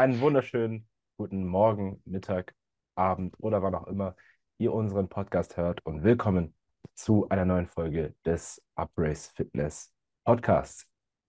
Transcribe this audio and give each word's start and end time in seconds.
einen 0.00 0.22
wunderschönen 0.22 0.88
guten 1.18 1.46
Morgen, 1.46 2.00
Mittag, 2.06 2.54
Abend 2.94 3.34
oder 3.38 3.62
wann 3.62 3.74
auch 3.74 3.86
immer 3.86 4.16
ihr 4.56 4.72
unseren 4.72 5.10
Podcast 5.10 5.58
hört 5.58 5.84
und 5.84 6.02
willkommen 6.02 6.54
zu 6.94 7.28
einer 7.28 7.44
neuen 7.44 7.66
Folge 7.66 8.14
des 8.24 8.62
Uprace 8.76 9.26
Fitness 9.36 9.92
Podcasts. 10.24 10.86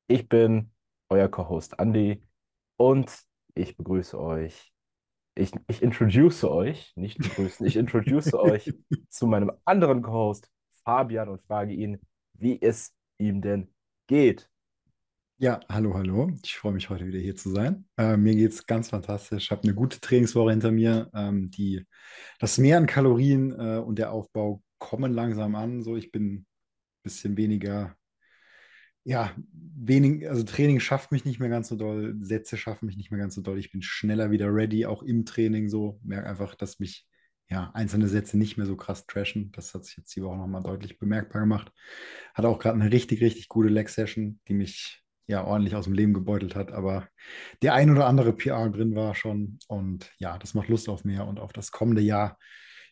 Ich 0.07 0.29
bin 0.29 0.71
euer 1.09 1.27
Co-Host 1.27 1.79
Andy 1.79 2.23
und 2.77 3.13
ich 3.55 3.75
begrüße 3.75 4.17
euch. 4.17 4.71
Ich, 5.35 5.51
ich 5.67 5.83
introduce 5.83 6.45
euch, 6.45 6.93
nicht 6.95 7.17
begrüßen, 7.17 7.65
ich 7.65 7.75
introduce 7.75 8.33
euch 8.35 8.73
zu 9.09 9.27
meinem 9.27 9.51
anderen 9.65 10.01
Co-Host 10.01 10.49
Fabian 10.85 11.27
und 11.27 11.41
frage 11.41 11.73
ihn, 11.73 11.99
wie 12.35 12.61
es 12.61 12.95
ihm 13.17 13.41
denn 13.41 13.73
geht. 14.07 14.49
Ja, 15.43 15.59
hallo, 15.67 15.95
hallo. 15.95 16.31
Ich 16.43 16.55
freue 16.55 16.73
mich 16.73 16.91
heute 16.91 17.07
wieder 17.07 17.17
hier 17.17 17.35
zu 17.35 17.49
sein. 17.49 17.85
Äh, 17.97 18.15
mir 18.15 18.35
geht 18.35 18.51
es 18.51 18.67
ganz 18.67 18.89
fantastisch. 18.89 19.45
Ich 19.45 19.51
habe 19.51 19.63
eine 19.63 19.73
gute 19.73 19.99
Trainingswoche 19.99 20.51
hinter 20.51 20.69
mir. 20.71 21.09
Ähm, 21.15 21.49
die, 21.49 21.83
das 22.37 22.59
Mehr 22.59 22.77
an 22.77 22.85
Kalorien 22.85 23.51
äh, 23.51 23.79
und 23.79 23.97
der 23.97 24.11
Aufbau 24.11 24.61
kommen 24.77 25.11
langsam 25.11 25.55
an. 25.55 25.81
So, 25.81 25.95
ich 25.95 26.11
bin 26.11 26.31
ein 26.31 26.45
bisschen 27.01 27.37
weniger, 27.37 27.95
ja, 29.03 29.35
wenig, 29.51 30.29
also 30.29 30.43
Training 30.43 30.79
schafft 30.79 31.11
mich 31.11 31.25
nicht 31.25 31.39
mehr 31.39 31.49
ganz 31.49 31.69
so 31.69 31.75
doll, 31.75 32.15
Sätze 32.21 32.55
schaffen 32.55 32.85
mich 32.85 32.97
nicht 32.97 33.09
mehr 33.09 33.19
ganz 33.19 33.33
so 33.33 33.41
doll. 33.41 33.57
Ich 33.57 33.71
bin 33.71 33.81
schneller 33.81 34.29
wieder 34.29 34.53
ready, 34.53 34.85
auch 34.85 35.01
im 35.01 35.25
Training 35.25 35.69
so. 35.69 35.99
Merke 36.03 36.29
einfach, 36.29 36.53
dass 36.53 36.77
mich 36.77 37.07
ja, 37.49 37.71
einzelne 37.73 38.07
Sätze 38.07 38.37
nicht 38.37 38.57
mehr 38.57 38.67
so 38.67 38.75
krass 38.75 39.07
trashen. 39.07 39.51
Das 39.53 39.73
hat 39.73 39.85
sich 39.85 39.97
jetzt 39.97 40.15
die 40.15 40.21
Woche 40.21 40.37
nochmal 40.37 40.61
deutlich 40.61 40.99
bemerkbar 40.99 41.41
gemacht. 41.41 41.71
Hatte 42.35 42.47
auch 42.47 42.59
gerade 42.59 42.79
eine 42.79 42.91
richtig, 42.91 43.21
richtig 43.21 43.47
gute 43.47 43.69
Leg-Session, 43.69 44.39
die 44.47 44.53
mich 44.53 45.01
ja 45.31 45.43
ordentlich 45.43 45.75
aus 45.75 45.85
dem 45.85 45.93
Leben 45.93 46.13
gebeutelt 46.13 46.55
hat, 46.55 46.71
aber 46.71 47.07
der 47.61 47.73
ein 47.73 47.89
oder 47.89 48.05
andere 48.05 48.33
PR 48.33 48.69
drin 48.69 48.95
war 48.95 49.15
schon. 49.15 49.57
Und 49.67 50.11
ja, 50.19 50.37
das 50.37 50.53
macht 50.53 50.69
Lust 50.69 50.87
auf 50.89 51.03
mehr 51.03 51.27
und 51.27 51.39
auf 51.39 51.53
das 51.53 51.71
kommende 51.71 52.01
Jahr 52.01 52.37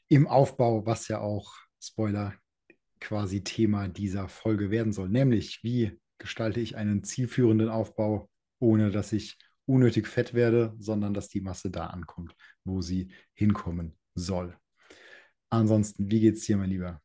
im 0.08 0.28
Aufbau, 0.28 0.86
was 0.86 1.08
ja 1.08 1.20
auch, 1.20 1.54
Spoiler, 1.82 2.34
quasi 3.00 3.44
Thema 3.44 3.88
dieser 3.88 4.28
Folge 4.28 4.72
werden 4.72 4.92
soll. 4.92 5.10
Nämlich, 5.10 5.60
wie 5.64 6.00
gestalte 6.18 6.60
ich 6.60 6.76
einen 6.76 7.04
zielführenden 7.04 7.70
Aufbau, 7.70 8.30
ohne 8.60 8.92
dass 8.92 9.14
ich 9.14 9.38
unnötig 9.66 10.08
fett 10.08 10.34
werde, 10.34 10.74
sondern 10.80 11.14
dass 11.14 11.30
die 11.30 11.42
Masse 11.42 11.70
da 11.70 11.88
ankommt, 11.88 12.36
wo 12.66 12.82
sie 12.82 13.12
hinkommen 13.34 13.98
soll. 14.16 14.58
Ansonsten, 15.50 16.10
wie 16.12 16.20
geht's 16.20 16.46
dir, 16.46 16.58
mein 16.58 16.70
Lieber? 16.70 17.02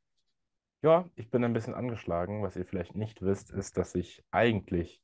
Ja, 0.83 1.09
ich 1.15 1.31
bin 1.31 1.45
ein 1.45 1.53
bisschen 1.53 1.75
angeschlagen. 1.75 2.43
Was 2.43 2.57
ihr 2.57 2.67
vielleicht 2.67 2.95
nicht 2.95 3.23
wisst, 3.23 3.51
ist, 3.51 3.77
dass 3.77 3.95
ich 3.95 4.25
eigentlich 4.31 5.04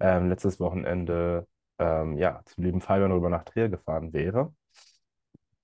ähm, 0.00 0.28
letztes 0.28 0.60
Wochenende 0.60 1.46
ähm, 1.78 2.16
ja, 2.16 2.42
zum 2.44 2.64
lieben 2.64 2.80
Fabian 2.80 3.12
rüber 3.12 3.30
nach 3.30 3.44
Trier 3.44 3.68
gefahren 3.68 4.12
wäre. 4.12 4.52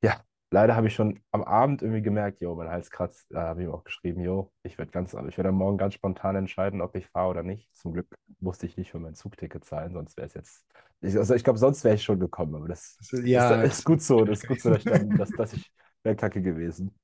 Ja, 0.03 0.21
leider 0.51 0.77
habe 0.77 0.87
ich 0.87 0.95
schon 0.95 1.21
am 1.33 1.43
Abend 1.43 1.83
irgendwie 1.83 2.03
gemerkt, 2.03 2.41
jo, 2.41 2.55
mein 2.55 2.69
Hals 2.69 2.91
kratzt. 2.91 3.27
Da 3.31 3.43
habe 3.49 3.63
ich 3.63 3.69
ihm 3.69 3.73
auch 3.75 3.85
geschrieben, 3.85 4.21
jo, 4.23 4.53
ich 4.63 4.79
werde 4.79 4.93
ganz, 4.93 5.15
ich 5.29 5.37
werde 5.37 5.53
morgen 5.53 5.79
ganz 5.79 5.95
spontan 5.95 6.37
entscheiden, 6.37 6.81
ob 6.81 6.95
ich 6.95 7.09
fahre 7.09 7.31
oder 7.31 7.43
nicht. 7.43 7.75
Zum 7.75 7.93
Glück 7.93 8.07
musste 8.41 8.67
ich 8.67 8.77
nicht 8.77 8.91
für 8.91 8.99
mein 8.99 9.15
Zugticket 9.15 9.65
zahlen, 9.65 9.93
sonst 9.93 10.17
wäre 10.17 10.29
es 10.29 10.35
jetzt. 10.35 10.65
Ich, 11.01 11.17
also 11.17 11.35
ich 11.35 11.45
glaube, 11.45 11.59
sonst 11.59 11.85
wäre 11.85 11.97
ich 11.97 12.03
schon 12.03 12.21
gekommen, 12.21 12.55
aber 12.55 12.69
das, 12.69 12.97
ja, 13.25 13.63
ist, 13.63 13.79
ist, 13.79 13.85
gut 13.85 14.01
so. 14.01 14.25
Das 14.25 14.43
ist 14.43 14.49
gut 14.49 14.61
so, 14.61 14.71
dass, 14.71 14.85
dann, 14.85 15.11
dass, 15.19 15.31
dass 15.31 15.53
ich 15.53 15.71
wäre 16.03 16.17
kacke 16.17 16.43
gewesen. 16.43 16.95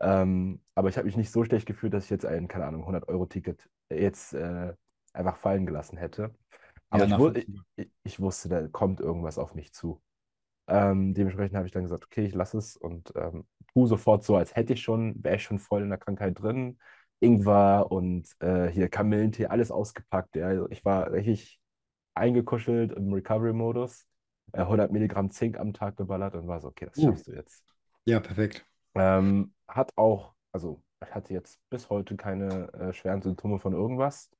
Ähm, 0.00 0.60
aber 0.74 0.88
ich 0.88 0.96
habe 0.96 1.06
mich 1.06 1.16
nicht 1.16 1.30
so 1.30 1.44
schlecht 1.44 1.66
gefühlt, 1.66 1.92
dass 1.94 2.04
ich 2.04 2.10
jetzt 2.10 2.26
ein, 2.26 2.48
keine 2.48 2.66
Ahnung, 2.66 2.84
100-Euro-Ticket 2.84 3.68
jetzt 3.90 4.32
äh, 4.32 4.72
einfach 5.12 5.36
fallen 5.36 5.66
gelassen 5.66 5.96
hätte. 5.96 6.34
Aber 6.94 7.06
ja, 7.06 7.32
ich, 7.34 7.48
ich, 7.76 7.90
ich, 8.04 8.20
wusste, 8.20 8.48
da 8.48 8.68
kommt 8.68 9.00
irgendwas 9.00 9.36
auf 9.36 9.54
mich 9.54 9.72
zu. 9.72 10.00
Ähm, 10.68 11.12
dementsprechend 11.12 11.56
habe 11.56 11.66
ich 11.66 11.72
dann 11.72 11.82
gesagt, 11.82 12.04
okay, 12.04 12.24
ich 12.24 12.34
lasse 12.34 12.56
es 12.56 12.76
und 12.76 13.12
ähm, 13.16 13.46
tu 13.72 13.86
sofort 13.86 14.22
so, 14.22 14.36
als 14.36 14.54
hätte 14.54 14.74
ich 14.74 14.82
schon, 14.82 15.22
wäre 15.22 15.36
ich 15.36 15.42
schon 15.42 15.58
voll 15.58 15.82
in 15.82 15.88
der 15.88 15.98
Krankheit 15.98 16.40
drin. 16.40 16.78
Ingwer 17.18 17.90
und 17.90 18.28
äh, 18.40 18.68
hier 18.68 18.88
Kamillentee, 18.88 19.46
alles 19.46 19.72
ausgepackt. 19.72 20.36
Ja. 20.36 20.46
Also 20.46 20.70
ich 20.70 20.84
war 20.84 21.10
richtig 21.10 21.58
eingekuschelt 22.14 22.92
im 22.92 23.12
Recovery-Modus, 23.12 24.06
äh, 24.52 24.60
100 24.60 24.92
Milligramm 24.92 25.30
Zink 25.32 25.58
am 25.58 25.72
Tag 25.72 25.96
geballert 25.96 26.36
und 26.36 26.46
war 26.46 26.60
so, 26.60 26.68
okay, 26.68 26.86
das 26.86 26.98
uh. 26.98 27.08
schaffst 27.08 27.26
du 27.26 27.32
jetzt. 27.32 27.64
Ja, 28.04 28.20
perfekt. 28.20 28.64
Ähm, 28.94 29.52
hat 29.66 29.90
auch, 29.96 30.34
also 30.52 30.80
ich 31.04 31.12
hatte 31.12 31.34
jetzt 31.34 31.58
bis 31.70 31.90
heute 31.90 32.16
keine 32.16 32.72
äh, 32.74 32.92
schweren 32.92 33.20
Symptome 33.20 33.58
von 33.58 33.72
irgendwas. 33.72 34.30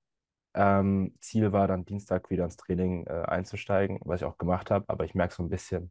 Ähm, 0.55 1.15
Ziel 1.21 1.53
war 1.53 1.67
dann 1.69 1.85
Dienstag 1.85 2.31
wieder 2.31 2.45
ins 2.45 2.57
Training 2.57 3.07
äh, 3.07 3.23
einzusteigen, 3.27 4.01
was 4.05 4.21
ich 4.21 4.25
auch 4.27 4.39
gemacht 4.39 4.71
habe, 4.71 4.85
aber 4.89 5.05
ich 5.05 5.15
merke 5.15 5.35
so 5.35 5.43
ein 5.43 5.49
bisschen, 5.49 5.91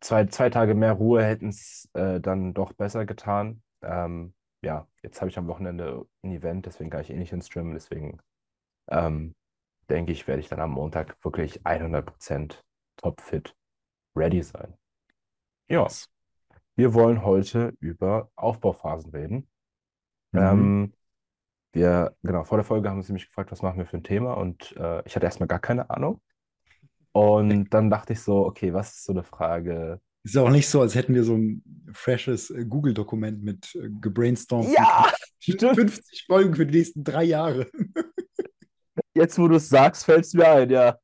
zwei, 0.00 0.26
zwei 0.26 0.50
Tage 0.50 0.74
mehr 0.74 0.92
Ruhe 0.92 1.24
hätten 1.24 1.48
es 1.48 1.88
äh, 1.94 2.20
dann 2.20 2.54
doch 2.54 2.72
besser 2.72 3.06
getan. 3.06 3.62
Ähm, 3.82 4.34
ja, 4.62 4.86
jetzt 5.02 5.20
habe 5.20 5.30
ich 5.30 5.38
am 5.38 5.46
Wochenende 5.46 6.06
ein 6.22 6.32
Event, 6.32 6.66
deswegen 6.66 6.90
kann 6.90 7.02
ich 7.02 7.10
eh 7.10 7.16
nicht 7.16 7.32
ins 7.32 7.46
Streamen, 7.46 7.74
deswegen 7.74 8.18
ähm, 8.88 9.34
denke 9.90 10.12
ich, 10.12 10.26
werde 10.26 10.40
ich 10.40 10.48
dann 10.48 10.60
am 10.60 10.72
Montag 10.72 11.16
wirklich 11.24 11.64
100% 11.64 12.62
topfit 12.96 13.54
ready 14.16 14.42
sein. 14.42 14.74
Ja, 15.68 15.88
wir 16.76 16.94
wollen 16.94 17.24
heute 17.24 17.74
über 17.80 18.30
Aufbauphasen 18.36 19.10
reden. 19.12 19.48
Mhm. 20.32 20.40
Ähm, 20.40 20.92
wir, 21.74 22.14
genau, 22.22 22.44
vor 22.44 22.58
der 22.58 22.64
Folge 22.64 22.88
haben 22.88 23.02
sie 23.02 23.12
mich 23.12 23.26
gefragt, 23.26 23.52
was 23.52 23.62
machen 23.62 23.78
wir 23.78 23.86
für 23.86 23.96
ein 23.96 24.04
Thema 24.04 24.34
und 24.34 24.74
äh, 24.76 25.02
ich 25.06 25.14
hatte 25.16 25.26
erstmal 25.26 25.48
gar 25.48 25.60
keine 25.60 25.90
Ahnung. 25.90 26.20
Und 27.12 27.70
dann 27.70 27.90
dachte 27.90 28.12
ich 28.12 28.20
so, 28.20 28.44
okay, 28.44 28.72
was 28.72 28.94
ist 28.94 29.04
so 29.04 29.12
eine 29.12 29.22
Frage? 29.22 30.00
Ist 30.24 30.34
ja 30.34 30.42
auch 30.42 30.50
nicht 30.50 30.68
so, 30.68 30.80
als 30.80 30.94
hätten 30.94 31.14
wir 31.14 31.22
so 31.22 31.36
ein 31.36 31.62
freshes 31.92 32.50
äh, 32.50 32.64
Google-Dokument 32.64 33.42
mit 33.42 33.74
äh, 33.74 33.90
gebrainstormt. 34.00 34.72
Ja, 34.72 35.12
stimmt. 35.38 35.76
50 35.76 36.24
Folgen 36.26 36.54
für 36.54 36.66
die 36.66 36.78
nächsten 36.78 37.04
drei 37.04 37.24
Jahre. 37.24 37.70
Jetzt, 39.14 39.38
wo 39.38 39.46
du 39.46 39.56
es 39.56 39.68
sagst, 39.68 40.06
fällt 40.06 40.24
es 40.24 40.34
mir 40.34 40.48
ein, 40.48 40.70
ja. 40.70 40.98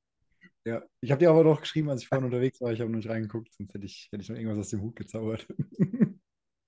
Ja, 0.65 0.83
ich 1.01 1.11
habe 1.11 1.21
dir 1.21 1.31
aber 1.31 1.45
noch 1.45 1.61
geschrieben, 1.61 1.91
als 1.91 2.03
ich 2.03 2.09
vorhin 2.09 2.25
unterwegs 2.25 2.61
war. 2.61 2.73
Ich 2.73 2.81
habe 2.81 2.91
noch 2.91 2.97
nicht 2.97 3.09
reingeguckt, 3.09 3.53
sonst 3.55 3.73
hätte 3.73 3.87
ich, 3.87 4.09
hätte 4.11 4.23
ich 4.23 4.29
noch 4.29 4.37
irgendwas 4.37 4.59
aus 4.59 4.71
dem 4.71 4.83
Hut 4.83 4.97
gezaubert. 4.97 5.47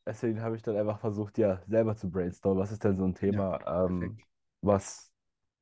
Deswegen 0.05 0.43
habe 0.43 0.57
ich 0.57 0.63
dann 0.63 0.77
einfach 0.77 0.99
versucht, 0.99 1.39
ja, 1.39 1.63
selber 1.67 1.97
zu 1.97 2.11
brainstormen. 2.11 2.63
Was 2.63 2.73
ist 2.73 2.83
denn 2.83 2.97
so 2.97 3.05
ein 3.05 3.15
Thema, 3.15 3.61
ja, 3.61 3.85
ähm, 3.87 4.19
was, 4.61 5.13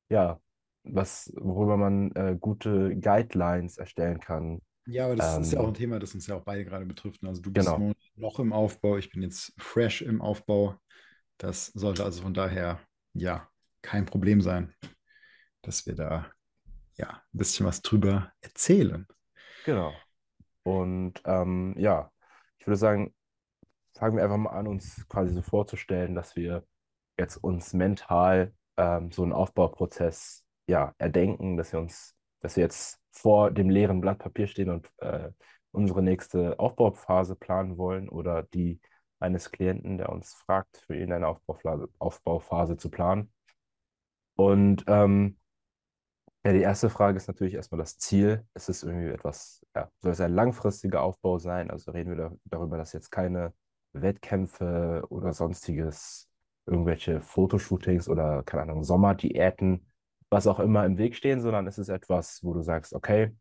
ja, 0.09 0.41
was, 0.85 1.31
worüber 1.37 1.77
man 1.77 2.11
äh, 2.13 2.37
gute 2.41 2.97
Guidelines 2.97 3.77
erstellen 3.77 4.19
kann. 4.19 4.61
Ja, 4.87 5.07
aber 5.07 5.17
das 5.17 5.37
ähm, 5.37 5.43
ist 5.43 5.53
ja 5.53 5.61
auch 5.61 5.65
ein 5.65 5.69
ähm, 5.69 5.75
Thema, 5.75 5.99
das 5.99 6.15
uns 6.15 6.27
ja 6.27 6.37
auch 6.37 6.45
beide 6.45 6.65
gerade 6.65 6.87
betrifft. 6.87 7.23
Also 7.25 7.43
du 7.43 7.53
bist 7.53 7.69
genau. 7.69 7.93
noch 8.17 8.39
im 8.39 8.53
Aufbau, 8.53 8.97
ich 8.97 9.11
bin 9.11 9.23
jetzt 9.23 9.53
fresh 9.59 10.01
im 10.03 10.23
Aufbau. 10.23 10.77
Das 11.37 11.67
sollte 11.67 12.05
also 12.05 12.23
von 12.23 12.35
daher, 12.35 12.81
ja, 13.13 13.49
kein 13.83 14.07
Problem 14.07 14.41
sein, 14.41 14.75
dass 15.63 15.87
wir 15.87 15.95
da 15.95 16.31
ja 16.97 17.09
ein 17.09 17.39
bisschen 17.39 17.67
was 17.67 17.83
drüber 17.83 18.33
erzählen. 18.41 19.07
Genau. 19.65 19.93
Und 20.63 21.21
ähm, 21.25 21.75
ja, 21.79 22.11
ich 22.59 22.67
würde 22.67 22.77
sagen, 22.77 23.15
fangen 24.01 24.17
wir 24.17 24.25
einfach 24.25 24.39
mal 24.39 24.51
an, 24.51 24.67
uns 24.67 25.07
quasi 25.09 25.35
so 25.35 25.43
vorzustellen, 25.43 26.15
dass 26.15 26.35
wir 26.35 26.65
jetzt 27.19 27.37
uns 27.37 27.75
mental 27.75 28.55
ähm, 28.79 29.13
so 29.13 29.23
einen 29.23 29.35
Aufbauprozess 29.35 30.45
ja, 30.67 30.95
erdenken, 30.99 31.59
dass 31.59 31.73
wir 31.73 31.81
uns, 31.81 32.17
dass 32.41 32.57
wir 32.57 32.65
jetzt 32.65 32.99
vor 33.13 33.51
dem 33.51 33.69
leeren 33.69 34.01
Blatt 34.01 34.19
Papier 34.19 34.47
stehen 34.47 34.71
und 34.71 34.91
äh, 34.99 35.31
unsere 35.73 36.03
nächste 36.03 36.59
Aufbauphase 36.59 37.37
planen 37.37 37.77
wollen 37.77 38.09
oder 38.09 38.43
die 38.43 38.81
eines 39.19 39.51
Klienten, 39.51 39.99
der 39.99 40.09
uns 40.09 40.33
fragt, 40.33 40.79
für 40.87 40.97
ihn 40.97 41.13
eine 41.13 41.29
Aufbauphase, 41.29 41.89
Aufbauphase 41.99 42.79
zu 42.79 42.91
planen. 42.91 43.31
Und 44.35 44.83
ähm, 44.87 45.37
ja, 46.43 46.55
die 46.55 46.63
erste 46.63 46.89
Frage 46.89 47.19
ist 47.19 47.29
natürlich 47.29 47.53
erstmal 47.53 47.81
das 47.81 47.99
Ziel. 47.99 48.47
Ist 48.55 48.71
es 48.71 48.83
irgendwie 48.83 49.11
etwas, 49.11 49.61
ja, 49.77 49.91
soll 49.99 50.13
es 50.13 50.23
ein 50.23 50.33
langfristiger 50.33 51.03
Aufbau 51.03 51.39
sein? 51.39 51.71
Also 51.71 51.91
reden 51.91 52.11
wir 52.11 52.17
da, 52.17 52.33
darüber, 52.45 52.79
dass 52.79 52.95
jetzt 52.95 53.11
keine 53.11 53.53
Wettkämpfe 53.93 55.05
oder 55.09 55.33
sonstiges, 55.33 56.29
irgendwelche 56.67 57.21
Fotoshootings 57.21 58.09
oder, 58.09 58.43
keine 58.45 58.63
Ahnung, 58.63 58.85
Sommerdiäten, 58.85 59.87
was 60.31 60.47
auch 60.47 60.61
immer 60.61 60.85
im 60.87 60.99
Weg 60.99 61.17
stehen, 61.17 61.41
sondern 61.41 61.67
es 61.67 61.79
ist 61.79 61.89
etwas, 61.89 62.45
wo 62.45 62.55
du 62.55 62.63
sagst, 62.63 62.95
okay, 62.95 63.35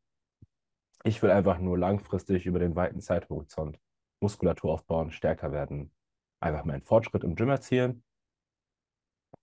ich 1.04 1.22
will 1.22 1.32
einfach 1.32 1.60
nur 1.60 1.78
langfristig 1.78 2.46
über 2.46 2.60
den 2.60 2.76
weiten 2.76 3.00
Zeithorizont 3.00 3.80
Muskulatur 4.20 4.74
aufbauen, 4.74 5.12
stärker 5.12 5.52
werden, 5.52 5.94
einfach 6.40 6.66
meinen 6.66 6.82
Fortschritt 6.82 7.24
im 7.24 7.36
Gym 7.36 7.50
erzielen. 7.50 8.04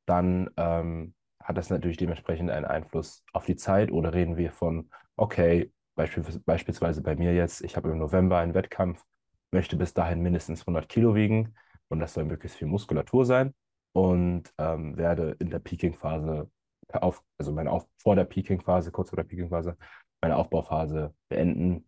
Dann 0.05 0.51
ähm, 0.57 1.15
hat 1.41 1.57
das 1.57 1.71
natürlich 1.71 1.97
dementsprechend 1.97 2.51
einen 2.51 2.67
Einfluss 2.67 3.25
auf 3.33 3.47
die 3.47 3.57
Zeit 3.57 3.91
oder 3.91 4.13
reden 4.13 4.37
wir 4.37 4.53
von, 4.53 4.91
okay, 5.17 5.73
beispielsweise 5.95 7.03
bei 7.03 7.17
mir 7.17 7.35
jetzt, 7.35 7.63
ich 7.63 7.77
habe 7.77 7.91
im 7.91 7.99
November 7.99 8.39
einen 8.39 8.55
Wettkampf, 8.55 9.03
möchte 9.51 9.77
bis 9.77 9.95
dahin 9.95 10.21
mindestens 10.21 10.63
100 10.63 10.89
Kilo 10.89 11.15
wiegen 11.15 11.55
und 11.89 12.01
das 12.01 12.15
soll 12.15 12.25
möglichst 12.25 12.59
viel 12.59 12.69
Muskulatur 12.69 13.25
sein 13.25 13.55
und 13.93 14.53
ähm, 14.59 14.97
werde 14.97 15.37
in 15.39 15.51
der 15.51 15.61
Peaking-Phase, 15.61 16.51
auf, 16.93 17.23
also 17.39 17.53
meine 17.53 17.71
auf, 17.71 17.87
vor 17.99 18.17
der 18.17 18.25
Peaking-Phase, 18.25 18.91
kurz 18.93 19.11
vor 19.11 19.17
der 19.17 19.25
Peaking-Phase, 19.25 19.77
meine 20.21 20.37
Aufbauphase 20.37 21.15
beenden 21.29 21.87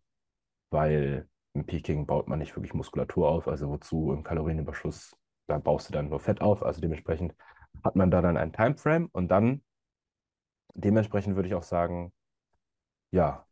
weil 0.71 1.29
im 1.55 1.67
Peking 1.67 2.07
baut 2.07 2.29
man 2.29 2.39
nicht 2.39 2.55
wirklich 2.57 2.75
Muskulatur 2.75 3.29
auf, 3.29 3.49
also 3.49 3.69
wozu 3.69 4.13
im 4.13 4.23
Kalorienüberschuss, 4.23 5.17
da 5.47 5.59
baust 5.59 5.89
du 5.89 5.93
dann 5.93 6.09
nur 6.09 6.21
Fett 6.21 6.41
auf, 6.41 6.63
also 6.63 6.81
dementsprechend 6.81 7.35
hat 7.85 7.97
man 7.97 8.11
da 8.11 8.23
dann 8.23 8.37
einen 8.37 8.53
Timeframe 8.53 9.09
und 9.13 9.29
dann 9.29 9.63
dementsprechend 10.75 11.37
würde 11.37 11.49
ich 11.49 11.55
auch 11.55 11.63
sagen, 11.63 12.13
ja, 13.11 13.47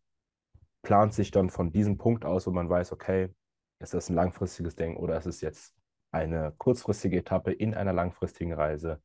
plant 0.83 1.15
sich 1.15 1.31
dann 1.31 1.51
von 1.51 1.73
diesem 1.73 1.97
Punkt 1.99 2.25
aus, 2.25 2.47
wo 2.47 2.51
man 2.51 2.69
weiß, 2.69 2.93
okay, 2.93 3.35
ist 3.79 3.95
das 3.95 4.09
ein 4.09 4.15
langfristiges 4.15 4.75
Ding 4.77 4.97
oder 4.97 5.19
ist 5.19 5.27
es 5.27 5.41
jetzt 5.41 5.75
eine 6.11 6.55
kurzfristige 6.57 7.19
Etappe 7.19 7.53
in 7.53 7.75
einer 7.75 7.93
langfristigen 7.93 8.53
Reise, 8.53 9.03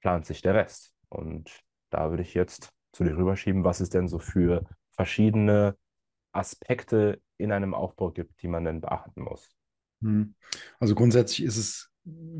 plant 0.00 0.26
sich 0.26 0.40
der 0.40 0.54
Rest. 0.54 0.92
Und 1.08 1.62
da 1.90 2.10
würde 2.10 2.22
ich 2.22 2.34
jetzt 2.34 2.70
zu 2.92 3.04
dir 3.04 3.16
rüberschieben, 3.16 3.64
was 3.64 3.80
es 3.80 3.90
denn 3.90 4.08
so 4.08 4.18
für 4.18 4.64
verschiedene 4.92 5.76
Aspekte 6.32 7.20
in 7.36 7.52
einem 7.52 7.74
Aufbau 7.74 8.10
gibt, 8.10 8.42
die 8.42 8.48
man 8.48 8.64
denn 8.64 8.80
beachten 8.80 9.22
muss. 9.22 9.48
Hm. 10.02 10.34
Also 10.78 10.94
grundsätzlich 10.94 11.46
ist 11.46 11.56
es 11.56 11.90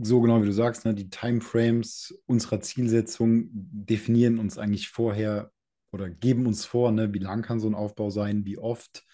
so 0.02 0.20
genau 0.20 0.40
wie 0.40 0.46
du 0.46 0.52
sagst, 0.52 0.84
ne, 0.84 0.94
die 0.94 1.10
Timeframes 1.10 2.18
unserer 2.26 2.60
Zielsetzung 2.60 3.48
definieren 3.52 4.38
uns 4.38 4.58
eigentlich 4.58 4.88
vorher 4.88 5.52
oder 5.92 6.08
geben 6.08 6.46
uns 6.46 6.64
vor, 6.64 6.90
ne, 6.92 7.12
wie 7.12 7.18
lang 7.18 7.42
kann 7.42 7.60
so 7.60 7.68
ein 7.68 7.74
Aufbau 7.74 8.10
sein, 8.10 8.44
wie 8.44 8.58
oft. 8.58 9.04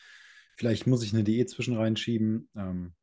Vielleicht 0.56 0.86
muss 0.86 1.02
ich 1.02 1.12
eine 1.12 1.24
Diät 1.24 1.50
zwischen 1.50 1.76
reinschieben. 1.76 2.48
Ähm, 2.56 2.94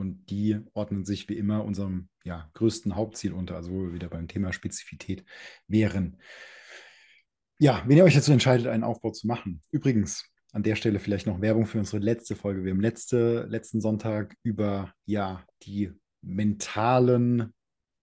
und 0.00 0.30
die 0.30 0.58
ordnen 0.72 1.04
sich 1.04 1.28
wie 1.28 1.36
immer 1.36 1.64
unserem 1.64 2.08
ja, 2.24 2.50
größten 2.54 2.96
Hauptziel 2.96 3.32
unter, 3.32 3.56
also 3.56 3.70
wo 3.70 3.82
wir 3.82 3.92
wieder 3.92 4.08
beim 4.08 4.28
Thema 4.28 4.52
Spezifität 4.52 5.24
wären. 5.68 6.16
Ja, 7.58 7.84
wenn 7.86 7.98
ihr 7.98 8.04
euch 8.04 8.14
dazu 8.14 8.32
entscheidet, 8.32 8.66
einen 8.66 8.84
Aufbau 8.84 9.10
zu 9.10 9.26
machen. 9.26 9.62
Übrigens, 9.70 10.24
an 10.52 10.62
der 10.62 10.74
Stelle 10.74 10.98
vielleicht 10.98 11.26
noch 11.26 11.42
Werbung 11.42 11.66
für 11.66 11.78
unsere 11.78 11.98
letzte 11.98 12.34
Folge. 12.34 12.64
Wir 12.64 12.72
haben 12.72 12.80
letzte, 12.80 13.46
letzten 13.48 13.80
Sonntag 13.82 14.34
über 14.42 14.94
ja, 15.04 15.44
die 15.64 15.92
mentalen 16.22 17.52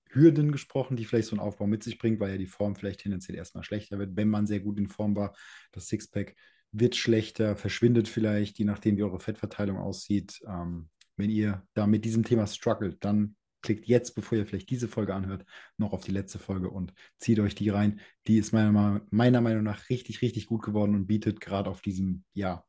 Hürden 0.09 0.51
gesprochen, 0.51 0.97
die 0.97 1.05
vielleicht 1.05 1.27
so 1.27 1.35
ein 1.35 1.41
Aufbau 1.41 1.67
mit 1.67 1.83
sich 1.83 1.97
bringt, 1.97 2.19
weil 2.19 2.31
ja 2.31 2.37
die 2.37 2.45
Form 2.45 2.75
vielleicht 2.75 3.01
tendenziell 3.01 3.35
erstmal 3.35 3.63
schlechter 3.63 3.99
wird, 3.99 4.15
wenn 4.15 4.29
man 4.29 4.47
sehr 4.47 4.59
gut 4.59 4.77
in 4.77 4.87
Form 4.87 5.15
war. 5.15 5.35
Das 5.71 5.87
Sixpack 5.87 6.35
wird 6.79 6.95
schlechter, 6.95 7.55
verschwindet 7.55 8.07
vielleicht, 8.07 8.59
je 8.59 8.65
nachdem, 8.65 8.97
wie 8.97 9.03
eure 9.03 9.19
Fettverteilung 9.19 9.77
aussieht. 9.77 10.41
Ähm, 10.47 10.89
wenn 11.15 11.29
ihr 11.29 11.65
da 11.73 11.87
mit 11.87 12.05
diesem 12.05 12.23
Thema 12.23 12.45
struggelt, 12.47 12.97
dann 13.03 13.35
klickt 13.61 13.87
jetzt, 13.87 14.15
bevor 14.15 14.37
ihr 14.37 14.45
vielleicht 14.45 14.69
diese 14.69 14.87
Folge 14.87 15.13
anhört, 15.13 15.45
noch 15.77 15.93
auf 15.93 16.03
die 16.03 16.11
letzte 16.11 16.39
Folge 16.39 16.69
und 16.69 16.93
zieht 17.17 17.39
euch 17.39 17.55
die 17.55 17.69
rein. 17.69 17.99
Die 18.27 18.37
ist 18.37 18.53
meiner, 18.53 19.01
meiner 19.09 19.41
Meinung 19.41 19.63
nach 19.63 19.89
richtig, 19.89 20.21
richtig 20.21 20.45
gut 20.45 20.63
geworden 20.63 20.95
und 20.95 21.07
bietet 21.07 21.41
gerade 21.41 21.69
auf 21.69 21.81
diesem, 21.81 22.23
ja, 22.33 22.63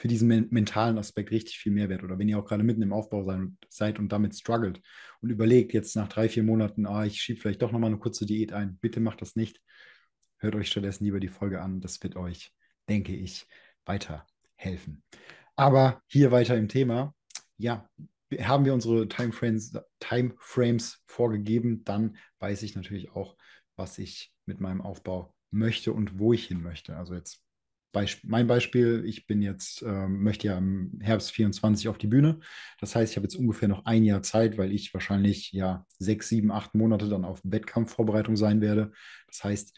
für 0.00 0.08
diesen 0.08 0.48
mentalen 0.50 0.96
Aspekt 0.96 1.30
richtig 1.30 1.58
viel 1.58 1.72
Mehrwert. 1.72 2.02
Oder 2.02 2.18
wenn 2.18 2.28
ihr 2.28 2.38
auch 2.38 2.46
gerade 2.46 2.62
mitten 2.62 2.80
im 2.80 2.94
Aufbau 2.94 3.30
seid 3.68 3.98
und 3.98 4.10
damit 4.10 4.34
struggelt 4.34 4.80
und 5.20 5.28
überlegt, 5.28 5.74
jetzt 5.74 5.94
nach 5.94 6.08
drei, 6.08 6.30
vier 6.30 6.42
Monaten, 6.42 6.86
ah, 6.86 7.04
ich 7.04 7.20
schiebe 7.20 7.38
vielleicht 7.38 7.60
doch 7.60 7.70
nochmal 7.70 7.90
eine 7.90 7.98
kurze 7.98 8.24
Diät 8.24 8.54
ein, 8.54 8.78
bitte 8.78 8.98
macht 8.98 9.20
das 9.20 9.36
nicht. 9.36 9.60
Hört 10.38 10.54
euch 10.54 10.68
stattdessen 10.68 11.04
lieber 11.04 11.20
die 11.20 11.28
Folge 11.28 11.60
an. 11.60 11.82
Das 11.82 12.02
wird 12.02 12.16
euch, 12.16 12.50
denke 12.90 13.14
ich, 13.14 13.46
weiterhelfen. 13.86 15.02
Aber 15.56 16.02
hier 16.06 16.30
weiter 16.30 16.56
im 16.56 16.68
Thema. 16.68 17.14
Ja, 17.56 17.88
haben 18.38 18.64
wir 18.64 18.74
unsere 18.74 19.08
Timeframes, 19.08 19.72
Timeframes 20.00 21.02
vorgegeben, 21.06 21.84
dann 21.84 22.16
weiß 22.38 22.62
ich 22.62 22.74
natürlich 22.74 23.12
auch, 23.12 23.36
was 23.76 23.98
ich 23.98 24.32
mit 24.44 24.60
meinem 24.60 24.80
Aufbau 24.82 25.34
möchte 25.50 25.92
und 25.92 26.18
wo 26.18 26.32
ich 26.32 26.46
hin 26.46 26.62
möchte. 26.62 26.96
Also 26.96 27.14
jetzt 27.14 27.44
Beisp 27.92 28.20
mein 28.22 28.46
Beispiel, 28.46 29.02
ich 29.04 29.26
bin 29.26 29.42
jetzt, 29.42 29.82
ähm, 29.82 30.22
möchte 30.22 30.46
ja 30.46 30.58
im 30.58 30.98
Herbst 31.00 31.32
24 31.32 31.88
auf 31.88 31.98
die 31.98 32.06
Bühne. 32.06 32.38
Das 32.78 32.94
heißt, 32.94 33.12
ich 33.12 33.16
habe 33.16 33.24
jetzt 33.24 33.34
ungefähr 33.34 33.66
noch 33.66 33.84
ein 33.84 34.04
Jahr 34.04 34.22
Zeit, 34.22 34.58
weil 34.58 34.72
ich 34.72 34.94
wahrscheinlich 34.94 35.50
ja 35.50 35.84
sechs, 35.98 36.28
sieben, 36.28 36.52
acht 36.52 36.74
Monate 36.74 37.08
dann 37.08 37.24
auf 37.24 37.40
Wettkampfvorbereitung 37.42 38.36
sein 38.36 38.60
werde. 38.60 38.92
Das 39.26 39.42
heißt, 39.42 39.76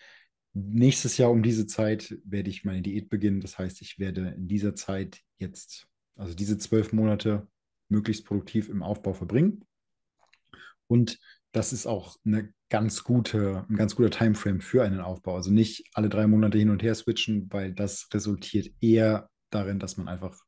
nächstes 0.54 1.16
Jahr 1.16 1.30
um 1.30 1.42
diese 1.42 1.66
Zeit 1.66 2.16
werde 2.24 2.50
ich 2.50 2.64
meine 2.64 2.82
Diät 2.82 3.08
beginnen. 3.08 3.40
Das 3.40 3.58
heißt, 3.58 3.80
ich 3.82 3.98
werde 3.98 4.34
in 4.36 4.48
dieser 4.48 4.74
Zeit 4.74 5.20
jetzt, 5.38 5.88
also 6.16 6.34
diese 6.34 6.58
zwölf 6.58 6.92
Monate, 6.92 7.46
möglichst 7.88 8.24
produktiv 8.24 8.68
im 8.68 8.82
Aufbau 8.82 9.12
verbringen. 9.12 9.64
Und 10.86 11.18
das 11.52 11.72
ist 11.72 11.86
auch 11.86 12.16
eine 12.24 12.52
ganz 12.70 13.04
gute, 13.04 13.66
ein 13.68 13.76
ganz 13.76 13.96
guter 13.96 14.10
Timeframe 14.10 14.60
für 14.60 14.82
einen 14.82 15.00
Aufbau. 15.00 15.36
Also 15.36 15.50
nicht 15.50 15.84
alle 15.92 16.08
drei 16.08 16.26
Monate 16.26 16.58
hin 16.58 16.70
und 16.70 16.82
her 16.82 16.94
switchen, 16.94 17.52
weil 17.52 17.74
das 17.74 18.08
resultiert 18.12 18.70
eher 18.80 19.28
darin, 19.50 19.78
dass 19.78 19.96
man 19.98 20.08
einfach 20.08 20.38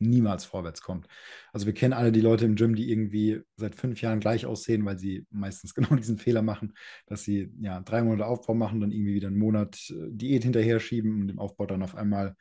niemals 0.00 0.44
vorwärts 0.44 0.82
kommt. 0.82 1.06
Also 1.52 1.66
wir 1.66 1.74
kennen 1.74 1.92
alle 1.92 2.10
die 2.12 2.20
Leute 2.20 2.46
im 2.46 2.56
Gym, 2.56 2.74
die 2.74 2.90
irgendwie 2.90 3.40
seit 3.56 3.76
fünf 3.76 4.00
Jahren 4.00 4.20
gleich 4.20 4.46
aussehen, 4.46 4.84
weil 4.84 4.98
sie 4.98 5.26
meistens 5.30 5.74
genau 5.74 5.94
diesen 5.94 6.18
Fehler 6.18 6.42
machen, 6.42 6.74
dass 7.06 7.22
sie 7.22 7.52
ja 7.60 7.80
drei 7.80 8.02
Monate 8.02 8.26
Aufbau 8.26 8.54
machen, 8.54 8.80
dann 8.80 8.92
irgendwie 8.92 9.14
wieder 9.14 9.28
einen 9.28 9.38
Monat 9.38 9.78
äh, 9.90 10.08
Diät 10.10 10.42
hinterher 10.42 10.80
schieben 10.80 11.20
und 11.22 11.28
im 11.28 11.38
Aufbau 11.38 11.66
dann 11.66 11.82
auf 11.82 11.94
einmal 11.94 12.34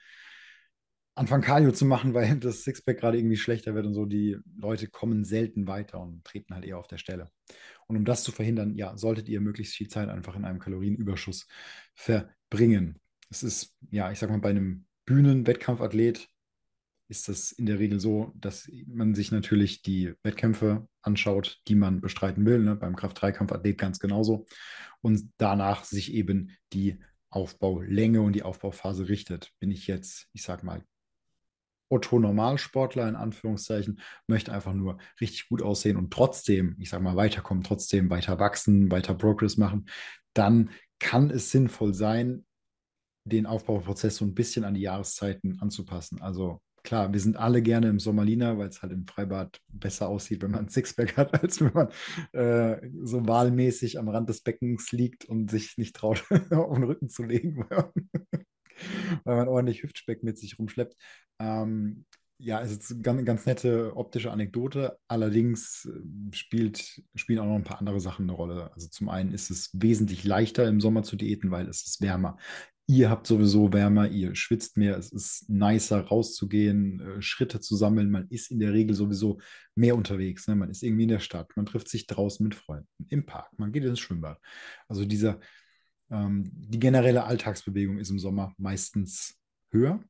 anfangen 1.16 1.44
Cardio 1.44 1.72
zu 1.72 1.86
machen, 1.86 2.14
weil 2.16 2.38
das 2.40 2.64
Sixpack 2.64 2.98
gerade 2.98 3.18
irgendwie 3.18 3.38
schlechter 3.38 3.76
wird 3.76 3.86
und 3.86 3.94
so. 3.94 4.06
Die 4.06 4.38
Leute 4.58 4.88
kommen 4.88 5.24
selten 5.26 5.68
weiter 5.68 6.00
und 6.00 6.24
treten 6.24 6.54
halt 6.54 6.66
eher 6.66 6.80
auf 6.80 6.88
der 6.88 6.98
Stelle. 6.98 7.30
Und 7.88 7.98
um 7.98 8.06
das 8.06 8.24
zu 8.24 8.32
verhindern, 8.32 8.76
ja, 8.76 8.98
solltet 8.98 9.28
ihr 9.30 9.42
möglichst 9.42 9.76
viel 9.76 9.88
Zeit 9.90 10.10
einfach 10.10 10.36
in 10.36 10.46
einem 10.46 10.60
Kalorienüberschuss 10.60 11.48
verbringen. 11.94 13.00
Es 13.30 13.44
ist, 13.44 13.76
ja, 13.92 14.12
ich 14.12 14.20
sag 14.20 14.30
mal, 14.30 14.40
bei 14.40 14.52
einem 14.52 14.86
Bühnen-Wettkampfathlet 15.06 16.30
ist 17.10 17.28
das 17.28 17.52
in 17.52 17.66
der 17.66 17.80
Regel 17.80 18.00
so, 18.00 18.32
dass 18.36 18.70
man 18.86 19.16
sich 19.16 19.32
natürlich 19.32 19.82
die 19.82 20.14
Wettkämpfe 20.22 20.88
anschaut, 21.02 21.60
die 21.68 21.76
man 21.76 22.02
bestreiten 22.02 22.46
will. 22.46 22.60
Ne? 22.60 22.76
Beim 22.76 22.96
Kraft-3-Kampfathlet 22.96 23.78
ganz 23.78 24.00
genauso. 24.00 24.46
Und 25.02 25.32
danach 25.38 25.84
sich 25.84 26.14
eben 26.14 26.52
die 26.72 27.00
Aufbaulänge 27.32 28.22
und 28.22 28.34
die 28.34 28.44
Aufbauphase 28.44 29.10
richtet. 29.10 29.52
Bin 29.60 29.72
ich 29.72 29.88
jetzt, 29.88 30.28
ich 30.34 30.44
sag 30.44 30.64
mal, 30.64 30.84
Otto-Normalsportler 31.90 33.10
in 33.10 33.16
Anführungszeichen 33.16 34.00
möchte 34.28 34.54
einfach 34.54 34.74
nur 34.74 35.00
richtig 35.20 35.50
gut 35.50 35.64
aussehen 35.64 35.98
und 35.98 36.14
trotzdem, 36.14 36.76
ich 36.80 36.92
sage 36.92 37.04
mal, 37.04 37.16
weiterkommen, 37.16 37.64
trotzdem 37.64 38.12
weiter 38.12 38.40
wachsen, 38.40 38.92
weiter 38.92 39.16
Progress 39.16 39.58
machen, 39.58 39.90
dann 40.34 40.70
kann 41.00 41.32
es 41.32 41.50
sinnvoll 41.50 41.96
sein, 41.96 42.46
den 43.24 43.48
Aufbauprozess 43.48 44.18
so 44.18 44.26
ein 44.26 44.36
bisschen 44.36 44.64
an 44.64 44.76
die 44.76 44.82
Jahreszeiten 44.82 45.60
anzupassen. 45.60 46.22
Also 46.22 46.62
klar, 46.90 47.14
wir 47.14 47.20
sind 47.20 47.38
alle 47.38 47.62
gerne 47.62 47.88
im 47.88 48.00
Sommerliner, 48.00 48.58
weil 48.58 48.68
es 48.68 48.82
halt 48.82 48.92
im 48.92 49.06
Freibad 49.06 49.62
besser 49.68 50.10
aussieht, 50.10 50.42
wenn 50.42 50.50
man 50.50 50.66
ein 50.66 50.70
Sixpack 50.70 51.18
hat, 51.18 51.34
als 51.44 51.62
wenn 51.62 51.72
man 51.72 51.90
äh, 52.34 52.90
so 53.04 53.28
wahlmäßig 53.28 54.00
am 54.00 54.10
Rand 54.10 54.28
des 54.28 54.42
Beckens 54.42 54.92
liegt 54.92 55.26
und 55.26 55.52
sich 55.52 55.78
nicht 55.78 55.96
traut, 55.96 56.24
auf 56.52 56.74
den 56.74 56.84
Rücken 56.86 57.08
zu 57.08 57.22
legen. 57.22 57.64
weil 59.24 59.36
man 59.36 59.48
ordentlich 59.48 59.84
Hüftspeck 59.84 60.24
mit 60.24 60.40
sich 60.40 60.58
rumschleppt. 60.58 60.96
Ähm, 61.40 62.06
ja, 62.40 62.60
es 62.62 62.72
ist 62.72 62.92
eine 62.92 63.02
ganz, 63.04 63.26
ganz 63.26 63.46
nette 63.46 63.96
optische 63.96 64.32
Anekdote. 64.32 64.98
Allerdings 65.08 65.86
äh, 65.86 66.36
spielt, 66.36 67.04
spielen 67.14 67.38
auch 67.38 67.46
noch 67.46 67.56
ein 67.56 67.66
paar 67.66 67.80
andere 67.80 68.00
Sachen 68.00 68.24
eine 68.24 68.32
Rolle. 68.32 68.72
Also 68.74 68.88
zum 68.88 69.10
einen 69.10 69.32
ist 69.32 69.52
es 69.52 69.70
wesentlich 69.74 70.24
leichter 70.24 70.68
im 70.68 70.82
Sommer 70.82 71.04
zu 71.04 71.18
diäten, 71.18 71.52
weil 71.52 71.68
es 71.68 71.86
ist 71.86 72.02
wärmer. 72.02 72.38
Ihr 72.90 73.12
habt 73.12 73.28
sowieso 73.28 73.72
wärmer, 73.72 74.08
ihr 74.08 74.34
schwitzt 74.34 74.76
mehr, 74.76 74.98
es 74.98 75.12
ist 75.12 75.48
nicer 75.48 76.02
rauszugehen, 76.02 77.00
äh, 77.00 77.22
Schritte 77.22 77.60
zu 77.60 77.76
sammeln. 77.76 78.10
Man 78.10 78.28
ist 78.30 78.50
in 78.50 78.60
der 78.60 78.74
Regel 78.74 78.96
sowieso 78.96 79.40
mehr 79.76 79.96
unterwegs. 79.96 80.48
Ne? 80.48 80.56
Man 80.56 80.72
ist 80.72 80.82
irgendwie 80.82 81.04
in 81.04 81.10
der 81.10 81.20
Stadt, 81.20 81.56
man 81.56 81.68
trifft 81.68 81.88
sich 81.88 82.08
draußen 82.08 82.44
mit 82.44 82.56
Freunden, 82.56 82.90
im 83.10 83.28
Park, 83.28 83.52
man 83.60 83.72
geht 83.72 83.84
ins 83.84 84.00
Schwimmbad. 84.00 84.40
Also 84.88 85.06
dieser, 85.06 85.40
ähm, 86.10 86.50
die 86.52 86.80
generelle 86.80 87.26
Alltagsbewegung 87.26 88.00
ist 88.00 88.10
im 88.10 88.18
Sommer 88.18 88.56
meistens 88.58 89.38
höher. 89.70 90.04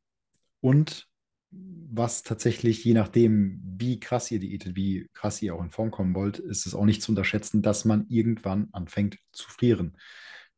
Und 0.61 1.05
was 1.51 2.23
tatsächlich, 2.23 2.85
je 2.85 2.93
nachdem, 2.93 3.59
wie 3.61 3.99
krass 3.99 4.31
ihr 4.31 4.39
diätet, 4.39 4.77
wie 4.77 5.09
krass 5.13 5.41
ihr 5.41 5.53
auch 5.53 5.61
in 5.61 5.71
Form 5.71 5.91
kommen 5.91 6.15
wollt, 6.15 6.39
ist 6.39 6.65
es 6.65 6.75
auch 6.75 6.85
nicht 6.85 7.01
zu 7.01 7.11
unterschätzen, 7.11 7.61
dass 7.61 7.83
man 7.83 8.05
irgendwann 8.07 8.69
anfängt 8.71 9.17
zu 9.33 9.49
frieren. 9.49 9.97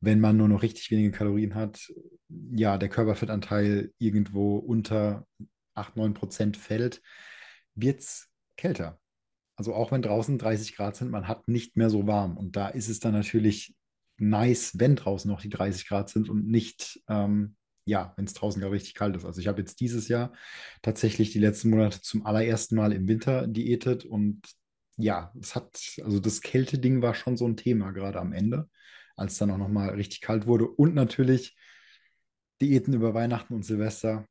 Wenn 0.02 0.20
man 0.20 0.38
nur 0.38 0.48
noch 0.48 0.64
richtig 0.64 0.90
wenige 0.92 1.12
Kalorien 1.12 1.56
hat, 1.56 1.92
ja, 2.52 2.78
der 2.78 2.90
Körperfettanteil 2.90 3.94
irgendwo 4.00 4.58
unter 4.58 5.28
8, 5.76 5.96
9 5.96 6.14
Prozent 6.14 6.58
fällt, 6.58 7.02
wird 7.76 8.00
es 8.02 8.30
kälter. 8.58 9.00
Also 9.56 9.74
auch 9.76 9.92
wenn 9.92 10.02
draußen 10.02 10.38
30 10.38 10.76
Grad 10.76 10.96
sind, 10.96 11.12
man 11.12 11.28
hat 11.28 11.48
nicht 11.48 11.78
mehr 11.78 11.90
so 11.90 12.08
warm. 12.08 12.38
Und 12.38 12.56
da 12.56 12.68
ist 12.68 12.90
es 12.90 13.00
dann 13.00 13.14
natürlich 13.14 13.76
nice, 14.18 14.80
wenn 14.80 14.96
draußen 14.96 15.30
noch 15.30 15.42
die 15.42 15.50
30 15.50 15.88
Grad 15.88 16.10
sind 16.10 16.30
und 16.30 16.48
nicht, 16.48 17.02
ähm, 17.08 17.56
ja, 17.86 18.14
wenn 18.16 18.26
es 18.26 18.34
draußen 18.34 18.62
gar 18.62 18.72
richtig 18.72 18.94
kalt 18.96 19.16
ist. 19.16 19.26
Also 19.26 19.42
ich 19.42 19.48
habe 19.48 19.60
jetzt 19.60 19.80
dieses 19.80 20.08
Jahr 20.08 20.34
tatsächlich 20.82 21.32
die 21.32 21.40
letzten 21.40 21.70
Monate 21.70 22.02
zum 22.02 22.26
allerersten 22.26 22.76
Mal 22.76 22.94
im 22.94 23.08
Winter 23.08 23.48
diätet 23.48 24.06
und 24.06 24.42
ja, 24.98 25.34
es 25.40 25.56
hat, 25.56 25.80
also 26.04 26.20
das 26.20 26.42
Kälteding 26.42 27.02
war 27.02 27.16
schon 27.16 27.38
so 27.38 27.48
ein 27.48 27.58
Thema 27.58 27.92
gerade 27.92 28.20
am 28.20 28.34
Ende, 28.34 28.70
als 29.22 29.38
dann 29.38 29.52
auch 29.52 29.58
nochmal 29.58 29.90
richtig 29.92 30.22
kalt 30.22 30.48
wurde 30.48 30.68
und 30.68 30.94
natürlich 30.96 31.56
Diäten 32.62 32.94
über 32.94 33.14
Weihnachten 33.14 33.54
und 33.54 33.64
Silvester. 33.64 34.26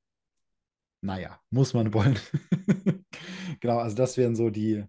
naja, 1.01 1.41
muss 1.51 1.75
man 1.75 1.95
wollen. 1.95 2.19
genau, 3.61 3.79
also 3.79 3.97
das 3.97 4.17
wären 4.17 4.37
so 4.37 4.51
die, 4.51 4.85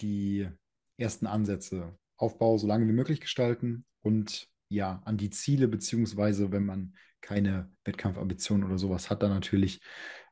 die 0.00 0.48
ersten 0.96 1.26
Ansätze. 1.26 1.96
Aufbau 2.16 2.56
so 2.58 2.66
lange 2.66 2.86
wie 2.88 2.92
möglich 2.92 3.20
gestalten 3.20 3.84
und 4.02 4.48
ja, 4.68 5.02
an 5.04 5.16
die 5.16 5.30
Ziele, 5.30 5.68
beziehungsweise 5.68 6.52
wenn 6.52 6.64
man 6.64 6.94
keine 7.20 7.70
Wettkampfambitionen 7.84 8.66
oder 8.66 8.78
sowas 8.78 9.10
hat, 9.10 9.22
dann 9.22 9.30
natürlich 9.30 9.80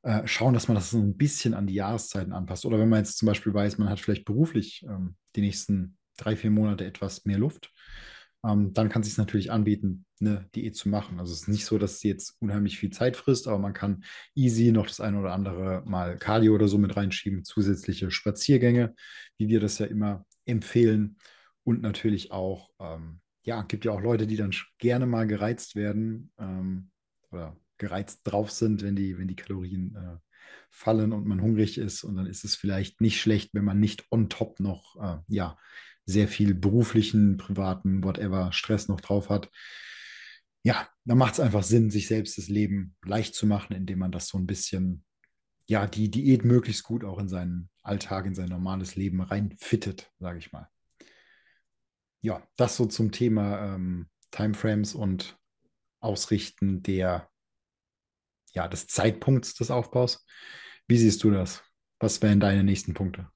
äh, 0.03 0.27
schauen, 0.27 0.55
dass 0.55 0.69
man 0.69 0.75
das 0.75 0.91
so 0.91 0.99
ein 0.99 1.17
bisschen 1.17 1.55
an 1.55 1.67
die 1.67 1.75
Jahreszeiten 1.75 2.33
anpasst. 2.33 2.65
Oder 2.67 2.79
wenn 2.79 2.89
man 2.89 3.01
jetzt 3.01 3.19
zum 3.19 3.27
Beispiel 3.27 3.55
weiß, 3.55 3.79
man 3.79 3.89
hat 3.89 4.01
vielleicht 4.01 4.25
beruflich 4.25 4.85
ähm, 4.89 5.17
die 5.37 5.41
nächsten 5.41 5.97
drei, 6.17 6.37
vier 6.37 6.51
Monate 6.51 6.85
etwas 6.85 7.25
mehr 7.25 7.39
Luft, 7.39 7.73
ähm, 8.45 8.73
dann 8.73 8.89
kann 8.89 9.03
es 9.03 9.09
sich 9.09 9.19
natürlich 9.19 9.51
anbieten, 9.51 10.05
eine 10.21 10.49
Diät 10.55 10.77
zu 10.77 10.89
machen. 10.89 11.21
Also 11.21 11.33
es 11.33 11.43
ist 11.43 11.49
nicht 11.49 11.65
so, 11.65 11.79
dass 11.79 12.01
sie 12.01 12.09
jetzt 12.09 12.37
unheimlich 12.41 12.79
viel 12.79 12.91
Zeit 12.91 13.17
frisst, 13.17 13.47
aber 13.49 13.59
man 13.59 13.73
kann 13.73 14.05
easy 14.35 14.73
noch 14.73 14.87
das 14.87 15.01
eine 15.01 15.19
oder 15.19 15.33
andere 15.33 15.83
mal 15.85 16.17
Cardio 16.19 16.55
oder 16.55 16.69
so 16.69 16.79
mit 16.79 16.97
reinschieben, 16.97 17.45
zusätzliche 17.45 18.11
Spaziergänge, 18.11 18.95
wie 19.39 19.49
wir 19.49 19.61
das 19.61 19.79
ja 19.79 19.87
immer 19.87 20.25
empfehlen. 20.45 21.17
Und 21.65 21.83
natürlich 21.83 22.33
auch, 22.33 22.71
ähm, 22.81 23.21
ja, 23.45 23.63
gibt 23.63 23.85
ja 23.85 23.93
auch 23.93 24.01
Leute, 24.01 24.27
die 24.27 24.37
dann 24.37 24.53
gerne 24.79 25.07
mal 25.07 25.27
gereizt 25.27 25.77
werden 25.77 26.33
ähm, 26.39 26.91
oder 27.31 27.57
gereizt 27.79 28.21
drauf 28.25 28.51
sind, 28.51 28.83
wenn 28.83 28.97
die, 28.97 29.19
wenn 29.19 29.29
die 29.29 29.37
Kalorien 29.37 29.95
äh, 29.97 30.17
fallen 30.71 31.13
und 31.13 31.27
man 31.27 31.43
hungrig 31.43 31.79
ist. 31.79 32.03
Und 32.03 32.17
dann 32.17 32.27
ist 32.27 32.45
es 32.45 32.57
vielleicht 32.57 33.01
nicht 33.01 33.21
schlecht, 33.21 33.51
wenn 33.55 33.65
man 33.65 33.79
nicht 33.79 34.07
on 34.11 34.29
top 34.29 34.59
noch, 34.59 34.97
äh, 35.01 35.19
ja, 35.29 35.57
sehr 36.05 36.29
viel 36.29 36.55
beruflichen, 36.55 37.37
privaten, 37.37 38.05
whatever 38.05 38.53
Stress 38.53 38.89
noch 38.89 39.01
drauf 39.01 39.29
hat. 39.29 39.51
Ja, 40.65 40.89
da 41.05 41.15
macht 41.15 41.35
es 41.35 41.41
einfach 41.41 41.63
Sinn, 41.63 41.91
sich 41.91 42.07
selbst 42.07 42.39
das 42.39 42.49
Leben 42.49 42.95
leicht 43.05 43.35
zu 43.35 43.47
machen, 43.47 43.75
indem 43.75 43.99
man 43.99 44.13
das 44.13 44.29
so 44.29 44.39
ein 44.39 44.47
bisschen, 44.47 45.05
ja, 45.67 45.87
die 45.87 46.11
Diät 46.11 46.45
möglichst 46.45 46.85
gut 46.85 47.05
auch 47.05 47.19
in 47.19 47.29
seinen 47.29 47.69
Alltag, 47.83 48.27
in 48.27 48.35
sein 48.35 48.49
normales 48.49 48.95
Leben 48.95 49.21
reinfittet, 49.21 50.13
sage 50.19 50.39
ich 50.39 50.53
mal. 50.53 50.69
Ja, 52.21 52.47
das 52.57 52.77
so 52.77 52.87
zum 52.87 53.11
Thema 53.11 53.75
ähm, 53.75 54.09
Timeframes 54.31 54.95
und 54.95 55.37
Ausrichten 56.01 56.83
der, 56.83 57.29
ja, 58.53 58.69
des 58.69 58.87
Zeitpunkts 58.87 59.55
des 59.55 59.71
Aufbaus. 59.71 60.25
Wie 60.87 60.99
siehst 60.99 61.25
du 61.25 61.31
das? 61.31 61.65
Was 61.99 62.23
wären 62.23 62.39
deine 62.39 62.63
nächsten 62.63 62.95
Punkte? 62.95 63.32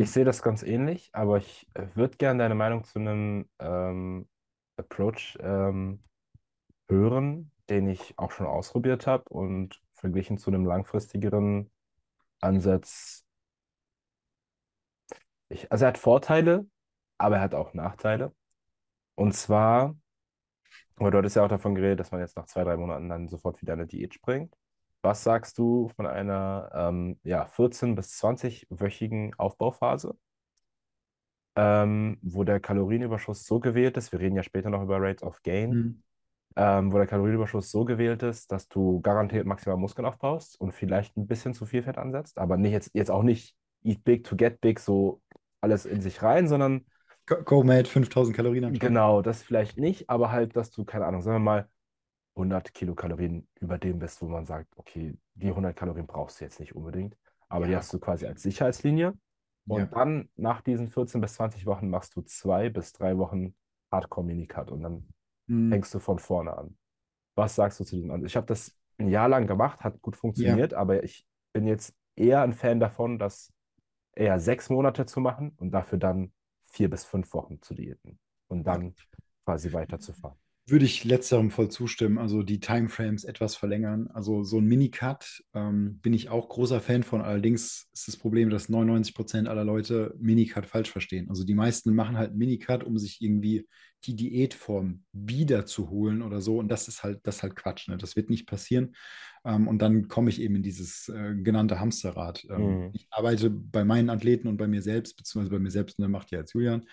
Ich 0.00 0.10
sehe 0.12 0.24
das 0.24 0.42
ganz 0.42 0.62
ähnlich, 0.62 1.10
aber 1.12 1.38
ich 1.38 1.68
äh, 1.74 1.86
würde 1.94 2.16
gerne 2.16 2.38
deine 2.42 2.54
Meinung 2.54 2.84
zu 2.84 2.98
einem 2.98 3.48
ähm, 3.58 4.28
Approach 4.76 5.36
ähm, 5.40 6.02
hören, 6.88 7.52
den 7.70 7.88
ich 7.88 8.18
auch 8.18 8.32
schon 8.32 8.46
ausprobiert 8.46 9.06
habe 9.06 9.24
und 9.30 9.82
verglichen 9.94 10.38
zu 10.38 10.50
einem 10.50 10.66
langfristigeren 10.66 11.70
Ansatz. 12.40 13.26
Ich, 15.48 15.70
also 15.72 15.84
er 15.84 15.88
hat 15.88 15.98
Vorteile, 15.98 16.66
aber 17.18 17.36
er 17.36 17.42
hat 17.42 17.54
auch 17.54 17.74
Nachteile. 17.74 18.34
Und 19.16 19.34
zwar, 19.34 19.96
weil 20.96 21.10
du 21.10 21.18
hattest 21.18 21.36
ja 21.36 21.44
auch 21.44 21.48
davon 21.48 21.74
geredet, 21.74 22.00
dass 22.00 22.10
man 22.10 22.20
jetzt 22.20 22.36
nach 22.36 22.46
zwei, 22.46 22.64
drei 22.64 22.76
Monaten 22.76 23.08
dann 23.08 23.28
sofort 23.28 23.60
wieder 23.62 23.74
eine 23.74 23.86
Diät 23.86 24.14
springt. 24.14 24.54
Was 25.06 25.22
sagst 25.24 25.58
du 25.58 25.88
von 25.96 26.06
einer 26.06 26.70
ähm, 26.74 27.18
ja, 27.24 27.46
14- 27.46 27.94
bis 27.94 28.16
20-wöchigen 28.16 29.34
Aufbauphase, 29.38 30.16
ähm, 31.56 32.18
wo 32.22 32.44
der 32.44 32.60
Kalorienüberschuss 32.60 33.46
so 33.46 33.60
gewählt 33.60 33.96
ist, 33.96 34.12
wir 34.12 34.20
reden 34.20 34.36
ja 34.36 34.42
später 34.42 34.70
noch 34.70 34.82
über 34.82 35.00
Rates 35.00 35.22
of 35.22 35.42
Gain, 35.42 35.78
Mhm. 35.78 36.02
ähm, 36.56 36.92
wo 36.92 36.98
der 36.98 37.06
Kalorienüberschuss 37.06 37.70
so 37.70 37.84
gewählt 37.84 38.22
ist, 38.24 38.52
dass 38.52 38.68
du 38.68 39.00
garantiert 39.02 39.46
maximal 39.46 39.78
Muskeln 39.78 40.06
aufbaust 40.06 40.60
und 40.60 40.72
vielleicht 40.72 41.16
ein 41.16 41.26
bisschen 41.28 41.54
zu 41.54 41.66
viel 41.66 41.82
Fett 41.82 41.98
ansetzt, 41.98 42.38
aber 42.38 42.56
nicht 42.56 42.72
jetzt, 42.72 42.90
jetzt 42.94 43.10
auch 43.10 43.22
nicht 43.22 43.56
eat 43.84 44.04
big 44.04 44.24
to 44.24 44.36
get 44.36 44.60
big, 44.60 44.80
so 44.80 45.22
alles 45.60 45.86
in 45.86 46.00
sich 46.02 46.22
rein, 46.22 46.48
sondern 46.48 46.86
Go, 47.26 47.62
Mad 47.64 47.88
5000 47.88 48.34
Kalorien 48.36 48.64
am 48.64 48.74
Tag. 48.74 48.94
genau, 48.94 49.22
das 49.22 49.42
vielleicht 49.42 49.78
nicht, 49.78 50.08
aber 50.10 50.30
halt, 50.32 50.56
dass 50.56 50.70
du, 50.70 50.84
keine 50.84 51.06
Ahnung, 51.06 51.22
sagen 51.22 51.36
wir 51.36 51.40
mal, 51.40 51.68
100 52.36 52.74
Kilokalorien 52.74 53.48
über 53.60 53.78
dem 53.78 53.98
bist, 53.98 54.20
wo 54.22 54.26
man 54.26 54.44
sagt, 54.44 54.68
okay, 54.76 55.16
die 55.34 55.52
100 55.52 55.76
Kalorien 55.76 56.06
brauchst 56.06 56.40
du 56.40 56.44
jetzt 56.44 56.60
nicht 56.60 56.74
unbedingt, 56.74 57.16
aber 57.48 57.66
die 57.66 57.72
Ja. 57.72 57.78
hast 57.78 57.92
du 57.92 57.98
quasi 57.98 58.26
als 58.26 58.42
Sicherheitslinie. 58.42 59.14
Und 59.68 59.80
Ja. 59.80 59.86
dann 59.96 60.28
nach 60.36 60.60
diesen 60.62 60.88
14 60.88 61.20
bis 61.20 61.34
20 61.34 61.66
Wochen 61.66 61.90
machst 61.90 62.14
du 62.14 62.22
zwei 62.22 62.68
bis 62.68 62.92
drei 62.92 63.18
Wochen 63.18 63.54
Hardcore 63.90 64.26
Minicut 64.26 64.70
und 64.70 64.82
dann 64.82 65.08
Mhm. 65.48 65.70
fängst 65.70 65.94
du 65.94 65.98
von 65.98 66.18
vorne 66.18 66.56
an. 66.56 66.76
Was 67.34 67.54
sagst 67.56 67.80
du 67.80 67.84
zu 67.84 67.96
diesem 67.96 68.10
Ansatz? 68.10 68.30
Ich 68.30 68.36
habe 68.36 68.46
das 68.46 68.76
ein 68.98 69.08
Jahr 69.08 69.28
lang 69.28 69.46
gemacht, 69.46 69.80
hat 69.80 70.00
gut 70.02 70.16
funktioniert, 70.16 70.74
aber 70.74 71.02
ich 71.04 71.26
bin 71.52 71.66
jetzt 71.66 71.94
eher 72.16 72.42
ein 72.42 72.52
Fan 72.54 72.80
davon, 72.80 73.18
das 73.18 73.52
eher 74.14 74.40
sechs 74.40 74.70
Monate 74.70 75.06
zu 75.06 75.20
machen 75.20 75.52
und 75.58 75.70
dafür 75.72 75.98
dann 75.98 76.32
vier 76.62 76.90
bis 76.90 77.04
fünf 77.04 77.32
Wochen 77.34 77.60
zu 77.62 77.74
diäten 77.74 78.18
und 78.48 78.64
dann 78.64 78.94
quasi 79.44 79.72
weiterzufahren. 79.72 80.38
Würde 80.68 80.84
ich 80.84 81.04
letzterem 81.04 81.52
voll 81.52 81.70
zustimmen, 81.70 82.18
also 82.18 82.42
die 82.42 82.58
Timeframes 82.58 83.22
etwas 83.22 83.54
verlängern. 83.54 84.08
Also 84.12 84.42
so 84.42 84.58
ein 84.58 84.64
Minicut 84.66 85.44
ähm, 85.54 86.00
bin 86.00 86.12
ich 86.12 86.28
auch 86.28 86.48
großer 86.48 86.80
Fan 86.80 87.04
von. 87.04 87.20
Allerdings 87.20 87.88
ist 87.92 88.08
das 88.08 88.16
Problem, 88.16 88.50
dass 88.50 88.68
99 88.68 89.14
Prozent 89.14 89.46
aller 89.48 89.62
Leute 89.62 90.12
Minicut 90.18 90.66
falsch 90.66 90.90
verstehen. 90.90 91.28
Also 91.28 91.44
die 91.44 91.54
meisten 91.54 91.94
machen 91.94 92.18
halt 92.18 92.34
Minicut, 92.34 92.82
um 92.82 92.98
sich 92.98 93.22
irgendwie 93.22 93.68
die 94.06 94.16
Diätform 94.16 95.04
wiederzuholen 95.12 96.22
oder 96.22 96.40
so. 96.40 96.58
Und 96.58 96.68
das 96.68 96.88
ist 96.88 97.02
halt, 97.02 97.20
das 97.24 97.36
ist 97.36 97.42
halt 97.42 97.56
Quatsch. 97.56 97.88
Ne? 97.88 97.96
Das 97.96 98.16
wird 98.16 98.30
nicht 98.30 98.46
passieren. 98.46 98.94
Ähm, 99.44 99.68
und 99.68 99.80
dann 99.80 100.08
komme 100.08 100.30
ich 100.30 100.40
eben 100.40 100.56
in 100.56 100.62
dieses 100.62 101.08
äh, 101.08 101.34
genannte 101.34 101.80
Hamsterrad. 101.80 102.46
Ähm, 102.50 102.76
Mhm. 102.76 102.90
Ich 102.92 103.06
arbeite 103.10 103.50
bei 103.50 103.84
meinen 103.84 104.10
Athleten 104.10 104.48
und 104.48 104.56
bei 104.56 104.66
mir 104.66 104.82
selbst, 104.82 105.16
beziehungsweise 105.16 105.50
bei 105.50 105.58
mir 105.58 105.70
selbst, 105.70 105.98
ne, 105.98 106.08
macht 106.08 106.30
ja 106.30 106.38
jetzt 106.40 106.54
Julian. 106.54 106.86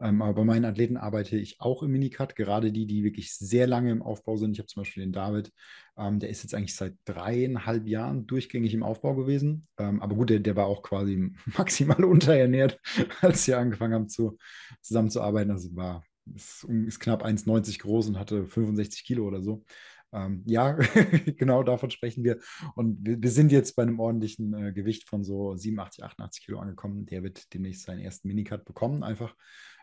Ähm, 0.00 0.22
aber 0.22 0.34
bei 0.34 0.44
meinen 0.44 0.64
Athleten 0.64 0.96
arbeite 0.96 1.36
ich 1.36 1.60
auch 1.60 1.82
im 1.82 1.92
Minicut, 1.92 2.36
gerade 2.36 2.72
die, 2.72 2.86
die 2.86 3.04
wirklich 3.04 3.34
sehr 3.34 3.66
lange 3.66 3.90
im 3.90 4.02
Aufbau 4.02 4.36
sind. 4.36 4.52
Ich 4.52 4.58
habe 4.58 4.68
zum 4.68 4.82
Beispiel 4.82 5.02
den 5.02 5.12
David, 5.12 5.52
ähm, 5.96 6.18
der 6.18 6.30
ist 6.30 6.42
jetzt 6.42 6.54
eigentlich 6.54 6.74
seit 6.74 6.94
dreieinhalb 7.04 7.86
Jahren 7.86 8.26
durchgängig 8.26 8.74
im 8.74 8.82
Aufbau 8.82 9.14
gewesen. 9.14 9.66
Ähm, 9.78 10.00
aber 10.00 10.14
gut, 10.14 10.30
der, 10.30 10.40
der 10.40 10.56
war 10.56 10.66
auch 10.66 10.82
quasi 10.82 11.32
maximal 11.58 12.04
unterernährt, 12.04 12.80
als 13.20 13.46
wir 13.46 13.58
angefangen 13.58 13.94
haben 13.94 14.08
zu, 14.08 14.38
zusammenzuarbeiten. 14.80 15.50
Also 15.50 15.74
war, 15.76 16.02
ist, 16.34 16.64
ist 16.64 17.00
knapp 17.00 17.24
1,90 17.24 17.80
groß 17.80 18.08
und 18.08 18.18
hatte 18.18 18.46
65 18.46 19.04
Kilo 19.04 19.26
oder 19.26 19.42
so. 19.42 19.64
Ähm, 20.12 20.42
ja, 20.46 20.72
genau 21.36 21.62
davon 21.62 21.90
sprechen 21.90 22.24
wir. 22.24 22.38
Und 22.74 22.98
wir, 23.06 23.22
wir 23.22 23.30
sind 23.30 23.52
jetzt 23.52 23.76
bei 23.76 23.82
einem 23.82 24.00
ordentlichen 24.00 24.54
äh, 24.54 24.72
Gewicht 24.72 25.08
von 25.08 25.24
so 25.24 25.54
87, 25.54 26.04
88 26.04 26.44
Kilo 26.44 26.58
angekommen. 26.58 27.06
Der 27.06 27.22
wird 27.22 27.52
demnächst 27.54 27.84
seinen 27.84 28.00
ersten 28.00 28.28
Minicut 28.28 28.64
bekommen, 28.64 29.02
einfach 29.02 29.34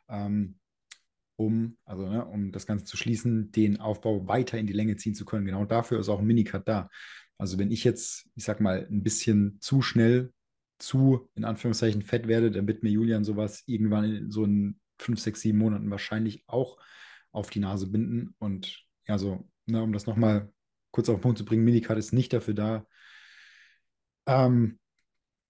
ähm, 0.09 0.57
um, 1.37 1.77
also, 1.85 2.09
ne, 2.09 2.25
um 2.25 2.51
das 2.51 2.65
Ganze 2.65 2.85
zu 2.85 2.97
schließen, 2.97 3.51
den 3.51 3.79
Aufbau 3.79 4.27
weiter 4.27 4.57
in 4.57 4.67
die 4.67 4.73
Länge 4.73 4.95
ziehen 4.95 5.15
zu 5.15 5.23
können. 5.23 5.45
Genau 5.45 5.65
dafür 5.65 5.99
ist 5.99 6.09
auch 6.09 6.19
ein 6.19 6.25
Minicut 6.25 6.67
da. 6.67 6.89
Also 7.37 7.59
wenn 7.59 7.71
ich 7.71 7.83
jetzt, 7.83 8.27
ich 8.35 8.43
sag 8.43 8.59
mal, 8.59 8.87
ein 8.89 9.03
bisschen 9.03 9.57
zu 9.61 9.81
schnell 9.81 10.33
zu, 10.79 11.29
in 11.35 11.45
Anführungszeichen, 11.45 12.01
fett 12.01 12.27
werde, 12.27 12.51
dann 12.51 12.67
wird 12.67 12.83
mir 12.83 12.89
Julian 12.89 13.23
sowas 13.23 13.63
irgendwann 13.67 14.03
in 14.05 14.31
so 14.31 14.43
in 14.43 14.79
fünf, 14.99 15.19
sechs, 15.19 15.41
sieben 15.41 15.57
Monaten 15.57 15.89
wahrscheinlich 15.89 16.43
auch 16.47 16.77
auf 17.31 17.49
die 17.49 17.59
Nase 17.59 17.87
binden. 17.87 18.35
Und 18.39 18.85
ja, 19.07 19.17
so, 19.17 19.47
ne, 19.65 19.81
um 19.81 19.93
das 19.93 20.05
nochmal 20.05 20.51
kurz 20.91 21.09
auf 21.09 21.17
den 21.17 21.21
Punkt 21.21 21.37
zu 21.37 21.45
bringen, 21.45 21.63
Minicut 21.63 21.97
ist 21.97 22.13
nicht 22.13 22.33
dafür 22.33 22.53
da, 22.53 22.87
ähm, 24.25 24.79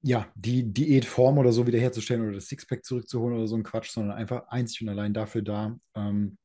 ja, 0.01 0.32
die 0.36 0.72
Diätform 0.72 1.38
oder 1.38 1.51
so 1.51 1.68
wiederherzustellen 1.68 2.24
oder 2.24 2.34
das 2.34 2.48
Sixpack 2.48 2.86
zurückzuholen 2.86 3.38
oder 3.38 3.48
so 3.48 3.56
ein 3.56 3.63
Quatsch, 3.63 3.89
sondern 3.89 4.16
einfach 4.16 4.48
einzig 4.50 4.82
und 4.82 4.89
allein 4.89 5.13
dafür 5.13 5.42
da, 5.42 5.77
ähm, 5.96 6.38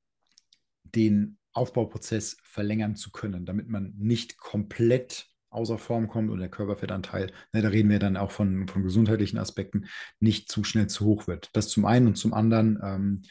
den 0.85 1.39
Aufbauprozess 1.53 2.39
verlängern 2.43 2.97
zu 2.97 3.11
können, 3.11 3.45
damit 3.45 3.69
man 3.69 3.93
nicht 3.97 4.39
komplett 4.39 5.32
außer 5.53 5.79
Form 5.79 6.09
kommt 6.09 6.31
und 6.31 6.41
der 6.41 6.49
Körperfettanteil, 6.49 7.31
ne, 7.53 7.63
da 7.63 7.69
reden 7.69 7.91
wir 7.91 7.99
dann 7.99 8.17
auch 8.17 8.31
von, 8.31 8.67
von 8.69 8.83
gesundheitlichen 8.83 9.39
Aspekten, 9.39 9.87
nicht 10.21 10.51
zu 10.51 10.65
schnell 10.65 10.87
zu 10.87 11.05
hoch 11.05 11.27
wird. 11.27 11.51
Das 11.53 11.69
zum 11.69 11.85
einen 11.85 12.07
und 12.07 12.17
zum 12.17 12.35
anderen 12.35 12.79
ähm, 12.83 13.23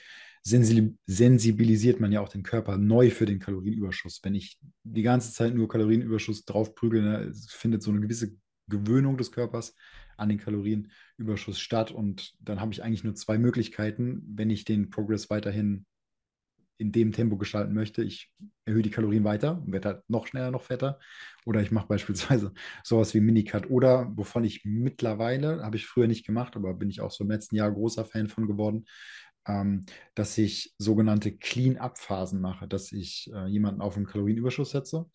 sensi- 0.46 0.96
sensibilisiert 1.06 2.00
man 2.00 2.12
ja 2.12 2.22
auch 2.22 2.30
den 2.30 2.44
Körper 2.44 2.78
neu 2.78 3.10
für 3.10 3.25
den 3.25 3.40
Kalorienüberschuss. 3.40 4.22
Wenn 4.24 4.36
ich 4.36 4.60
die 4.84 5.04
ganze 5.04 5.34
Zeit 5.34 5.56
nur 5.56 5.68
Kalorienüberschuss 5.68 6.46
draufprügel, 6.46 7.01
ne, 7.01 7.32
findet 7.50 7.84
so 7.84 7.92
eine 7.92 8.01
gewisse 8.01 8.36
Gewöhnung 8.68 9.18
des 9.18 9.32
Körpers 9.32 9.75
an 10.18 10.30
den 10.30 10.38
Kalorienüberschuss 10.38 11.60
statt 11.60 11.92
und 11.92 12.34
dann 12.40 12.62
habe 12.62 12.72
ich 12.72 12.84
eigentlich 12.84 13.04
nur 13.04 13.16
zwei 13.16 13.38
Möglichkeiten, 13.38 14.22
wenn 14.28 14.50
ich 14.51 14.66
den 14.66 14.90
Progress 14.92 15.30
weiterhin 15.30 15.86
in 16.82 16.92
dem 16.92 17.12
Tempo 17.12 17.38
gestalten 17.38 17.74
möchte. 17.74 18.04
Ich 18.04 18.32
erhöhe 18.66 18.82
die 18.82 18.90
Kalorien 18.90 19.24
weiter 19.24 19.62
und 19.62 19.72
werde 19.72 19.90
halt 19.90 20.10
noch 20.10 20.28
schneller, 20.28 20.52
noch 20.52 20.64
fetter. 20.64 21.00
Oder 21.46 21.62
ich 21.62 21.72
mache 21.72 21.88
beispielsweise 21.90 22.54
sowas 22.84 23.14
wie 23.14 23.22
Minicut. 23.22 23.70
Oder 23.70 24.12
wovon 24.16 24.44
ich 24.44 24.66
mittlerweile, 24.66 25.64
habe 25.64 25.78
ich 25.78 25.86
früher 25.86 26.08
nicht 26.08 26.26
gemacht, 26.26 26.56
aber 26.56 26.74
bin 26.74 26.90
ich 26.90 27.02
auch 27.02 27.12
so 27.12 27.24
im 27.24 27.30
letzten 27.32 27.56
Jahr 27.56 27.72
großer 27.72 28.04
Fan 28.04 28.28
von 28.28 28.48
geworden, 28.48 28.86
ähm, 29.48 29.86
dass 30.16 30.38
ich 30.38 30.74
sogenannte 30.78 31.38
Clean-Up-Phasen 31.38 32.42
mache, 32.42 32.68
dass 32.68 32.92
ich 32.92 33.30
äh, 33.34 33.48
jemanden 33.48 33.82
auf 33.82 33.96
einen 33.96 34.08
Kalorienüberschuss 34.08 34.72
setze 34.72 35.06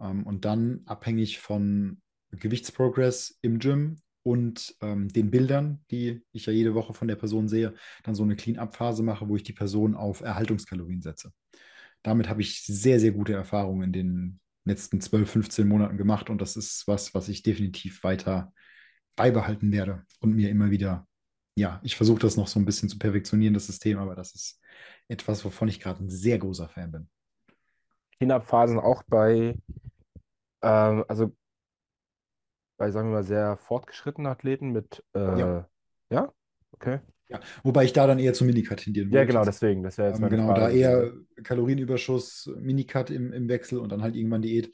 ähm, 0.00 0.24
und 0.24 0.44
dann 0.44 0.80
abhängig 0.86 1.38
von 1.38 2.00
Gewichtsprogress 2.32 3.38
im 3.42 3.58
Gym 3.58 3.96
und 4.24 4.74
ähm, 4.80 5.08
den 5.08 5.30
Bildern, 5.30 5.84
die 5.90 6.22
ich 6.32 6.46
ja 6.46 6.52
jede 6.52 6.74
Woche 6.74 6.94
von 6.94 7.06
der 7.06 7.16
Person 7.16 7.46
sehe, 7.46 7.74
dann 8.02 8.14
so 8.14 8.22
eine 8.22 8.36
Clean-up-Phase 8.36 9.02
mache, 9.02 9.28
wo 9.28 9.36
ich 9.36 9.42
die 9.42 9.52
Person 9.52 9.94
auf 9.94 10.22
Erhaltungskalorien 10.22 11.02
setze. 11.02 11.32
Damit 12.02 12.28
habe 12.28 12.40
ich 12.40 12.64
sehr, 12.64 12.98
sehr 12.98 13.12
gute 13.12 13.34
Erfahrungen 13.34 13.84
in 13.84 13.92
den 13.92 14.40
letzten 14.64 15.00
12, 15.00 15.30
15 15.30 15.68
Monaten 15.68 15.98
gemacht 15.98 16.30
und 16.30 16.40
das 16.40 16.56
ist 16.56 16.88
was, 16.88 17.14
was 17.14 17.28
ich 17.28 17.42
definitiv 17.42 18.02
weiter 18.02 18.52
beibehalten 19.14 19.70
werde 19.70 20.04
und 20.20 20.34
mir 20.34 20.48
immer 20.48 20.70
wieder, 20.70 21.06
ja, 21.54 21.80
ich 21.84 21.96
versuche 21.96 22.20
das 22.20 22.36
noch 22.36 22.48
so 22.48 22.58
ein 22.58 22.64
bisschen 22.64 22.88
zu 22.88 22.98
perfektionieren, 22.98 23.54
das 23.54 23.66
System, 23.66 23.98
aber 23.98 24.14
das 24.14 24.34
ist 24.34 24.60
etwas, 25.06 25.44
wovon 25.44 25.68
ich 25.68 25.80
gerade 25.80 26.02
ein 26.02 26.10
sehr 26.10 26.38
großer 26.38 26.68
Fan 26.68 26.90
bin. 26.90 27.08
Clean-up-Phasen 28.18 28.78
auch 28.78 29.02
bei, 29.06 29.54
ähm, 30.62 31.04
also 31.08 31.34
bei, 32.84 32.90
sagen 32.90 33.08
wir 33.08 33.14
mal, 33.14 33.24
sehr 33.24 33.56
fortgeschrittenen 33.56 34.30
Athleten 34.30 34.70
mit, 34.70 35.02
äh, 35.14 35.18
Ja. 35.20 35.68
ja, 36.10 36.32
okay. 36.72 37.00
Ja, 37.30 37.40
wobei 37.62 37.84
ich 37.84 37.94
da 37.94 38.06
dann 38.06 38.18
eher 38.18 38.34
zum 38.34 38.46
Minicut 38.46 38.80
tendieren 38.80 39.08
Ja, 39.10 39.20
würde. 39.20 39.28
genau, 39.28 39.44
deswegen, 39.46 39.82
das 39.82 39.96
wäre 39.96 40.08
jetzt 40.08 40.16
Ähm, 40.18 40.22
meine 40.24 40.36
genau, 40.36 40.48
da 40.52 40.68
Frage. 40.68 40.76
eher 40.76 41.12
Kalorienüberschuss, 41.42 42.50
Minicut 42.60 43.08
im, 43.08 43.32
im 43.32 43.48
Wechsel 43.48 43.78
und 43.78 43.90
dann 43.90 44.02
halt 44.02 44.14
irgendwann 44.14 44.42
Diät. 44.42 44.70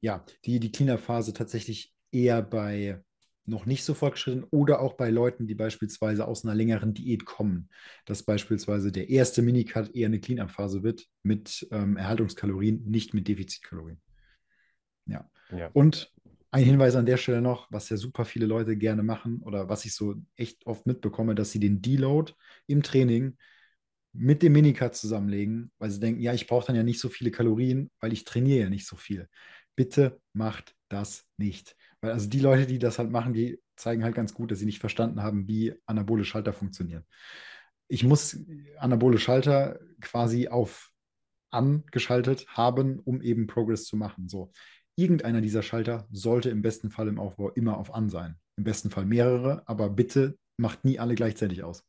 Ja, 0.00 0.24
die, 0.44 0.58
die 0.58 0.72
Cleanup-Phase 0.72 1.32
tatsächlich 1.32 1.94
eher 2.10 2.42
bei 2.42 3.00
noch 3.46 3.66
nicht 3.66 3.84
so 3.84 3.94
fortgeschritten 3.94 4.44
oder 4.50 4.80
auch 4.80 4.94
bei 4.94 5.10
Leuten, 5.10 5.46
die 5.46 5.54
beispielsweise 5.54 6.26
aus 6.26 6.44
einer 6.44 6.54
längeren 6.56 6.94
Diät 6.94 7.24
kommen, 7.24 7.68
dass 8.04 8.24
beispielsweise 8.24 8.90
der 8.90 9.08
erste 9.08 9.42
Minicut 9.42 9.94
eher 9.94 10.06
eine 10.06 10.18
Cleanup-Phase 10.20 10.82
wird 10.82 11.06
mit 11.22 11.68
ähm, 11.70 11.96
Erhaltungskalorien, 11.96 12.84
nicht 12.84 13.14
mit 13.14 13.28
Defizitkalorien. 13.28 14.00
Ja. 15.06 15.28
Ja. 15.56 15.70
Und 15.72 16.12
ein 16.52 16.64
Hinweis 16.64 16.94
an 16.96 17.06
der 17.06 17.16
Stelle 17.16 17.40
noch, 17.40 17.66
was 17.70 17.88
ja 17.88 17.96
super 17.96 18.24
viele 18.24 18.46
Leute 18.46 18.76
gerne 18.76 19.02
machen 19.02 19.40
oder 19.42 19.68
was 19.68 19.84
ich 19.86 19.94
so 19.94 20.16
echt 20.36 20.66
oft 20.66 20.86
mitbekomme, 20.86 21.34
dass 21.34 21.50
sie 21.50 21.60
den 21.60 21.80
Deload 21.80 22.32
im 22.66 22.82
Training 22.82 23.38
mit 24.12 24.42
dem 24.42 24.52
Minicut 24.52 24.94
zusammenlegen, 24.94 25.72
weil 25.78 25.90
sie 25.90 25.98
denken, 26.00 26.20
ja, 26.20 26.34
ich 26.34 26.46
brauche 26.46 26.66
dann 26.66 26.76
ja 26.76 26.82
nicht 26.82 27.00
so 27.00 27.08
viele 27.08 27.30
Kalorien, 27.30 27.90
weil 28.00 28.12
ich 28.12 28.24
trainiere 28.24 28.64
ja 28.64 28.68
nicht 28.68 28.86
so 28.86 28.96
viel. 28.96 29.28
Bitte 29.74 30.20
macht 30.34 30.74
das 30.90 31.26
nicht. 31.38 31.74
Weil 32.02 32.12
also 32.12 32.28
die 32.28 32.40
Leute, 32.40 32.66
die 32.66 32.78
das 32.78 32.98
halt 32.98 33.10
machen, 33.10 33.32
die 33.32 33.58
zeigen 33.76 34.04
halt 34.04 34.14
ganz 34.14 34.34
gut, 34.34 34.50
dass 34.50 34.58
sie 34.58 34.66
nicht 34.66 34.80
verstanden 34.80 35.22
haben, 35.22 35.48
wie 35.48 35.74
anabole 35.86 36.26
Schalter 36.26 36.52
funktionieren. 36.52 37.06
Ich 37.88 38.04
muss 38.04 38.38
anabole 38.78 39.18
Schalter 39.18 39.80
quasi 40.02 40.48
auf 40.48 40.90
angeschaltet 41.50 42.46
haben, 42.48 42.98
um 42.98 43.22
eben 43.22 43.46
Progress 43.46 43.84
zu 43.84 43.96
machen. 43.96 44.28
So, 44.28 44.52
irgendeiner 44.96 45.40
dieser 45.40 45.62
Schalter 45.62 46.06
sollte 46.10 46.50
im 46.50 46.62
besten 46.62 46.90
Fall 46.90 47.08
im 47.08 47.18
Aufbau 47.18 47.50
immer 47.50 47.78
auf 47.78 47.94
an 47.94 48.08
sein. 48.10 48.36
Im 48.56 48.64
besten 48.64 48.90
Fall 48.90 49.06
mehrere, 49.06 49.62
aber 49.66 49.90
bitte 49.90 50.38
macht 50.56 50.84
nie 50.84 50.98
alle 50.98 51.14
gleichzeitig 51.14 51.64
aus. 51.64 51.84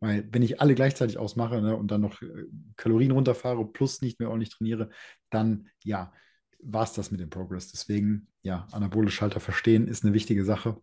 Weil 0.00 0.28
wenn 0.32 0.42
ich 0.42 0.60
alle 0.60 0.74
gleichzeitig 0.74 1.18
ausmache 1.18 1.62
ne, 1.62 1.76
und 1.76 1.90
dann 1.90 2.00
noch 2.00 2.20
äh, 2.20 2.46
Kalorien 2.76 3.12
runterfahre 3.12 3.64
plus 3.66 4.02
nicht 4.02 4.20
mehr 4.20 4.28
ordentlich 4.28 4.50
trainiere, 4.50 4.90
dann 5.30 5.68
ja, 5.82 6.12
war 6.58 6.84
es 6.84 6.92
das 6.92 7.10
mit 7.10 7.20
dem 7.20 7.30
Progress. 7.30 7.70
Deswegen, 7.70 8.28
ja, 8.42 8.66
anabole 8.72 9.10
Schalter 9.10 9.40
verstehen 9.40 9.86
ist 9.86 10.04
eine 10.04 10.14
wichtige 10.14 10.44
Sache. 10.44 10.76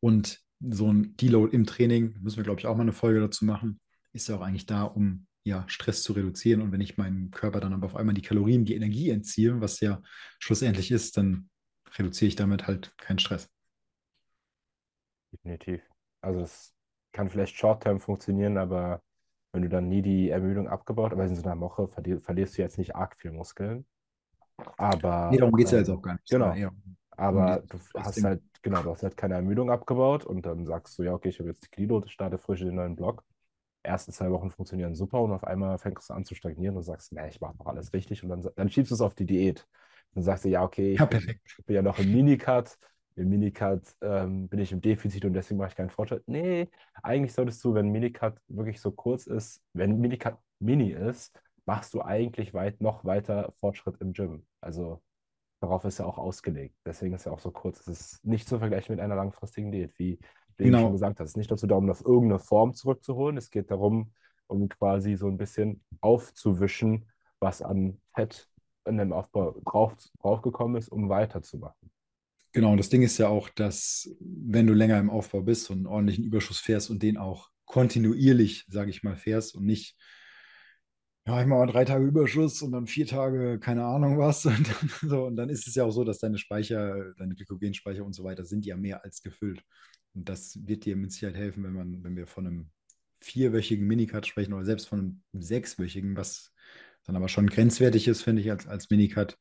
Und 0.00 0.40
so 0.60 0.92
ein 0.92 1.16
Deload 1.16 1.54
im 1.54 1.66
Training, 1.66 2.16
müssen 2.20 2.38
wir, 2.38 2.44
glaube 2.44 2.60
ich, 2.60 2.66
auch 2.66 2.76
mal 2.76 2.82
eine 2.82 2.92
Folge 2.92 3.20
dazu 3.20 3.44
machen, 3.44 3.80
ist 4.12 4.28
ja 4.28 4.36
auch 4.36 4.40
eigentlich 4.40 4.66
da, 4.66 4.84
um 4.84 5.26
ja, 5.44 5.64
Stress 5.68 6.02
zu 6.02 6.12
reduzieren. 6.14 6.62
Und 6.62 6.72
wenn 6.72 6.80
ich 6.80 6.98
meinem 6.98 7.30
Körper 7.30 7.60
dann 7.60 7.74
aber 7.74 7.86
auf 7.86 7.96
einmal 7.96 8.14
die 8.14 8.22
Kalorien, 8.22 8.64
die 8.64 8.74
Energie 8.76 9.10
entziehe, 9.10 9.60
was 9.60 9.80
ja 9.80 10.02
schlussendlich 10.38 10.90
ist, 10.90 11.16
dann 11.16 11.50
reduziere 11.98 12.28
ich 12.28 12.36
damit 12.36 12.66
halt 12.66 12.96
keinen 12.98 13.18
Stress. 13.20 13.50
Definitiv. 15.32 15.82
Also 16.20 16.40
es 16.40 16.74
kann 17.12 17.30
vielleicht 17.30 17.56
short-term 17.56 18.00
funktionieren, 18.00 18.56
aber 18.58 19.02
wenn 19.52 19.62
du 19.62 19.68
dann 19.68 19.88
nie 19.88 20.02
die 20.02 20.30
Ermüdung 20.30 20.68
abgebaut, 20.68 21.12
aber 21.12 21.24
in 21.24 21.34
so 21.36 21.42
einer 21.48 21.60
Woche 21.60 21.88
verli 21.88 22.20
verlierst 22.20 22.58
du 22.58 22.62
jetzt 22.62 22.78
nicht 22.78 22.96
arg 22.96 23.16
viel 23.20 23.30
Muskeln. 23.32 23.86
Aber 24.78 25.20
Nee, 25.28 25.38
darum 25.38 25.56
geht 25.56 25.66
es 25.66 25.72
ja 25.72 25.78
jetzt 25.78 25.88
ähm, 25.88 25.90
auch 25.90 26.02
gar 26.02 26.14
nicht. 26.14 26.28
genau. 26.28 26.64
um 27.30 27.46
Aber 27.46 27.62
die- 27.62 27.62
du 27.68 27.80
hast 27.96 28.22
Ding. 28.22 28.24
halt, 28.24 28.42
genau, 28.62 28.82
du 28.82 28.90
hast 28.92 29.02
halt 29.04 29.16
keine 29.16 29.34
Ermüdung 29.36 29.70
abgebaut 29.70 30.24
und 30.26 30.46
dann 30.46 30.66
sagst 30.66 30.98
du, 30.98 31.04
ja, 31.04 31.14
okay, 31.14 31.30
ich 31.30 31.38
habe 31.40 31.50
jetzt 31.50 31.64
die 31.66 31.70
Glido, 31.70 32.02
starte 32.08 32.38
frisch 32.38 32.60
in 32.62 32.68
den 32.68 32.76
neuen 32.76 32.96
Block. 32.96 33.24
Ersten 33.84 34.12
zwei 34.12 34.30
Wochen 34.30 34.50
funktionieren 34.50 34.94
super 34.94 35.20
und 35.22 35.32
auf 35.32 35.44
einmal 35.44 35.78
fängst 35.78 36.10
du 36.10 36.14
an 36.14 36.24
zu 36.24 36.34
stagnieren 36.34 36.76
und 36.76 36.82
sagst, 36.82 37.12
nee, 37.12 37.28
ich 37.28 37.40
mache 37.40 37.56
noch 37.58 37.66
alles 37.66 37.92
richtig 37.92 38.22
und 38.22 38.30
dann, 38.30 38.46
dann 38.56 38.70
schiebst 38.70 38.90
du 38.90 38.94
es 38.96 39.00
auf 39.00 39.14
die 39.14 39.26
Diät. 39.26 39.66
Dann 40.14 40.22
sagst 40.24 40.44
du, 40.44 40.48
ja, 40.48 40.62
okay, 40.62 40.92
ich 40.94 41.04
Ja, 41.04 41.06
bin, 41.08 41.20
ich 41.58 41.64
bin 41.66 41.76
ja 41.76 41.82
noch 41.82 41.98
im 41.98 42.12
Minicut. 42.12 42.76
Im 43.16 43.28
Minicut 43.28 43.82
ähm, 44.00 44.48
bin 44.48 44.58
ich 44.58 44.72
im 44.72 44.80
Defizit 44.80 45.24
und 45.24 45.34
deswegen 45.34 45.58
mache 45.58 45.68
ich 45.68 45.76
keinen 45.76 45.90
Fortschritt. 45.90 46.24
Nee, 46.26 46.68
eigentlich 47.02 47.32
solltest 47.32 47.62
du, 47.64 47.74
wenn 47.74 47.90
Minicut 47.90 48.34
wirklich 48.48 48.80
so 48.80 48.90
kurz 48.90 49.26
ist, 49.26 49.62
wenn 49.72 49.98
Minicut 50.00 50.36
mini 50.58 50.90
ist, 50.90 51.32
machst 51.64 51.94
du 51.94 52.02
eigentlich 52.02 52.54
weit, 52.54 52.80
noch 52.80 53.04
weiter 53.04 53.52
Fortschritt 53.60 54.00
im 54.00 54.12
Gym. 54.12 54.46
Also 54.60 55.00
darauf 55.60 55.84
ist 55.84 55.98
ja 55.98 56.06
auch 56.06 56.18
ausgelegt. 56.18 56.76
Deswegen 56.86 57.14
ist 57.14 57.26
ja 57.26 57.32
auch 57.32 57.40
so 57.40 57.50
kurz. 57.50 57.80
Es 57.80 57.88
ist 57.88 58.24
nicht 58.24 58.48
zu 58.48 58.58
vergleichen 58.58 58.94
mit 58.94 59.00
einer 59.02 59.16
langfristigen 59.16 59.72
Diät, 59.72 59.98
wie 59.98 60.18
du 60.56 60.64
eben 60.64 60.76
Genau. 60.76 60.80
schon 60.80 60.92
gesagt 60.92 61.20
hast. 61.20 61.26
Es 61.26 61.32
ist 61.32 61.36
nicht 61.36 61.50
dazu 61.50 61.66
da, 61.66 61.76
um 61.76 61.90
auf 61.90 62.04
irgendeine 62.04 62.38
Form 62.38 62.74
zurückzuholen. 62.74 63.36
Es 63.36 63.50
geht 63.50 63.70
darum, 63.70 64.12
um 64.46 64.68
quasi 64.68 65.16
so 65.16 65.28
ein 65.28 65.36
bisschen 65.38 65.82
aufzuwischen, 66.00 67.06
was 67.40 67.62
an 67.62 68.00
Fett 68.14 68.48
in 68.86 68.98
dem 68.98 69.12
Aufbau 69.12 69.60
drauf, 69.64 69.94
draufgekommen 70.20 70.76
ist, 70.76 70.88
um 70.90 71.08
weiterzumachen. 71.08 71.90
Genau, 72.52 72.70
und 72.70 72.78
das 72.78 72.88
Ding 72.88 73.02
ist 73.02 73.18
ja 73.18 73.28
auch, 73.28 73.48
dass 73.48 74.08
wenn 74.20 74.66
du 74.66 74.74
länger 74.74 74.98
im 75.00 75.10
Aufbau 75.10 75.40
bist 75.42 75.70
und 75.70 75.78
einen 75.78 75.86
ordentlichen 75.86 76.24
Überschuss 76.24 76.60
fährst 76.60 76.88
und 76.90 77.02
den 77.02 77.16
auch 77.16 77.50
kontinuierlich, 77.64 78.64
sage 78.68 78.90
ich 78.90 79.02
mal, 79.02 79.16
fährst 79.16 79.56
und 79.56 79.64
nicht, 79.64 79.96
ja, 81.26 81.40
ich 81.40 81.46
mache 81.46 81.58
mal 81.60 81.66
drei 81.66 81.84
Tage 81.84 82.04
Überschuss 82.04 82.62
und 82.62 82.72
dann 82.72 82.86
vier 82.86 83.06
Tage, 83.06 83.58
keine 83.58 83.84
Ahnung 83.84 84.18
was. 84.18 84.44
Und 84.46 84.68
dann, 84.68 84.90
so, 85.08 85.24
und 85.24 85.36
dann 85.36 85.48
ist 85.48 85.66
es 85.66 85.74
ja 85.74 85.84
auch 85.84 85.90
so, 85.90 86.04
dass 86.04 86.18
deine 86.18 86.36
Speicher, 86.38 87.14
deine 87.18 87.34
Glykogenspeicher 87.34 88.04
und 88.04 88.12
so 88.12 88.24
weiter 88.24 88.44
sind 88.44 88.66
ja 88.66 88.76
mehr 88.76 89.02
als 89.04 89.22
gefüllt. 89.22 89.62
Und 90.14 90.28
das 90.28 90.58
wird 90.66 90.84
dir 90.84 90.96
mit 90.96 91.12
Sicherheit 91.12 91.36
helfen, 91.36 91.64
wenn 91.64 91.72
man, 91.72 92.04
wenn 92.04 92.16
wir 92.16 92.26
von 92.26 92.46
einem 92.46 92.70
vierwöchigen 93.20 93.86
Minicut 93.86 94.26
sprechen 94.26 94.52
oder 94.52 94.64
selbst 94.64 94.88
von 94.88 95.22
einem 95.32 95.42
sechswöchigen, 95.42 96.16
was 96.16 96.52
dann 97.04 97.16
aber 97.16 97.28
schon 97.28 97.48
grenzwertig 97.48 98.08
ist, 98.08 98.22
finde 98.22 98.42
ich, 98.42 98.50
als, 98.50 98.66
als 98.66 98.90
Minicut, 98.90 99.36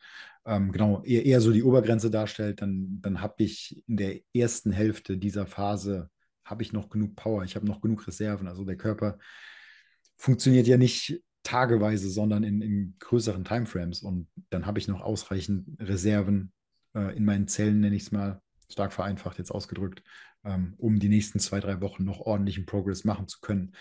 ähm, 0.45 0.71
genau, 0.71 1.01
eher, 1.03 1.25
eher 1.25 1.41
so 1.41 1.51
die 1.51 1.63
Obergrenze 1.63 2.11
darstellt, 2.11 2.61
dann, 2.61 2.99
dann 3.01 3.21
habe 3.21 3.43
ich 3.43 3.81
in 3.87 3.97
der 3.97 4.19
ersten 4.33 4.71
Hälfte 4.71 5.17
dieser 5.17 5.45
Phase, 5.45 6.09
habe 6.43 6.63
ich 6.63 6.73
noch 6.73 6.89
genug 6.89 7.15
Power, 7.15 7.43
ich 7.43 7.55
habe 7.55 7.65
noch 7.65 7.79
genug 7.79 8.05
Reserven. 8.05 8.47
Also 8.47 8.65
der 8.65 8.75
Körper 8.75 9.17
funktioniert 10.17 10.67
ja 10.67 10.77
nicht 10.77 11.21
tageweise, 11.43 12.09
sondern 12.09 12.43
in, 12.43 12.61
in 12.61 12.95
größeren 12.99 13.45
Timeframes. 13.45 14.01
Und 14.01 14.27
dann 14.49 14.65
habe 14.65 14.79
ich 14.79 14.87
noch 14.87 15.01
ausreichend 15.01 15.79
Reserven 15.79 16.51
äh, 16.95 17.15
in 17.15 17.23
meinen 17.23 17.47
Zellen, 17.47 17.79
nenne 17.79 17.95
ich 17.95 18.03
es 18.03 18.11
mal, 18.11 18.41
stark 18.69 18.91
vereinfacht 18.91 19.37
jetzt 19.37 19.51
ausgedrückt, 19.51 20.03
um 20.43 20.99
die 20.99 21.09
nächsten 21.09 21.39
zwei, 21.39 21.59
drei 21.59 21.79
Wochen 21.79 22.03
noch 22.03 22.19
ordentlichen 22.19 22.65
Progress 22.65 23.05
machen 23.05 23.27
zu 23.27 23.39
können. 23.39 23.73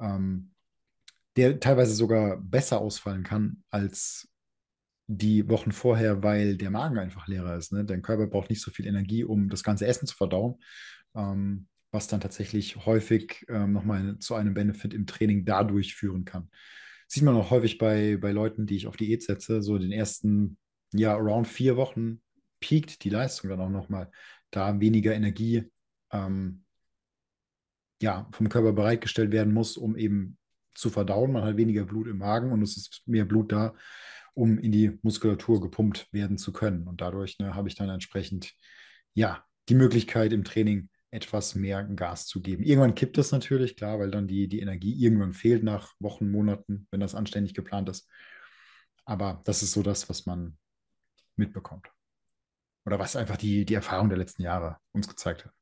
Ähm, 0.00 0.52
der 1.36 1.60
teilweise 1.60 1.94
sogar 1.94 2.38
besser 2.38 2.80
ausfallen 2.80 3.22
kann 3.22 3.62
als 3.70 4.28
die 5.06 5.48
Wochen 5.48 5.72
vorher, 5.72 6.22
weil 6.22 6.56
der 6.56 6.70
Magen 6.70 6.98
einfach 6.98 7.28
leerer 7.28 7.56
ist. 7.56 7.72
Ne? 7.72 7.84
Dein 7.84 8.02
Körper 8.02 8.26
braucht 8.26 8.50
nicht 8.50 8.62
so 8.62 8.70
viel 8.70 8.86
Energie, 8.86 9.22
um 9.24 9.48
das 9.48 9.62
ganze 9.62 9.86
Essen 9.86 10.06
zu 10.06 10.16
verdauen, 10.16 10.56
ähm, 11.14 11.68
was 11.92 12.08
dann 12.08 12.20
tatsächlich 12.20 12.86
häufig 12.86 13.44
ähm, 13.48 13.72
nochmal 13.72 14.18
zu 14.18 14.34
einem 14.34 14.54
Benefit 14.54 14.94
im 14.94 15.06
Training 15.06 15.44
dadurch 15.44 15.94
führen 15.94 16.24
kann. 16.24 16.50
Sieht 17.06 17.22
man 17.22 17.36
auch 17.36 17.50
häufig 17.50 17.78
bei, 17.78 18.16
bei 18.16 18.32
Leuten, 18.32 18.66
die 18.66 18.76
ich 18.76 18.88
auf 18.88 18.96
Diät 18.96 19.22
setze, 19.22 19.62
so 19.62 19.78
den 19.78 19.92
ersten, 19.92 20.58
ja, 20.92 21.14
around 21.14 21.46
vier 21.46 21.76
Wochen 21.76 22.20
piekt 22.58 23.04
die 23.04 23.10
Leistung 23.10 23.50
dann 23.50 23.60
auch 23.60 23.70
nochmal, 23.70 24.10
da 24.50 24.80
weniger 24.80 25.14
Energie 25.14 25.70
ähm, 26.12 26.64
ja, 28.00 28.28
vom 28.32 28.48
Körper 28.48 28.72
bereitgestellt 28.72 29.32
werden 29.32 29.54
muss, 29.54 29.76
um 29.76 29.96
eben 29.96 30.38
zu 30.74 30.90
verdauen. 30.90 31.32
Man 31.32 31.44
hat 31.44 31.56
weniger 31.56 31.84
Blut 31.84 32.06
im 32.06 32.18
Magen 32.18 32.52
und 32.52 32.62
es 32.62 32.76
ist 32.76 33.02
mehr 33.06 33.24
Blut 33.24 33.52
da, 33.52 33.74
um 34.34 34.58
in 34.58 34.72
die 34.72 34.98
Muskulatur 35.02 35.60
gepumpt 35.60 36.12
werden 36.12 36.38
zu 36.38 36.52
können. 36.52 36.86
Und 36.86 37.00
dadurch 37.00 37.38
ne, 37.38 37.54
habe 37.54 37.68
ich 37.68 37.74
dann 37.74 37.88
entsprechend 37.88 38.52
ja 39.14 39.44
die 39.68 39.74
Möglichkeit 39.74 40.32
im 40.32 40.44
Training 40.44 40.90
etwas 41.10 41.54
mehr 41.54 41.82
Gas 41.84 42.26
zu 42.26 42.42
geben. 42.42 42.62
Irgendwann 42.62 42.94
kippt 42.94 43.16
das 43.16 43.32
natürlich, 43.32 43.76
klar, 43.76 43.98
weil 43.98 44.10
dann 44.10 44.28
die, 44.28 44.48
die 44.48 44.60
Energie 44.60 44.92
irgendwann 45.02 45.32
fehlt 45.32 45.62
nach 45.62 45.94
Wochen, 45.98 46.30
Monaten, 46.30 46.86
wenn 46.90 47.00
das 47.00 47.14
anständig 47.14 47.54
geplant 47.54 47.88
ist. 47.88 48.08
Aber 49.06 49.40
das 49.46 49.62
ist 49.62 49.72
so 49.72 49.82
das, 49.82 50.08
was 50.10 50.26
man 50.26 50.58
mitbekommt. 51.36 51.88
Oder 52.84 52.98
was 52.98 53.16
einfach 53.16 53.36
die, 53.36 53.64
die 53.64 53.74
Erfahrung 53.74 54.08
der 54.08 54.18
letzten 54.18 54.42
Jahre 54.42 54.76
uns 54.92 55.08
gezeigt 55.08 55.44
hat. 55.44 55.52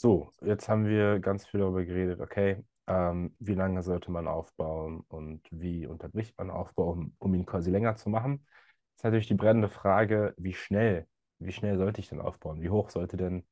So, 0.00 0.32
jetzt 0.42 0.68
haben 0.68 0.86
wir 0.86 1.18
ganz 1.18 1.44
viel 1.44 1.58
darüber 1.58 1.84
geredet, 1.84 2.20
okay, 2.20 2.64
ähm, 2.86 3.34
wie 3.40 3.54
lange 3.54 3.82
sollte 3.82 4.12
man 4.12 4.28
aufbauen 4.28 5.00
und 5.08 5.42
wie 5.50 5.88
unterbricht 5.88 6.38
man 6.38 6.50
Aufbau, 6.50 6.92
um, 6.92 7.16
um 7.18 7.34
ihn 7.34 7.44
quasi 7.44 7.70
länger 7.72 7.96
zu 7.96 8.08
machen. 8.08 8.46
Jetzt 8.92 8.98
ist 9.00 9.04
natürlich 9.04 9.26
die 9.26 9.34
brennende 9.34 9.68
Frage, 9.68 10.34
wie 10.36 10.54
schnell 10.54 11.08
wie 11.40 11.52
schnell 11.52 11.76
sollte 11.78 12.00
ich 12.00 12.08
denn 12.08 12.20
aufbauen? 12.20 12.60
Wie 12.62 12.70
hoch 12.70 12.90
sollte 12.90 13.16
denn 13.16 13.46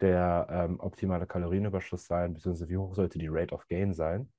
der 0.00 0.46
ähm, 0.50 0.80
optimale 0.80 1.26
Kalorienüberschuss 1.26 2.06
sein, 2.06 2.34
beziehungsweise 2.34 2.68
wie 2.68 2.76
hoch 2.76 2.94
sollte 2.94 3.18
die 3.18 3.28
Rate 3.28 3.54
of 3.54 3.66
Gain 3.68 3.92
sein? 3.94 4.32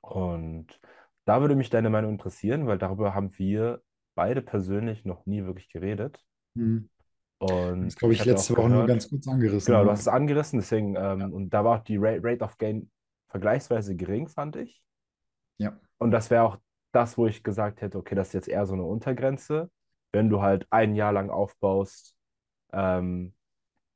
Und 0.00 0.80
da 1.24 1.40
würde 1.40 1.56
mich 1.56 1.70
deine 1.70 1.90
Meinung 1.90 2.12
interessieren, 2.12 2.66
weil 2.66 2.78
darüber 2.78 3.14
haben 3.14 3.36
wir 3.38 3.82
beide 4.14 4.42
persönlich 4.42 5.04
noch 5.04 5.26
nie 5.26 5.44
wirklich 5.44 5.68
geredet. 5.68 6.24
Mhm. 6.54 6.88
Und 7.42 7.86
Das 7.88 7.96
glaube 7.96 8.14
ich 8.14 8.20
ich 8.20 8.24
letzte 8.24 8.54
auch 8.54 8.58
Woche 8.58 8.68
nur 8.70 8.84
gehört, 8.84 8.88
ganz 8.88 9.08
kurz 9.08 9.26
angerissen. 9.28 9.66
genau, 9.66 9.84
du 9.84 9.86
Ja. 9.86 9.92
hast 9.92 10.00
es 10.00 10.08
angerissen, 10.08 10.58
deswegen, 10.60 10.94
Ja. 10.94 11.12
ähm, 11.14 11.32
und 11.32 11.50
da 11.50 11.64
war 11.64 11.80
auch 11.80 11.84
die 11.84 11.96
Rate, 11.96 12.20
Rate 12.22 12.44
of 12.44 12.58
Gain 12.58 12.90
vergleichsweise 13.28 13.96
gering, 13.96 14.28
fand 14.28 14.56
ich. 14.56 14.82
Ja. 15.58 15.80
Und 15.98 16.10
das 16.10 16.30
wäre 16.30 16.42
auch 16.44 16.58
das, 16.92 17.16
wo 17.18 17.26
ich 17.26 17.42
gesagt 17.42 17.80
hätte, 17.80 17.98
okay, 17.98 18.14
das 18.14 18.28
ist 18.28 18.34
jetzt 18.34 18.48
eher 18.48 18.66
so 18.66 18.74
eine 18.74 18.84
Untergrenze. 18.84 19.70
Wenn 20.12 20.28
du 20.28 20.42
halt 20.42 20.66
ein 20.70 20.94
Jahr 20.94 21.12
lang 21.12 21.30
aufbaust, 21.30 22.16
ähm, 22.72 23.34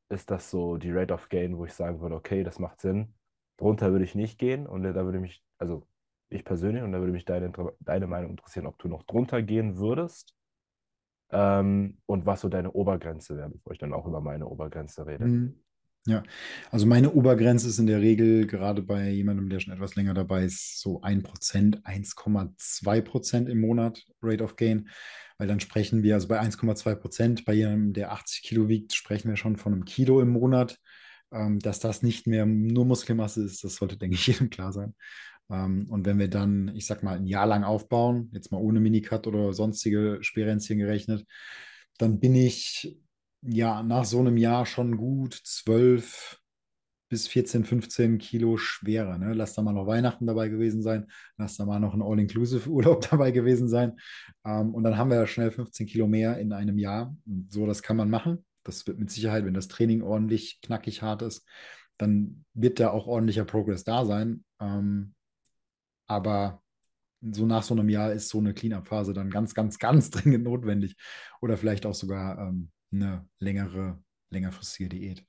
ist 0.08 0.30
das 0.30 0.50
so 0.50 0.76
die 0.76 0.92
Rate 0.92 1.14
of 1.14 1.28
Gain, 1.28 1.58
wo 1.58 1.64
ich 1.64 1.74
sagen 1.74 2.00
würde, 2.00 2.14
okay, 2.16 2.44
das 2.44 2.58
macht 2.58 2.80
Sinn. 2.80 3.14
Drunter 3.58 3.92
würde 3.92 4.04
ich 4.04 4.14
nicht 4.14 4.38
gehen 4.38 4.66
und 4.66 4.82
da 4.84 4.94
würde 5.04 5.20
mich, 5.20 5.42
also 5.58 5.86
ich 6.28 6.44
persönlich, 6.44 6.82
und 6.82 6.92
da 6.92 7.00
würde 7.00 7.12
mich 7.12 7.24
deine, 7.24 7.52
deine 7.80 8.06
Meinung 8.06 8.30
interessieren, 8.32 8.66
ob 8.66 8.78
du 8.78 8.88
noch 8.88 9.04
drunter 9.04 9.42
gehen 9.42 9.78
würdest 9.78 10.34
ähm, 11.30 11.98
und 12.06 12.26
was 12.26 12.40
so 12.40 12.48
deine 12.48 12.72
Obergrenze 12.72 13.36
wäre, 13.36 13.50
bevor 13.50 13.72
ich 13.72 13.78
dann 13.78 13.92
auch 13.92 14.06
über 14.06 14.20
meine 14.20 14.46
Obergrenze 14.46 15.06
rede. 15.06 15.26
Mhm. 15.26 15.54
Ja, 16.06 16.22
also 16.70 16.86
meine 16.86 17.12
Obergrenze 17.12 17.68
ist 17.68 17.80
in 17.80 17.88
der 17.88 18.00
Regel, 18.00 18.46
gerade 18.46 18.80
bei 18.80 19.10
jemandem, 19.10 19.48
der 19.48 19.58
schon 19.58 19.74
etwas 19.74 19.96
länger 19.96 20.14
dabei 20.14 20.44
ist, 20.44 20.80
so 20.80 21.02
1%, 21.02 21.82
1,2% 21.82 23.48
im 23.48 23.60
Monat 23.60 24.04
Rate 24.22 24.44
of 24.44 24.54
Gain. 24.54 24.88
Weil 25.36 25.48
dann 25.48 25.58
sprechen 25.58 26.04
wir, 26.04 26.14
also 26.14 26.28
bei 26.28 26.40
1,2%, 26.40 27.44
bei 27.44 27.54
jemandem, 27.54 27.92
der 27.92 28.12
80 28.12 28.42
Kilo 28.42 28.68
wiegt, 28.68 28.94
sprechen 28.94 29.28
wir 29.28 29.36
schon 29.36 29.56
von 29.56 29.72
einem 29.72 29.84
Kilo 29.84 30.20
im 30.20 30.30
Monat. 30.30 30.78
Ähm, 31.32 31.58
dass 31.58 31.80
das 31.80 32.04
nicht 32.04 32.28
mehr 32.28 32.46
nur 32.46 32.84
Muskelmasse 32.84 33.42
ist, 33.42 33.64
das 33.64 33.74
sollte, 33.74 33.96
denke 33.96 34.14
ich, 34.14 34.26
jedem 34.28 34.48
klar 34.48 34.72
sein. 34.72 34.94
Ähm, 35.50 35.86
und 35.88 36.06
wenn 36.06 36.18
wir 36.18 36.28
dann, 36.28 36.74
ich 36.74 36.86
sag 36.86 37.02
mal, 37.02 37.16
ein 37.16 37.26
Jahr 37.26 37.46
lang 37.46 37.64
aufbauen, 37.64 38.30
jetzt 38.32 38.52
mal 38.52 38.58
ohne 38.58 38.80
Minicut 38.80 39.26
oder 39.26 39.52
sonstige 39.52 40.18
Sperenzchen 40.20 40.78
gerechnet, 40.78 41.26
dann 41.98 42.20
bin 42.20 42.34
ich 42.34 42.98
ja 43.42 43.82
nach 43.82 44.04
so 44.04 44.20
einem 44.20 44.36
Jahr 44.36 44.66
schon 44.66 44.96
gut 44.96 45.34
12 45.34 46.38
bis 47.08 47.28
14, 47.28 47.64
15 47.64 48.18
Kilo 48.18 48.56
schwerer. 48.56 49.18
Ne? 49.18 49.32
Lass 49.32 49.54
da 49.54 49.62
mal 49.62 49.72
noch 49.72 49.86
Weihnachten 49.86 50.26
dabei 50.26 50.48
gewesen 50.48 50.82
sein, 50.82 51.06
lass 51.36 51.56
da 51.56 51.64
mal 51.64 51.78
noch 51.78 51.94
ein 51.94 52.02
All-Inclusive-Urlaub 52.02 53.00
dabei 53.10 53.30
gewesen 53.30 53.68
sein. 53.68 53.96
Ähm, 54.44 54.74
und 54.74 54.82
dann 54.82 54.96
haben 54.96 55.10
wir 55.10 55.16
ja 55.18 55.26
schnell 55.26 55.50
15 55.50 55.86
Kilo 55.86 56.08
mehr 56.08 56.38
in 56.38 56.52
einem 56.52 56.78
Jahr. 56.78 57.16
So, 57.50 57.66
das 57.66 57.82
kann 57.82 57.96
man 57.96 58.10
machen. 58.10 58.44
Das 58.64 58.86
wird 58.86 58.98
mit 58.98 59.10
Sicherheit, 59.10 59.44
wenn 59.44 59.54
das 59.54 59.68
Training 59.68 60.02
ordentlich 60.02 60.60
knackig 60.60 61.02
hart 61.02 61.22
ist, 61.22 61.46
dann 61.98 62.44
wird 62.54 62.80
da 62.80 62.90
auch 62.90 63.06
ordentlicher 63.06 63.44
Progress 63.44 63.84
da 63.84 64.04
sein. 64.04 64.44
Ähm, 64.60 65.14
aber 66.06 66.62
so 67.20 67.46
nach 67.46 67.62
so 67.62 67.74
einem 67.74 67.88
Jahr 67.88 68.12
ist 68.12 68.28
so 68.28 68.38
eine 68.38 68.54
Cleanup-Phase 68.54 69.12
dann 69.12 69.30
ganz, 69.30 69.54
ganz, 69.54 69.78
ganz 69.78 70.10
dringend 70.10 70.44
notwendig. 70.44 70.96
Oder 71.40 71.56
vielleicht 71.56 71.86
auch 71.86 71.94
sogar 71.94 72.38
ähm, 72.38 72.70
eine 72.92 73.28
längere, 73.38 74.02
längerfristige 74.30 74.88
Diät. 74.88 75.24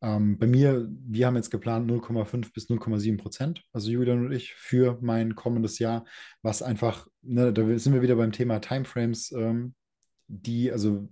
Ähm, 0.00 0.38
bei 0.38 0.46
mir, 0.46 0.88
wir 0.88 1.26
haben 1.26 1.36
jetzt 1.36 1.50
geplant 1.50 1.90
0,5 1.90 2.52
bis 2.52 2.70
0,7 2.70 3.18
Prozent, 3.18 3.64
also 3.72 3.90
Julian 3.90 4.26
und 4.26 4.32
ich, 4.32 4.54
für 4.54 4.96
mein 5.00 5.34
kommendes 5.34 5.80
Jahr, 5.80 6.04
was 6.40 6.62
einfach, 6.62 7.08
ne, 7.22 7.52
da 7.52 7.78
sind 7.78 7.94
wir 7.94 8.02
wieder 8.02 8.14
beim 8.14 8.30
Thema 8.30 8.60
Timeframes, 8.60 9.32
ähm, 9.32 9.74
die, 10.28 10.70
also 10.70 11.08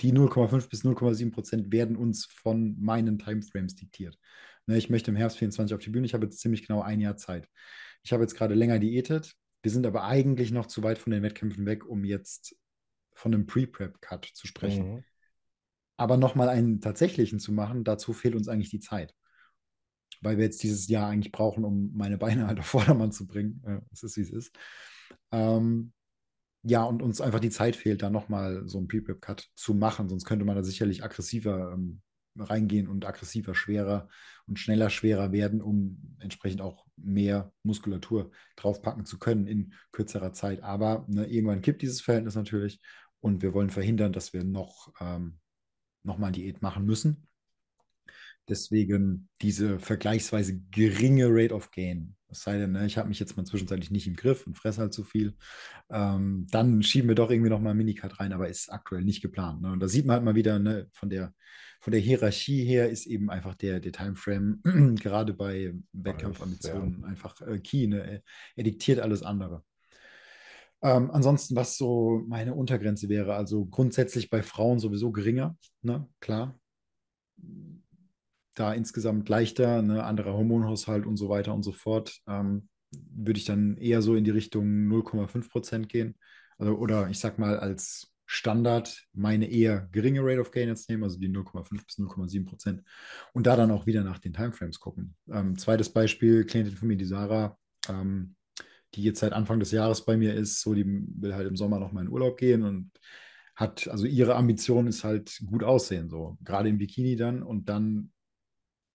die 0.00 0.12
0,5 0.12 0.68
bis 0.68 0.84
0,7 0.84 1.32
Prozent 1.32 1.72
werden 1.72 1.96
uns 1.96 2.26
von 2.26 2.76
meinen 2.80 3.18
Timeframes 3.18 3.74
diktiert. 3.74 4.16
Ne, 4.66 4.78
ich 4.78 4.90
möchte 4.90 5.10
im 5.10 5.16
Herbst 5.16 5.38
24 5.38 5.74
auf 5.74 5.82
die 5.82 5.90
Bühne, 5.90 6.06
ich 6.06 6.14
habe 6.14 6.26
jetzt 6.26 6.38
ziemlich 6.38 6.66
genau 6.66 6.82
ein 6.82 7.00
Jahr 7.00 7.16
Zeit. 7.16 7.48
Ich 8.02 8.12
habe 8.12 8.22
jetzt 8.22 8.34
gerade 8.34 8.54
länger 8.54 8.78
diätet, 8.78 9.36
wir 9.62 9.70
sind 9.70 9.86
aber 9.86 10.04
eigentlich 10.04 10.52
noch 10.52 10.66
zu 10.66 10.82
weit 10.82 10.98
von 10.98 11.12
den 11.12 11.22
Wettkämpfen 11.22 11.66
weg, 11.66 11.86
um 11.86 12.04
jetzt 12.04 12.56
von 13.14 13.34
einem 13.34 13.46
Pre-Prep-Cut 13.46 14.30
zu 14.32 14.46
sprechen. 14.46 14.94
Mhm. 14.94 15.04
Aber 15.96 16.16
nochmal 16.16 16.48
einen 16.48 16.80
tatsächlichen 16.80 17.38
zu 17.38 17.52
machen, 17.52 17.84
dazu 17.84 18.14
fehlt 18.14 18.34
uns 18.34 18.48
eigentlich 18.48 18.70
die 18.70 18.80
Zeit. 18.80 19.14
Weil 20.22 20.38
wir 20.38 20.44
jetzt 20.44 20.62
dieses 20.62 20.88
Jahr 20.88 21.08
eigentlich 21.08 21.32
brauchen, 21.32 21.64
um 21.64 21.92
meine 21.94 22.16
Beine 22.16 22.46
halt 22.46 22.58
auf 22.58 22.66
Vordermann 22.66 23.12
zu 23.12 23.26
bringen. 23.26 23.62
Ja, 23.66 23.82
es 23.92 24.02
ist, 24.02 24.16
wie 24.16 24.22
es 24.22 24.30
ist. 24.30 24.56
Ähm, 25.30 25.92
ja, 26.62 26.84
und 26.84 27.02
uns 27.02 27.20
einfach 27.20 27.40
die 27.40 27.50
Zeit 27.50 27.76
fehlt, 27.76 28.02
da 28.02 28.10
nochmal 28.10 28.66
so 28.66 28.78
einen 28.78 28.88
Pre-Prep-Cut 28.88 29.50
zu 29.54 29.74
machen. 29.74 30.08
Sonst 30.08 30.24
könnte 30.24 30.44
man 30.46 30.56
da 30.56 30.62
sicherlich 30.62 31.04
aggressiver 31.04 31.72
ähm, 31.72 32.00
reingehen 32.42 32.88
und 32.88 33.04
aggressiver, 33.04 33.54
schwerer 33.54 34.08
und 34.46 34.58
schneller 34.58 34.90
schwerer 34.90 35.32
werden, 35.32 35.60
um 35.60 36.16
entsprechend 36.18 36.60
auch 36.60 36.86
mehr 36.96 37.52
Muskulatur 37.62 38.30
draufpacken 38.56 39.04
zu 39.04 39.18
können 39.18 39.46
in 39.46 39.74
kürzerer 39.92 40.32
Zeit. 40.32 40.62
Aber 40.62 41.06
ne, 41.08 41.26
irgendwann 41.26 41.62
kippt 41.62 41.82
dieses 41.82 42.00
Verhältnis 42.00 42.34
natürlich 42.34 42.80
und 43.20 43.42
wir 43.42 43.54
wollen 43.54 43.70
verhindern, 43.70 44.12
dass 44.12 44.32
wir 44.32 44.44
noch 44.44 44.92
ähm, 45.00 45.38
nochmal 46.02 46.32
Diät 46.32 46.62
machen 46.62 46.84
müssen. 46.84 47.28
Deswegen 48.50 49.28
diese 49.40 49.78
vergleichsweise 49.78 50.60
geringe 50.72 51.28
Rate 51.28 51.54
of 51.54 51.70
Gain. 51.70 52.16
Es 52.28 52.42
sei 52.42 52.58
denn, 52.58 52.72
ne, 52.72 52.84
ich 52.86 52.98
habe 52.98 53.08
mich 53.08 53.20
jetzt 53.20 53.36
mal 53.36 53.44
zwischenzeitlich 53.44 53.90
nicht 53.90 54.06
im 54.06 54.16
Griff 54.16 54.46
und 54.46 54.56
fresse 54.56 54.80
halt 54.80 54.92
zu 54.92 55.04
viel. 55.04 55.36
Ähm, 55.88 56.46
dann 56.50 56.82
schieben 56.82 57.08
wir 57.08 57.14
doch 57.14 57.30
irgendwie 57.30 57.50
nochmal 57.50 57.74
Minicut 57.74 58.18
rein, 58.20 58.32
aber 58.32 58.48
ist 58.48 58.72
aktuell 58.72 59.02
nicht 59.02 59.22
geplant. 59.22 59.62
Ne? 59.62 59.72
Und 59.72 59.80
da 59.80 59.88
sieht 59.88 60.04
man 60.04 60.14
halt 60.14 60.24
mal 60.24 60.34
wieder, 60.34 60.58
ne, 60.58 60.88
von 60.92 61.10
der, 61.10 61.32
von 61.80 61.92
der 61.92 62.00
Hierarchie 62.00 62.64
her 62.64 62.90
ist 62.90 63.06
eben 63.06 63.30
einfach 63.30 63.54
der, 63.54 63.80
der 63.80 63.92
Timeframe 63.92 64.60
gerade 65.00 65.32
bei 65.32 65.72
Wettkampfambitionen 65.92 67.00
ja. 67.02 67.06
einfach 67.06 67.40
äh, 67.40 67.58
key. 67.58 67.86
Ne? 67.86 68.00
Er, 68.00 68.22
er 68.56 68.64
diktiert 68.64 69.00
alles 69.00 69.22
andere. 69.22 69.64
Ähm, 70.82 71.10
ansonsten, 71.10 71.56
was 71.56 71.76
so 71.76 72.24
meine 72.26 72.54
Untergrenze 72.54 73.08
wäre, 73.08 73.34
also 73.34 73.66
grundsätzlich 73.66 74.30
bei 74.30 74.42
Frauen 74.42 74.78
sowieso 74.78 75.12
geringer, 75.12 75.56
ne? 75.82 76.08
klar. 76.20 76.59
Da 78.60 78.74
insgesamt 78.74 79.28
leichter, 79.28 79.82
ne? 79.82 80.04
anderer 80.04 80.34
Hormonhaushalt 80.34 81.06
und 81.06 81.16
so 81.16 81.28
weiter 81.28 81.54
und 81.54 81.62
so 81.62 81.72
fort, 81.72 82.20
ähm, 82.28 82.68
würde 82.92 83.38
ich 83.38 83.44
dann 83.44 83.76
eher 83.76 84.02
so 84.02 84.14
in 84.14 84.24
die 84.24 84.30
Richtung 84.30 84.88
0,5 84.88 85.48
Prozent 85.50 85.88
gehen. 85.88 86.16
Also, 86.58 86.76
oder 86.76 87.08
ich 87.08 87.18
sag 87.18 87.38
mal 87.38 87.58
als 87.58 88.12
Standard 88.26 89.06
meine 89.12 89.50
eher 89.50 89.88
geringe 89.92 90.20
Rate 90.22 90.40
of 90.40 90.50
Gain 90.50 90.68
jetzt 90.68 90.88
nehmen, 90.88 91.02
also 91.02 91.18
die 91.18 91.28
0,5 91.28 91.84
bis 91.84 91.98
0,7 91.98 92.44
Prozent. 92.46 92.82
Und 93.32 93.46
da 93.46 93.56
dann 93.56 93.70
auch 93.70 93.86
wieder 93.86 94.04
nach 94.04 94.18
den 94.18 94.32
Timeframes 94.32 94.78
gucken. 94.78 95.16
Ähm, 95.32 95.56
zweites 95.58 95.90
Beispiel, 95.90 96.44
Klientin 96.44 96.76
von 96.76 96.88
mir, 96.88 96.96
die 96.96 97.06
Sarah, 97.06 97.58
ähm, 97.88 98.36
die 98.94 99.02
jetzt 99.02 99.20
seit 99.20 99.32
Anfang 99.32 99.58
des 99.58 99.72
Jahres 99.72 100.04
bei 100.04 100.16
mir 100.16 100.34
ist, 100.34 100.60
so 100.60 100.74
die 100.74 100.84
will 100.86 101.34
halt 101.34 101.48
im 101.48 101.56
Sommer 101.56 101.80
noch 101.80 101.92
mal 101.92 102.02
in 102.02 102.08
Urlaub 102.08 102.36
gehen 102.36 102.62
und 102.62 102.90
hat, 103.56 103.88
also 103.88 104.06
ihre 104.06 104.36
Ambition 104.36 104.86
ist 104.86 105.02
halt 105.02 105.40
gut 105.46 105.64
aussehen, 105.64 106.08
so 106.08 106.38
gerade 106.42 106.68
im 106.68 106.78
Bikini 106.78 107.16
dann 107.16 107.42
und 107.42 107.68
dann 107.68 108.10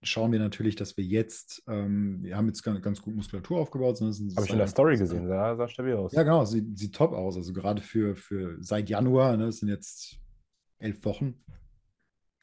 schauen 0.06 0.32
wir 0.32 0.40
natürlich, 0.40 0.76
dass 0.76 0.96
wir 0.98 1.04
jetzt, 1.04 1.64
ähm, 1.68 2.24
wir 2.24 2.38
haben 2.38 2.48
jetzt 2.48 2.64
ganz, 2.64 2.82
ganz 2.82 3.02
gut 3.02 3.16
Muskulatur 3.16 3.60
aufgebaut. 3.60 4.00
Habe 4.02 4.12
ich 4.12 4.50
in 4.52 4.58
der 4.58 4.68
Story 4.68 4.98
gesehen, 4.98 5.28
sah, 5.28 5.56
sah 5.56 5.68
stabil 5.68 5.94
aus. 5.96 6.14
Ja, 6.14 6.24
genau, 6.24 6.46
sieht, 6.46 6.78
sieht 6.78 6.96
top 6.96 7.14
aus. 7.14 7.36
Also 7.38 7.54
gerade 7.54 7.82
für, 7.82 8.16
für 8.16 8.58
seit 8.62 8.90
Januar, 8.90 9.36
ne, 9.38 9.48
das 9.48 9.58
sind 9.58 9.70
jetzt 9.70 10.18
elf 10.80 11.04
Wochen, 11.06 11.36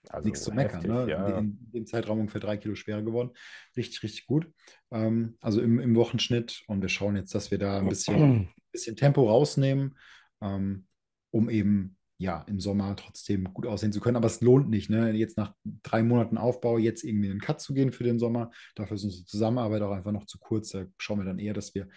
Also 0.08 0.26
nichts 0.26 0.42
zu 0.44 0.52
meckern. 0.52 0.80
heftig, 0.82 0.90
Ne? 0.90 1.10
ja. 1.10 1.38
In 1.38 1.58
dem 1.72 1.86
Zeitraum 1.86 2.20
ungefähr 2.20 2.40
drei 2.40 2.56
Kilo 2.56 2.74
schwerer 2.74 3.02
geworden. 3.02 3.30
Richtig, 3.76 4.02
richtig 4.02 4.26
gut. 4.26 4.50
Ähm, 4.90 5.36
also 5.40 5.60
im, 5.60 5.78
im 5.78 5.94
Wochenschnitt. 5.94 6.62
Und 6.66 6.82
wir 6.82 6.88
schauen 6.88 7.16
jetzt, 7.16 7.34
dass 7.34 7.50
wir 7.50 7.58
da 7.58 7.78
ein 7.78 7.88
bisschen, 7.88 8.48
bisschen 8.72 8.96
Tempo 8.96 9.28
rausnehmen, 9.28 9.96
ähm, 10.40 10.86
um 11.30 11.48
eben 11.48 11.96
ja 12.22 12.42
im 12.42 12.60
Sommer 12.60 12.96
trotzdem 12.96 13.52
gut 13.52 13.66
aussehen 13.66 13.92
zu 13.92 14.00
können. 14.00 14.16
Aber 14.16 14.26
es 14.26 14.40
lohnt 14.40 14.70
nicht, 14.70 14.88
ne? 14.88 15.12
jetzt 15.12 15.36
nach 15.36 15.54
drei 15.82 16.02
Monaten 16.02 16.38
Aufbau 16.38 16.78
jetzt 16.78 17.04
irgendwie 17.04 17.26
in 17.26 17.34
den 17.34 17.40
Cut 17.40 17.60
zu 17.60 17.74
gehen 17.74 17.92
für 17.92 18.04
den 18.04 18.18
Sommer. 18.18 18.50
Dafür 18.74 18.96
ist 18.96 19.04
unsere 19.04 19.24
Zusammenarbeit 19.24 19.82
auch 19.82 19.92
einfach 19.92 20.12
noch 20.12 20.26
zu 20.26 20.38
kurz. 20.38 20.70
Da 20.70 20.86
schauen 20.98 21.18
wir 21.18 21.24
dann 21.24 21.38
eher, 21.38 21.54
dass 21.54 21.74
wir 21.74 21.88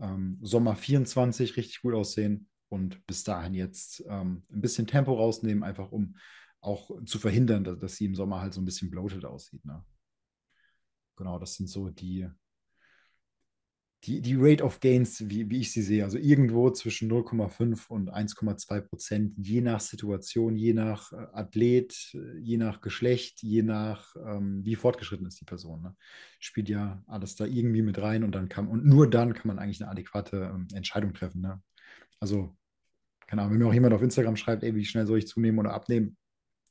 ähm, 0.00 0.38
Sommer 0.40 0.76
24 0.76 1.56
richtig 1.56 1.82
gut 1.82 1.94
aussehen 1.94 2.48
und 2.68 3.06
bis 3.06 3.24
dahin 3.24 3.54
jetzt 3.54 4.04
ähm, 4.08 4.44
ein 4.50 4.60
bisschen 4.60 4.86
Tempo 4.86 5.12
rausnehmen, 5.12 5.62
einfach 5.62 5.92
um 5.92 6.16
auch 6.60 6.90
zu 7.04 7.18
verhindern, 7.18 7.64
dass, 7.64 7.78
dass 7.78 7.96
sie 7.96 8.06
im 8.06 8.14
Sommer 8.14 8.40
halt 8.40 8.54
so 8.54 8.60
ein 8.60 8.64
bisschen 8.64 8.90
bloated 8.90 9.24
aussieht. 9.24 9.64
Ne? 9.64 9.84
Genau, 11.16 11.38
das 11.38 11.56
sind 11.56 11.68
so 11.68 11.90
die, 11.90 12.28
die, 14.04 14.20
die 14.20 14.34
Rate 14.36 14.64
of 14.64 14.80
Gains, 14.80 15.28
wie, 15.28 15.48
wie 15.48 15.60
ich 15.60 15.72
sie 15.72 15.82
sehe. 15.82 16.02
Also 16.02 16.18
irgendwo 16.18 16.70
zwischen 16.70 17.10
0,5 17.10 17.88
und 17.88 18.10
1,2 18.10 18.80
Prozent, 18.80 19.34
je 19.36 19.60
nach 19.60 19.80
Situation, 19.80 20.56
je 20.56 20.72
nach 20.72 21.12
äh, 21.12 21.26
Athlet, 21.32 22.12
äh, 22.14 22.38
je 22.38 22.56
nach 22.56 22.80
Geschlecht, 22.80 23.42
je 23.42 23.62
nach 23.62 24.16
ähm, 24.16 24.64
wie 24.64 24.74
fortgeschritten 24.74 25.26
ist 25.26 25.40
die 25.40 25.44
Person. 25.44 25.82
Ne? 25.82 25.96
Spielt 26.40 26.68
ja 26.68 27.02
alles 27.06 27.36
da 27.36 27.44
irgendwie 27.44 27.82
mit 27.82 27.98
rein 27.98 28.24
und 28.24 28.34
dann 28.34 28.48
kann 28.48 28.66
und 28.66 28.84
nur 28.84 29.08
dann 29.08 29.34
kann 29.34 29.48
man 29.48 29.60
eigentlich 29.60 29.80
eine 29.80 29.90
adäquate 29.90 30.50
ähm, 30.52 30.66
Entscheidung 30.74 31.14
treffen. 31.14 31.40
Ne? 31.40 31.62
Also, 32.18 32.56
keine 33.28 33.42
Ahnung, 33.42 33.54
wenn 33.54 33.60
mir 33.60 33.68
auch 33.68 33.74
jemand 33.74 33.94
auf 33.94 34.02
Instagram 34.02 34.36
schreibt, 34.36 34.64
ey, 34.64 34.74
wie 34.74 34.84
schnell 34.84 35.06
soll 35.06 35.18
ich 35.18 35.28
zunehmen 35.28 35.60
oder 35.60 35.74
abnehmen, 35.74 36.16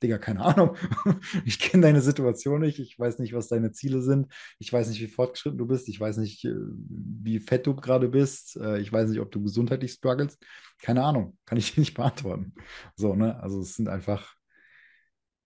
Digga, 0.01 0.17
keine 0.17 0.41
Ahnung. 0.41 0.75
Ich 1.45 1.59
kenne 1.59 1.83
deine 1.83 2.01
Situation 2.01 2.61
nicht. 2.61 2.79
Ich 2.79 2.97
weiß 2.97 3.19
nicht, 3.19 3.33
was 3.33 3.47
deine 3.47 3.71
Ziele 3.71 4.01
sind. 4.01 4.31
Ich 4.59 4.71
weiß 4.71 4.89
nicht, 4.89 5.01
wie 5.01 5.07
fortgeschritten 5.07 5.57
du 5.57 5.67
bist. 5.67 5.89
Ich 5.89 5.99
weiß 5.99 6.17
nicht, 6.17 6.43
äh, 6.45 6.55
wie 6.55 7.39
fett 7.39 7.67
du 7.67 7.75
gerade 7.75 8.09
bist. 8.09 8.57
Äh, 8.57 8.79
ich 8.79 8.91
weiß 8.91 9.09
nicht, 9.09 9.19
ob 9.19 9.31
du 9.31 9.41
gesundheitlich 9.43 9.93
struggles. 9.93 10.37
Keine 10.81 11.03
Ahnung. 11.03 11.37
Kann 11.45 11.57
ich 11.57 11.73
dir 11.73 11.81
nicht 11.81 11.93
beantworten. 11.93 12.53
So, 12.95 13.15
ne? 13.15 13.39
Also 13.41 13.61
es 13.61 13.75
sind 13.75 13.89
einfach, 13.89 14.35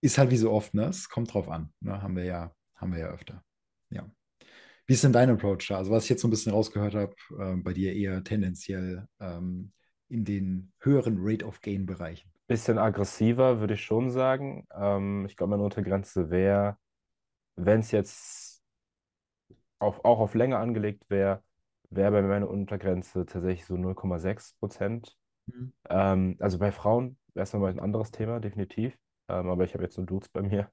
ist 0.01 0.17
halt 0.17 0.31
wie 0.31 0.37
so 0.37 0.51
oft, 0.51 0.73
ne? 0.73 0.85
Es 0.85 1.09
kommt 1.09 1.33
drauf 1.33 1.49
an. 1.49 1.73
Ne? 1.81 2.01
Haben 2.01 2.15
wir 2.15 2.25
ja, 2.25 2.53
haben 2.75 2.93
wir 2.93 2.99
ja 2.99 3.09
öfter. 3.09 3.43
Ja. 3.89 4.09
Wie 4.87 4.93
ist 4.93 5.03
denn 5.03 5.13
dein 5.13 5.29
Approach 5.31 5.67
da? 5.67 5.77
Also, 5.77 5.91
was 5.91 6.03
ich 6.03 6.11
jetzt 6.11 6.21
so 6.21 6.27
ein 6.27 6.31
bisschen 6.31 6.51
rausgehört 6.51 6.93
habe, 6.95 7.15
äh, 7.39 7.55
bei 7.57 7.73
dir 7.73 7.93
eher 7.93 8.23
tendenziell 8.23 9.07
ähm, 9.19 9.71
in 10.09 10.25
den 10.25 10.73
höheren 10.79 11.17
Rate 11.19 11.45
of 11.45 11.61
Gain-Bereichen. 11.61 12.31
Bisschen 12.47 12.77
aggressiver, 12.77 13.59
würde 13.59 13.73
ich 13.73 13.83
schon 13.83 14.11
sagen. 14.11 14.67
Ähm, 14.73 15.25
ich 15.25 15.35
glaube, 15.35 15.51
meine 15.51 15.63
Untergrenze 15.63 16.29
wäre, 16.29 16.77
wenn 17.55 17.81
es 17.81 17.91
jetzt 17.91 18.63
auf, 19.79 20.03
auch 20.05 20.19
auf 20.19 20.33
Länge 20.33 20.57
angelegt 20.57 21.03
wäre, 21.09 21.43
wäre 21.89 22.11
bei 22.11 22.21
mir 22.21 22.27
meine 22.29 22.47
Untergrenze 22.47 23.25
tatsächlich 23.25 23.65
so 23.65 23.77
0,6 23.77 24.53
Prozent. 24.59 25.15
Mhm. 25.47 25.71
Ähm, 25.89 26.37
also 26.39 26.59
bei 26.59 26.71
Frauen 26.71 27.17
wäre 27.33 27.43
es 27.45 27.53
nochmal 27.53 27.71
ein 27.71 27.79
anderes 27.79 28.11
Thema, 28.11 28.39
definitiv. 28.39 28.97
Ähm, 29.29 29.49
aber 29.49 29.63
ich 29.65 29.73
habe 29.73 29.83
jetzt 29.83 29.97
nur 29.97 30.07
Dudes 30.07 30.29
bei 30.29 30.41
mir. 30.41 30.71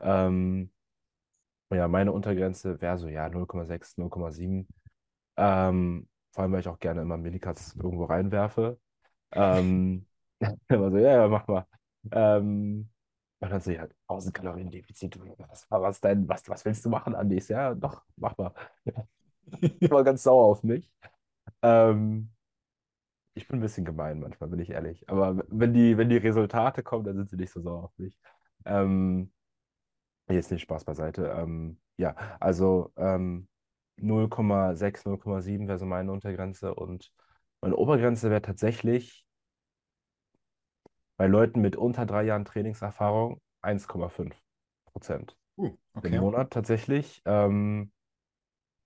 Ähm, 0.00 0.72
ja, 1.72 1.88
meine 1.88 2.12
Untergrenze 2.12 2.80
wäre 2.80 2.98
so, 2.98 3.08
ja, 3.08 3.28
0,6, 3.28 3.96
0,7. 3.98 4.68
Ähm, 5.36 6.08
vor 6.32 6.42
allem, 6.42 6.52
weil 6.52 6.60
ich 6.60 6.68
auch 6.68 6.78
gerne 6.78 7.02
immer 7.02 7.16
Millicuts 7.16 7.74
irgendwo 7.76 8.04
reinwerfe. 8.04 8.78
Ähm, 9.32 10.06
immer 10.68 10.90
so, 10.90 10.98
ja, 10.98 11.10
ja, 11.22 11.28
mach 11.28 11.46
mal. 11.46 11.66
Ähm, 12.12 12.90
und 13.40 13.50
dann 13.50 13.60
so, 13.60 13.70
ja, 13.70 13.86
1000 14.06 14.34
Kalorien 14.34 14.70
Defizit. 14.70 15.18
Was, 15.38 15.66
was, 15.70 16.00
dein, 16.00 16.28
was, 16.28 16.48
was 16.48 16.64
willst 16.64 16.84
du 16.84 16.88
machen, 16.90 17.14
Andis? 17.14 17.48
Ja, 17.48 17.74
doch, 17.74 18.02
mach 18.16 18.36
mal. 18.38 18.52
Ich 19.80 19.90
war 19.90 20.04
ganz 20.04 20.22
sauer 20.22 20.44
auf 20.46 20.62
mich. 20.62 20.90
Ähm, 21.62 22.30
ich 23.34 23.48
bin 23.48 23.58
ein 23.58 23.62
bisschen 23.62 23.84
gemein 23.84 24.20
manchmal, 24.20 24.48
bin 24.50 24.60
ich 24.60 24.70
ehrlich. 24.70 25.08
Aber 25.08 25.42
wenn 25.48 25.72
die, 25.74 25.96
wenn 25.98 26.08
die 26.08 26.16
Resultate 26.18 26.82
kommen, 26.82 27.04
dann 27.04 27.16
sind 27.16 27.30
sie 27.30 27.36
nicht 27.36 27.52
so 27.52 27.60
sauer 27.60 27.84
auf 27.84 27.98
mich. 27.98 28.18
Ähm, 28.64 29.32
jetzt 30.28 30.50
nicht 30.50 30.62
Spaß 30.62 30.84
beiseite. 30.84 31.26
Ähm, 31.36 31.78
ja, 31.96 32.16
also 32.40 32.92
ähm, 32.96 33.48
0,6, 33.96 35.04
0,7 35.04 35.68
wäre 35.68 35.78
so 35.78 35.86
meine 35.86 36.12
Untergrenze 36.12 36.74
und 36.74 37.12
meine 37.60 37.76
Obergrenze 37.76 38.30
wäre 38.30 38.42
tatsächlich 38.42 39.23
bei 41.24 41.28
Leuten 41.28 41.62
mit 41.62 41.74
unter 41.74 42.04
drei 42.04 42.24
Jahren 42.24 42.44
Trainingserfahrung 42.44 43.40
1,5 43.62 44.34
Prozent 44.84 45.38
Uh, 45.56 45.68
im 45.68 45.78
okay. 45.94 46.20
Monat 46.20 46.52
tatsächlich. 46.52 47.22
Ähm, 47.24 47.92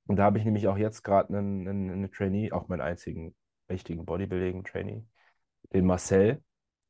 und 0.07 0.17
da 0.17 0.23
habe 0.23 0.39
ich 0.39 0.45
nämlich 0.45 0.69
auch 0.69 0.77
jetzt 0.77 1.03
gerade 1.03 1.37
einen, 1.37 1.67
einen, 1.67 1.91
einen 1.91 2.13
Trainee, 2.13 2.53
auch 2.53 2.69
meinen 2.69 2.83
einzigen 2.83 3.35
richtigen 3.69 4.05
Bodybuilding-Trainee, 4.05 5.05
den 5.73 5.85
Marcel. 5.85 6.41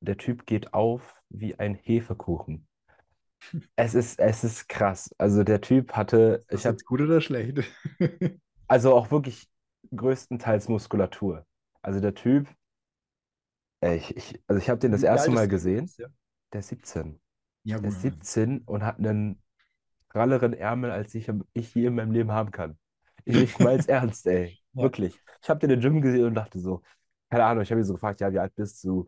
Der 0.00 0.18
Typ 0.18 0.44
geht 0.44 0.74
auf 0.74 1.14
wie 1.30 1.58
ein 1.58 1.74
Hefekuchen. 1.74 2.68
Es 3.74 3.94
ist, 3.94 4.18
es 4.18 4.44
ist 4.44 4.68
krass. 4.68 5.14
Also 5.16 5.44
der 5.44 5.62
Typ 5.62 5.94
hatte, 5.94 6.40
Ist 6.40 6.52
das 6.52 6.60
ich 6.60 6.64
jetzt 6.64 6.84
gut 6.84 7.00
oder 7.00 7.22
schlecht? 7.22 7.62
also 8.68 8.94
auch 8.94 9.10
wirklich 9.10 9.48
größtenteils 9.96 10.68
Muskulatur. 10.68 11.46
Also 11.80 12.00
der 12.00 12.14
Typ, 12.14 12.48
ey, 13.80 13.96
ich, 13.98 14.16
ich, 14.16 14.42
also 14.46 14.60
ich 14.60 14.68
habe 14.70 14.78
den 14.80 14.92
das 14.92 15.02
Wie 15.02 15.04
erste 15.04 15.30
alt 15.30 15.32
Mal 15.32 15.48
ist 15.48 15.50
der 15.50 15.58
gesehen? 15.58 15.94
Ja, 15.96 16.08
der 16.52 16.60
ist 16.60 16.68
17. 16.68 17.20
ja 17.64 17.78
Der 17.82 17.88
gut. 17.88 17.90
ist 17.90 18.02
17 18.02 18.60
und 18.62 18.84
hat 18.84 18.98
einen 18.98 19.42
pralleren 20.10 20.54
Ärmel, 20.54 20.90
als 20.90 21.14
ich, 21.14 21.30
ich 21.54 21.74
je 21.74 21.86
in 21.86 21.94
meinem 21.96 22.12
Leben 22.12 22.32
haben 22.32 22.50
kann. 22.52 22.78
Ich, 23.24 23.36
ich 23.38 23.58
meine 23.60 23.78
es 23.80 23.86
ernst, 23.88 24.26
ey. 24.26 24.58
Ja. 24.74 24.90
Wirklich. 24.90 25.20
Ich 25.42 25.50
habe 25.50 25.60
den 25.60 25.70
im 25.72 25.80
Gym 25.80 26.02
gesehen 26.02 26.26
und 26.26 26.34
dachte 26.34 26.60
so, 26.60 26.82
keine 27.30 27.44
Ahnung, 27.46 27.62
ich 27.62 27.70
habe 27.70 27.80
ihn 27.82 27.84
so 27.86 27.94
gefragt, 27.94 28.20
ja, 28.20 28.32
wie 28.32 28.38
alt 28.40 28.54
bist 28.56 28.82
du? 28.84 29.06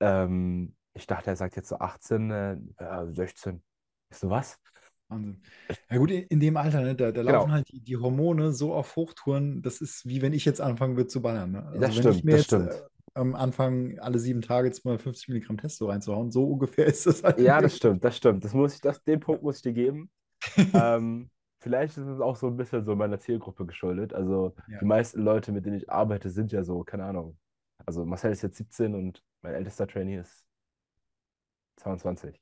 Ähm, 0.00 0.76
ich 0.94 1.06
dachte, 1.06 1.30
er 1.30 1.36
sagt 1.36 1.56
jetzt 1.56 1.68
so 1.70 1.78
18, 1.78 2.30
äh, 2.30 2.54
äh, 2.78 3.12
16. 3.14 3.62
Ich 4.10 4.18
so, 4.18 4.30
was? 4.30 4.60
Wahnsinn. 5.08 5.42
Ja 5.90 5.98
gut, 5.98 6.10
in 6.10 6.22
in 6.24 6.40
dem 6.40 6.56
Alter, 6.56 6.80
ne, 6.82 6.94
da, 6.94 7.12
da 7.12 7.20
laufen 7.22 7.50
Genau, 7.50 7.52
halt 7.52 7.70
die, 7.70 7.80
die 7.80 7.96
Hormone 7.96 8.52
so 8.52 8.74
auf 8.74 8.96
Hochtouren, 8.96 9.62
das 9.62 9.80
ist 9.80 10.06
wie 10.08 10.22
wenn 10.22 10.32
ich 10.32 10.44
jetzt 10.44 10.60
anfangen 10.60 10.96
würde 10.96 11.08
zu 11.08 11.22
ballern. 11.22 11.52
Ne? 11.52 11.62
das 11.72 11.94
Also 11.94 11.96
wenn 11.96 12.08
ich 12.08 12.24
stimmt, 12.24 12.24
mir 12.24 12.32
das 12.32 12.42
jetzt 12.42 12.58
äh, 12.58 12.64
stimmt. 12.64 12.84
Am 13.14 13.34
Anfang 13.34 13.98
alle 14.00 14.18
sieben 14.18 14.42
Tage 14.42 14.70
250 14.72 15.28
Milligramm 15.28 15.56
Testo 15.58 15.86
reinzuhauen, 15.88 16.30
so 16.30 16.44
ungefähr 16.44 16.86
ist 16.88 17.06
das 17.06 17.22
halt 17.22 17.38
in 17.38 17.44
Ja, 17.46 17.60
das 17.60 17.76
stimmt, 17.76 18.04
das 18.04 18.16
stimmt. 18.16 18.44
Das 18.44 18.52
muss 18.54 18.74
ich, 18.74 18.80
das, 18.80 19.02
den. 19.04 19.20
Punkt 19.20 19.42
muss 19.42 19.56
ich 19.56 19.62
dir 19.62 19.72
geben. 19.72 20.10
Ähm, 20.74 21.30
vielleicht 21.60 21.96
ist 21.96 22.06
es 22.06 22.20
auch 22.20 22.36
so 22.36 22.48
ein 22.48 22.56
bisschen 22.56 22.84
so 22.84 22.94
meiner 22.96 23.18
Zielgruppe 23.20 23.66
geschuldet. 23.66 24.12
Also 24.14 24.54
die 24.80 24.84
Ja, 24.84 24.84
meisten 24.84 25.22
Leute, 25.22 25.52
mit 25.52 25.64
denen 25.66 25.76
ich 25.76 25.90
arbeite, 25.90 26.30
sind 26.30 26.52
ja 26.52 26.62
so, 26.64 26.84
keine 26.84 27.04
Ahnung. 27.04 27.38
Also 27.86 28.04
Marcel 28.04 28.32
ist 28.32 28.42
jetzt 28.42 28.56
17 28.56 28.94
und 28.94 29.22
mein 29.42 29.54
ältester 29.54 29.86
Trainee 29.86 30.18
ist 30.18 30.46
22. 31.76 32.40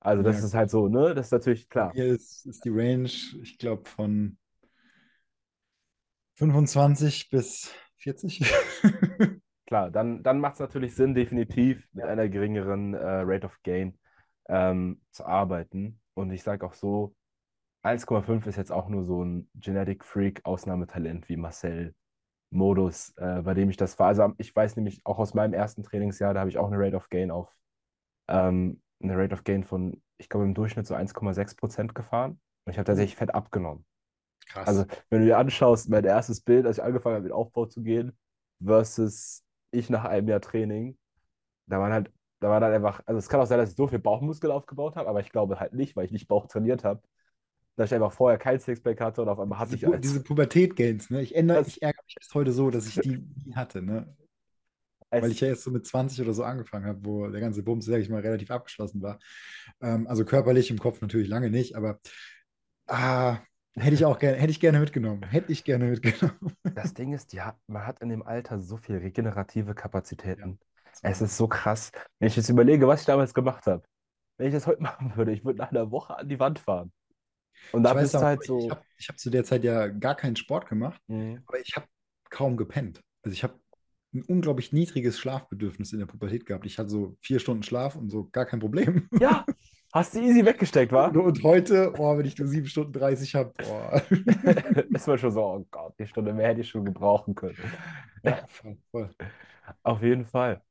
Also 0.00 0.22
das 0.22 0.38
ja, 0.38 0.44
ist 0.44 0.54
halt 0.54 0.70
so, 0.70 0.88
ne? 0.88 1.14
Das 1.14 1.26
ist 1.26 1.32
natürlich 1.32 1.68
klar. 1.68 1.92
mir 1.94 2.06
ist, 2.06 2.46
ist 2.46 2.64
die 2.64 2.70
Range, 2.70 3.10
ich 3.42 3.58
glaube, 3.58 3.88
von 3.88 4.38
25 6.34 7.30
bis 7.30 7.70
40. 7.96 8.42
Klar, 9.66 9.90
dann, 9.90 10.22
dann 10.22 10.38
macht 10.40 10.54
es 10.54 10.60
natürlich 10.60 10.94
Sinn, 10.94 11.14
definitiv 11.14 11.88
mit 11.92 12.04
Ja. 12.04 12.08
einer 12.08 12.28
geringeren 12.28 12.94
äh, 12.94 12.98
Rate 13.04 13.46
of 13.46 13.60
Gain 13.62 13.98
ähm, 14.48 15.02
zu 15.10 15.26
arbeiten. 15.26 16.00
Und 16.14 16.30
ich 16.30 16.42
sage 16.42 16.64
auch 16.66 16.74
so, 16.74 17.14
1,5 17.82 18.46
ist 18.46 18.56
jetzt 18.56 18.72
auch 18.72 18.88
nur 18.88 19.04
so 19.04 19.24
ein 19.24 19.50
Genetic 19.54 20.04
Freak 20.04 20.40
Ausnahmetalent 20.44 21.28
wie 21.28 21.36
Marcel 21.36 21.94
Modus, 22.50 23.12
äh, 23.18 23.42
bei 23.42 23.54
dem 23.54 23.70
ich 23.70 23.76
das 23.76 23.98
war. 23.98 24.08
Also 24.08 24.32
ich 24.38 24.54
weiß 24.54 24.76
nämlich 24.76 25.00
auch 25.04 25.18
aus 25.18 25.34
meinem 25.34 25.54
ersten 25.54 25.82
Trainingsjahr, 25.82 26.34
da 26.34 26.40
habe 26.40 26.50
ich 26.50 26.58
auch 26.58 26.68
eine 26.68 26.78
Rate 26.78 26.96
of 26.96 27.08
Gain 27.10 27.30
auf 27.30 27.52
ähm, 28.28 28.82
eine 29.02 29.16
Rate 29.16 29.34
of 29.34 29.44
Gain 29.44 29.64
von, 29.64 30.02
ich 30.18 30.28
glaube 30.28 30.46
im 30.46 30.54
Durchschnitt 30.54 30.86
so 30.86 30.94
1,6 30.94 31.56
Prozent 31.56 31.94
gefahren. 31.94 32.40
Und 32.64 32.72
ich 32.72 32.78
habe 32.78 32.86
tatsächlich 32.86 33.16
Fett 33.16 33.34
abgenommen. 33.34 33.84
Also 34.64 34.84
krass. 34.84 34.86
wenn 35.10 35.20
du 35.20 35.26
dir 35.26 35.38
anschaust, 35.38 35.88
mein 35.90 36.04
erstes 36.04 36.40
Bild, 36.42 36.66
als 36.66 36.78
ich 36.78 36.84
angefangen 36.84 37.16
habe 37.16 37.24
mit 37.24 37.32
Aufbau 37.32 37.66
zu 37.66 37.82
gehen, 37.82 38.18
versus 38.64 39.44
ich 39.70 39.90
nach 39.90 40.04
einem 40.04 40.28
Jahr 40.28 40.40
Training, 40.40 40.96
da 41.66 41.80
waren 41.80 41.92
halt, 41.92 42.12
da 42.40 42.50
war 42.50 42.60
dann 42.60 42.72
einfach, 42.72 43.00
also 43.06 43.18
es 43.18 43.28
kann 43.28 43.40
auch 43.40 43.46
sein, 43.46 43.58
dass 43.58 43.70
ich 43.70 43.76
so 43.76 43.86
viel 43.88 43.98
Bauchmuskel 43.98 44.50
aufgebaut 44.50 44.96
habe, 44.96 45.08
aber 45.08 45.20
ich 45.20 45.30
glaube 45.30 45.58
halt 45.58 45.72
nicht, 45.72 45.96
weil 45.96 46.04
ich 46.04 46.12
nicht 46.12 46.28
Bauch 46.28 46.46
trainiert 46.46 46.84
habe, 46.84 47.02
dass 47.76 47.90
ich 47.90 47.94
einfach 47.94 48.12
vorher 48.12 48.38
kein 48.38 48.58
Sixpack 48.58 49.00
hatte 49.00 49.22
und 49.22 49.28
auf 49.28 49.38
einmal 49.38 49.58
hatte 49.58 49.72
Diese, 49.72 49.86
ich 49.86 49.92
als, 49.92 50.00
diese 50.00 50.22
Pubertät-Gains, 50.22 51.10
ne? 51.10 51.22
Ich, 51.22 51.34
ändere, 51.34 51.62
ich 51.66 51.82
ärgere 51.82 52.02
mich 52.04 52.16
erst 52.18 52.34
heute 52.34 52.52
so, 52.52 52.70
dass 52.70 52.86
ich 52.86 52.94
die 53.00 53.18
nie 53.44 53.54
hatte, 53.54 53.82
ne? 53.82 54.16
Weil 55.10 55.30
ich 55.30 55.40
ja 55.40 55.48
jetzt 55.48 55.62
so 55.62 55.70
mit 55.70 55.86
20 55.86 56.20
oder 56.20 56.34
so 56.34 56.42
angefangen 56.42 56.86
habe, 56.86 57.04
wo 57.04 57.28
der 57.28 57.40
ganze 57.40 57.62
Bums, 57.62 57.86
sag 57.86 58.00
ich 58.00 58.08
mal, 58.08 58.20
relativ 58.20 58.50
abgeschlossen 58.50 59.02
war. 59.02 59.18
Ähm, 59.80 60.06
also 60.06 60.24
körperlich 60.24 60.70
im 60.70 60.78
Kopf 60.78 61.00
natürlich 61.00 61.28
lange 61.28 61.50
nicht, 61.50 61.76
aber 61.76 62.00
ah, 62.88 63.38
hätte 63.78 63.94
ich 63.94 64.04
auch 64.04 64.18
gerne, 64.18 64.36
hätte 64.38 64.50
ich 64.50 64.60
gerne 64.60 64.80
mitgenommen. 64.80 65.22
Hätte 65.24 65.52
ich 65.52 65.64
gerne 65.64 65.86
mitgenommen. 65.86 66.56
das 66.74 66.94
Ding 66.94 67.12
ist, 67.12 67.32
ja, 67.32 67.58
man 67.66 67.86
hat 67.86 68.00
in 68.00 68.08
dem 68.08 68.22
Alter 68.22 68.60
so 68.60 68.76
viel 68.76 68.96
regenerative 68.98 69.74
Ja, 69.74 69.74
Kapazitäten. 69.74 70.58
ist 70.92 71.02
Es 71.02 71.20
ist 71.20 71.36
so 71.36 71.48
krass. 71.48 71.92
Wenn 72.18 72.28
ich 72.28 72.36
jetzt 72.36 72.48
überlege, 72.48 72.86
was 72.88 73.00
ich 73.00 73.06
damals 73.06 73.34
gemacht 73.34 73.66
habe, 73.66 73.82
wenn 74.38 74.48
ich 74.48 74.54
das 74.54 74.66
heute 74.66 74.82
machen 74.82 75.16
würde, 75.16 75.32
ich 75.32 75.44
würde 75.44 75.58
nach 75.58 75.70
einer 75.70 75.90
Woche 75.90 76.16
an 76.16 76.28
die 76.28 76.38
Wand 76.40 76.58
fahren. 76.58 76.92
Und 77.72 77.82
da 77.82 77.94
bist 77.94 78.14
du 78.14 78.18
halt 78.20 78.40
ich, 78.42 78.50
ich 78.58 78.64
so, 78.64 78.70
habe 78.70 78.82
hab 79.08 79.18
zu 79.18 79.30
der 79.30 79.44
Zeit 79.44 79.64
ja 79.64 79.88
gar 79.88 80.14
keinen 80.14 80.36
Sport 80.36 80.68
gemacht, 80.68 81.00
mhm. 81.08 81.42
aber 81.46 81.60
ich 81.60 81.74
habe 81.76 81.86
kaum 82.30 82.56
gepennt. 82.56 83.00
Also 83.22 83.32
ich 83.34 83.42
habe 83.44 83.58
ein 84.14 84.22
unglaublich 84.22 84.72
niedriges 84.72 85.18
Schlafbedürfnis 85.18 85.92
in 85.92 85.98
der 85.98 86.06
Pubertät 86.06 86.46
gehabt. 86.46 86.66
Ich 86.66 86.78
hatte 86.78 86.90
so 86.90 87.16
vier 87.20 87.40
Stunden 87.40 87.62
Schlaf 87.62 87.96
und 87.96 88.10
so 88.10 88.28
gar 88.30 88.46
kein 88.46 88.60
Problem. 88.60 89.08
Ja, 89.18 89.44
hast 89.92 90.14
du 90.14 90.20
easy 90.20 90.44
weggesteckt, 90.44 90.92
wa? 90.92 91.06
und 91.06 91.42
heute, 91.42 91.92
oh, 91.98 92.16
wenn 92.16 92.26
ich 92.26 92.38
nur 92.38 92.48
sieben 92.48 92.66
Stunden 92.66 92.92
30 92.92 93.34
habe, 93.34 93.52
oh. 93.68 94.14
Ist 94.94 95.06
man 95.06 95.18
schon 95.18 95.30
so, 95.30 95.42
oh 95.42 95.66
Gott, 95.70 95.94
die 95.98 96.06
Stunde 96.06 96.32
mehr 96.32 96.48
hätte 96.48 96.60
ich 96.60 96.68
schon 96.68 96.84
gebrauchen 96.84 97.34
können. 97.34 97.56
Ja, 98.22 98.44
voll, 98.46 98.76
voll. 98.90 99.10
Auf 99.82 100.02
jeden 100.02 100.24
Fall. 100.24 100.62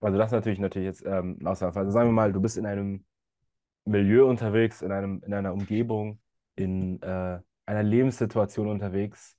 Also 0.00 0.18
das 0.18 0.28
ist 0.28 0.32
natürlich 0.32 0.58
natürlich 0.60 0.86
jetzt 0.86 1.04
ähm, 1.04 1.38
ein 1.40 1.46
Ausnahmefall. 1.46 1.84
Also 1.84 1.92
sagen 1.92 2.08
wir 2.08 2.12
mal, 2.12 2.32
du 2.32 2.40
bist 2.40 2.56
in 2.56 2.66
einem 2.66 3.04
Milieu 3.84 4.26
unterwegs, 4.28 4.82
in 4.82 4.92
einem, 4.92 5.22
in 5.24 5.34
einer 5.34 5.52
Umgebung, 5.52 6.20
in 6.56 7.02
äh, 7.02 7.40
einer 7.66 7.82
Lebenssituation 7.82 8.68
unterwegs, 8.68 9.36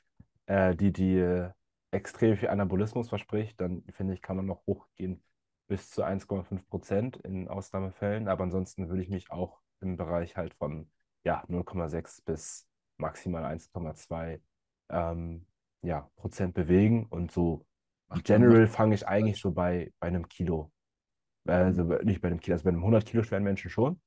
äh, 0.48 0.76
die 0.76 0.92
dir 0.92 1.56
extrem 1.92 2.38
viel 2.38 2.50
Anabolismus 2.50 3.10
verspricht, 3.10 3.60
dann 3.62 3.84
finde 3.94 4.14
ich, 4.14 4.22
kann 4.22 4.38
man 4.38 4.46
noch 4.46 4.66
hochgehen 4.68 5.24
bis 5.70 5.90
zu 5.92 6.04
1,5 6.04 6.68
Prozent 6.68 7.18
in 7.18 7.48
Ausnahmefällen. 7.48 8.28
Aber 8.28 8.44
ansonsten 8.44 8.90
würde 8.90 9.04
ich 9.04 9.10
mich 9.10 9.32
auch 9.32 9.62
im 9.82 9.96
Bereich 9.96 10.36
halt 10.36 10.54
von 10.56 10.90
ja, 11.24 11.44
0,6 11.48 12.26
bis 12.26 12.68
maximal 12.98 13.46
1,2 13.46 14.42
ähm, 14.90 15.46
ja, 15.84 16.10
Prozent 16.18 16.54
bewegen. 16.56 17.06
Und 17.06 17.32
so 17.32 17.66
macht 18.10 18.26
general 18.26 18.68
fange 18.68 18.96
ich 18.96 19.08
eigentlich 19.08 19.40
so 19.40 19.52
bei, 19.52 19.94
bei 20.00 20.08
einem 20.08 20.28
Kilo 20.28 20.72
Also 21.46 21.84
nicht 21.84 22.22
bei 22.22 22.30
einem 22.30 22.40
Kilo, 22.40 22.56
also 22.56 22.64
bei 22.64 22.70
einem 22.72 22.80
100 22.80 23.06
Kilo 23.06 23.24
schweren 23.24 23.44
Menschen 23.44 23.70
schon. 23.70 24.02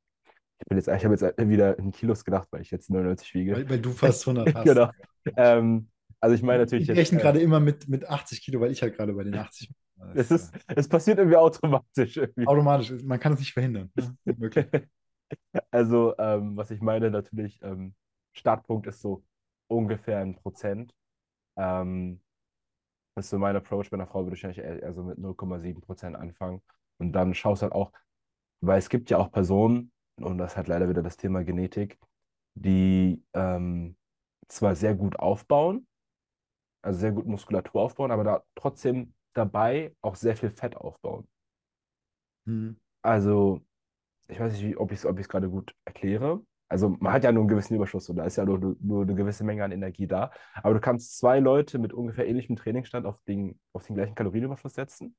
Ich 0.59 0.67
bin 0.67 0.79
jetzt, 0.79 0.89
ich 0.89 1.05
habe 1.05 1.15
jetzt 1.15 1.39
wieder 1.49 1.79
in 1.79 1.93
Kilos 1.93 2.25
gedacht, 2.25 2.49
weil 2.51 2.63
ich 2.63 2.71
jetzt 2.71 2.91
99 2.91 3.35
wiege. 3.35 3.57
Weil, 3.57 3.71
weil 3.71 3.81
du 3.81 3.91
fast 3.93 4.27
100 4.29 4.55
hast. 4.55 4.65
genau. 4.65 4.91
Ähm, 5.37 5.89
also 6.21 6.35
ich 6.37 6.43
meine 6.43 6.61
natürlich 6.61 6.83
Ich 6.83 6.89
jetzt. 6.89 6.99
rechne 6.99 7.19
äh, 7.19 7.23
gerade 7.23 7.41
immer 7.41 7.61
mit, 7.61 7.89
mit 7.89 8.09
80 8.09 8.43
Kilo, 8.43 8.61
weil 8.61 8.71
ich 8.71 8.83
halt 8.83 8.97
gerade 8.97 9.13
bei 9.13 9.25
den 9.25 9.35
80 9.35 9.69
bin. 9.69 9.77
Es, 10.15 10.31
ist, 10.31 10.55
es 10.69 10.89
passiert 10.89 11.19
irgendwie 11.19 11.37
automatisch. 11.37 12.17
Irgendwie. 12.17 12.47
automatisch, 12.47 12.93
man 13.05 13.21
kann 13.21 13.35
es 13.35 13.41
nicht 13.41 13.53
verhindern. 13.53 13.91
ne? 13.95 14.17
Also, 15.71 16.15
ähm, 16.19 16.57
was 16.59 16.71
ich 16.71 16.83
meine, 16.83 17.11
natürlich, 17.11 17.59
ähm, 17.63 17.95
Startpunkt 18.35 18.87
ist 18.87 19.01
so 19.01 19.25
ungefähr 19.69 20.19
ein 20.19 20.35
Prozent. 20.37 20.95
Ähm, 21.57 22.21
das 23.15 23.27
ist 23.27 23.31
so 23.31 23.39
mein 23.39 23.57
Approach. 23.57 23.91
Bei 23.91 23.97
einer 23.97 24.07
Frau 24.07 24.25
würde 24.25 24.37
ich 24.37 24.45
eigentlich 24.45 24.59
eher, 24.59 24.83
eher 24.83 24.93
so 24.93 25.03
mit 25.03 25.19
0,7 25.19 25.81
Prozent 25.81 26.17
anfangen. 26.17 26.63
Und 26.99 27.13
dann 27.13 27.35
schaust 27.35 27.63
halt 27.63 27.73
auch, 27.73 27.93
weil 28.61 28.79
es 28.79 28.89
gibt 28.89 29.11
ja 29.11 29.19
auch 29.19 29.31
Personen, 29.33 29.93
und 30.17 30.39
das 30.39 30.57
hat 30.57 30.69
leider 30.69 30.89
wieder 30.89 31.03
das 31.03 31.17
Thema 31.17 31.45
Genetik, 31.45 31.99
die 32.55 33.23
ähm, 33.35 33.97
zwar 34.49 34.77
sehr 34.77 34.95
gut 34.95 35.19
aufbauen, 35.19 35.87
also 36.83 37.01
sehr 37.01 37.13
gut 37.13 37.27
Muskulatur 37.27 37.83
aufbauen, 37.83 38.11
aber 38.11 38.25
da 38.25 38.45
trotzdem 38.55 39.15
dabei 39.35 39.95
auch 40.01 40.15
sehr 40.15 40.37
viel 40.37 40.51
Fett 40.51 40.77
aufbauen. 40.77 41.27
Hm. 42.47 42.77
Also, 43.03 43.61
ich 44.29 44.39
weiß 44.39 44.53
nicht, 44.53 44.77
ob 44.77 44.93
ich 44.93 44.99
es 44.99 45.07
ob 45.07 45.19
ich's 45.19 45.29
gerade 45.29 45.49
gut 45.49 45.75
erkläre. 45.85 46.45
Also, 46.69 46.89
man 47.01 47.13
hat 47.13 47.25
ja 47.25 47.33
nur 47.33 47.43
einen 47.43 47.49
gewissen 47.49 47.75
Überschuss 47.75 48.09
und 48.09 48.17
da 48.17 48.25
ist 48.25 48.37
ja 48.37 48.45
nur, 48.45 48.77
nur, 48.81 49.03
eine 49.03 49.15
gewisse 49.15 49.45
Menge 49.45 49.65
an 49.65 49.73
Energie 49.73 50.07
da. 50.07 50.31
Aber 50.63 50.75
du 50.75 50.81
kannst 50.81 51.19
zwei 51.19 51.39
Leute 51.39 51.79
mit 51.79 51.93
ungefähr 51.93 52.27
ähnlichem 52.27 52.57
Trainingsstand 52.57 53.05
auf 53.07 53.21
den, 53.23 53.61
auf 53.73 53.85
den 53.87 53.95
gleichen 53.95 54.15
Kalorienüberschuss 54.15 54.75
setzen. 54.75 55.15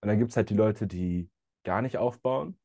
Und 0.00 0.08
dann 0.08 0.18
gibt 0.18 0.32
es 0.32 0.36
halt 0.36 0.50
die 0.50 0.54
Leute, 0.54 0.86
die 0.86 1.30
gar 1.64 1.80
nicht 1.80 1.98
aufbauen. 1.98 2.58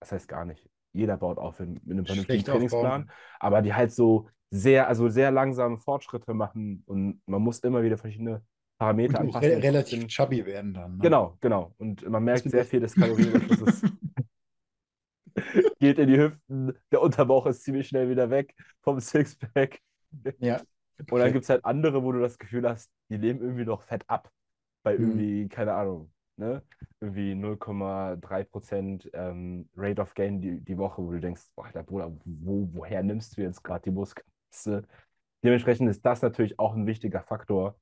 Das 0.00 0.12
heißt 0.12 0.28
gar 0.28 0.44
nicht. 0.44 0.68
Jeder 0.92 1.16
baut 1.16 1.38
auf 1.38 1.60
in, 1.60 1.74
mit 1.84 1.92
einem 1.92 2.06
vernünftigen 2.06 2.44
Trainingsplan. 2.44 3.10
Aber 3.38 3.62
die 3.62 3.72
halt 3.72 3.92
so 3.92 4.28
sehr, 4.50 4.88
also 4.88 5.08
sehr 5.08 5.30
langsam 5.30 5.78
Fortschritte 5.78 6.34
machen 6.34 6.82
und 6.86 7.22
man 7.26 7.40
muss 7.40 7.60
immer 7.60 7.82
wieder 7.82 7.96
verschiedene 7.96 8.42
Parameter 8.82 9.20
Und 9.20 9.26
anpassen. 9.26 9.52
re 9.52 9.62
relativ 9.62 10.06
chubby 10.08 10.44
werden 10.44 10.74
dann. 10.74 10.96
Ne? 10.96 11.02
Genau, 11.02 11.36
genau. 11.40 11.74
Und 11.78 12.08
man 12.08 12.24
merkt 12.24 12.50
sehr 12.50 12.64
viel 12.64 12.80
des 12.80 12.94
Kalorienüberschusses 12.94 13.82
geht 15.78 15.98
in 15.98 16.08
die 16.08 16.18
Hüften, 16.18 16.72
der 16.90 17.00
Unterbauch 17.00 17.46
ist 17.46 17.62
ziemlich 17.62 17.88
schnell 17.88 18.08
wieder 18.10 18.30
weg 18.30 18.54
vom 18.82 19.00
Sixpack. 19.00 19.80
Ja. 20.40 20.60
Und 21.10 21.18
dann 21.18 21.32
gibt 21.32 21.44
es 21.44 21.48
halt 21.50 21.64
andere, 21.64 22.02
wo 22.02 22.12
du 22.12 22.20
das 22.20 22.38
Gefühl 22.38 22.68
hast, 22.68 22.90
die 23.08 23.18
nehmen 23.18 23.40
irgendwie 23.40 23.64
noch 23.64 23.82
Fett 23.82 24.04
ab. 24.08 24.30
Bei 24.84 24.96
Mhm. 24.98 25.04
irgendwie, 25.04 25.48
keine 25.48 25.74
Ahnung, 25.74 26.12
ne? 26.36 26.62
Irgendwie 27.00 27.34
0,3% 27.34 29.08
ähm, 29.14 29.68
Rate 29.76 30.02
of 30.02 30.14
Gain 30.14 30.40
die, 30.40 30.60
die 30.60 30.76
Woche, 30.76 31.02
wo 31.02 31.12
du 31.12 31.20
denkst, 31.20 31.42
boah, 31.54 31.68
der 31.72 31.82
Bruder, 31.84 32.12
wo, 32.24 32.68
woher 32.72 33.02
nimmst 33.02 33.36
du 33.36 33.42
jetzt 33.42 33.62
gerade 33.62 33.84
die 33.84 33.90
Muskelmasse? 33.92 34.82
Dementsprechend 35.44 35.88
ist 35.88 36.04
das 36.04 36.20
natürlich 36.22 36.58
auch 36.58 36.74
ein 36.74 36.86
wichtiger 36.86 37.22
Faktor, 37.22 37.76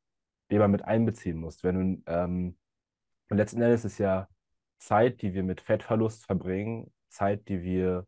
den 0.50 0.58
man 0.58 0.70
mit 0.70 0.84
einbeziehen 0.84 1.38
muss. 1.38 1.62
Wenn 1.62 2.02
du, 2.04 2.12
ähm, 2.12 2.56
und 3.28 3.36
letzten 3.36 3.62
Endes 3.62 3.84
ist 3.84 3.98
ja 3.98 4.28
Zeit, 4.78 5.22
die 5.22 5.34
wir 5.34 5.42
mit 5.42 5.60
Fettverlust 5.60 6.24
verbringen, 6.24 6.92
Zeit, 7.08 7.48
die 7.48 7.62
wir 7.62 8.06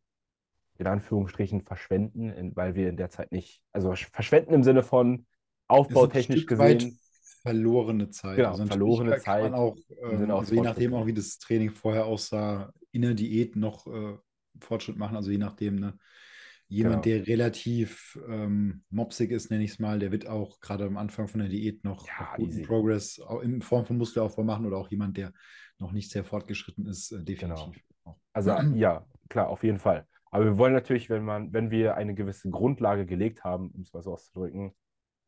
in 0.78 0.86
Anführungsstrichen 0.86 1.62
verschwenden, 1.62 2.30
in, 2.30 2.56
weil 2.56 2.74
wir 2.74 2.88
in 2.88 2.96
der 2.96 3.10
Zeit 3.10 3.30
nicht, 3.30 3.62
also 3.72 3.94
verschwenden 3.94 4.54
im 4.54 4.62
Sinne 4.62 4.82
von 4.82 5.26
aufbautechnisch 5.68 6.46
gesehen, 6.46 6.98
verlorene 7.42 8.08
Zeit. 8.10 8.36
Genau, 8.36 8.50
natürlich 8.50 8.70
verlorene 8.70 9.10
kann 9.12 9.20
Zeit 9.20 9.42
Man 9.50 9.54
auch, 9.54 9.76
ähm, 10.02 10.30
also 10.30 10.54
je 10.54 10.60
nachdem 10.60 10.94
auch, 10.94 11.06
wie 11.06 11.14
das 11.14 11.38
Training 11.38 11.70
vorher 11.70 12.06
aussah, 12.06 12.72
in 12.90 13.02
der 13.02 13.14
Diät 13.14 13.56
noch 13.56 13.86
äh, 13.86 14.16
Fortschritt 14.60 14.96
machen. 14.96 15.16
Also 15.16 15.30
je 15.30 15.38
nachdem, 15.38 15.76
ne? 15.76 15.98
Jemand, 16.72 17.04
Genau. 17.04 17.16
der 17.18 17.26
relativ 17.26 18.18
ähm, 18.28 18.82
mopsig 18.88 19.30
ist, 19.30 19.50
nenne 19.50 19.62
ich 19.64 19.72
es 19.72 19.78
mal, 19.78 19.98
der 19.98 20.10
wird 20.10 20.26
auch 20.26 20.58
gerade 20.60 20.84
am 20.86 20.96
Anfang 20.96 21.28
von 21.28 21.40
der 21.40 21.48
Diät 21.50 21.84
noch, 21.84 22.06
Ja, 22.08 22.34
guten 22.36 22.48
easy. 22.48 22.62
Progress 22.62 23.20
in 23.42 23.60
Form 23.60 23.84
von 23.84 23.98
Muskelaufbau 23.98 24.42
machen 24.42 24.64
oder 24.64 24.78
auch 24.78 24.88
jemand, 24.90 25.16
der 25.18 25.32
noch 25.78 25.92
nicht 25.92 26.10
sehr 26.10 26.24
fortgeschritten 26.24 26.86
ist, 26.86 27.12
äh, 27.12 27.22
definitiv. 27.22 27.82
Auch. 28.04 28.16
Also 28.32 28.50
ja, 28.74 29.04
klar, 29.28 29.48
auf 29.48 29.62
jeden 29.64 29.78
Fall. 29.78 30.06
Aber 30.30 30.46
wir 30.46 30.56
wollen 30.56 30.72
natürlich, 30.72 31.10
wenn 31.10 31.24
man, 31.24 31.52
wenn 31.52 31.70
wir 31.70 31.94
eine 31.96 32.14
gewisse 32.14 32.48
Grundlage 32.48 33.04
gelegt 33.04 33.44
haben, 33.44 33.70
um 33.72 33.82
es 33.82 33.92
mal 33.92 34.02
so 34.02 34.14
auszudrücken, 34.14 34.72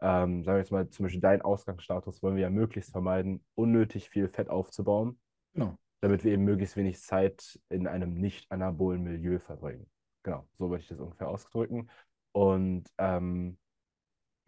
ähm, 0.01 0.45
sagen 0.45 0.57
wir 0.57 0.59
jetzt 0.61 0.73
mal 0.73 0.89
zum 0.89 1.05
Beispiel 1.05 1.21
deinen 1.21 1.43
Ausgangsstatus, 1.43 2.23
wollen 2.23 2.37
wir 2.37 2.43
ja 2.45 2.51
möglichst 2.51 2.91
vermeiden, 2.93 3.45
unnötig 3.55 4.09
viel 4.09 4.29
Fett 4.29 4.49
aufzubauen, 4.49 5.19
Genau. 5.53 5.77
damit 6.01 6.25
wir 6.25 6.33
eben 6.33 6.45
möglichst 6.45 6.77
wenig 6.79 7.01
Zeit 7.03 7.61
in 7.69 7.87
einem 7.87 8.15
nicht 8.15 8.51
anabolen 8.51 9.03
Milieu 9.03 9.39
verbringen. 9.39 9.87
Genau, 10.25 10.47
so 10.59 10.71
würde 10.71 10.83
ich 10.83 10.89
das 10.89 10.99
ungefähr 10.99 11.29
ausdrücken. 11.29 11.89
Und 12.33 12.85
ähm, 12.99 13.59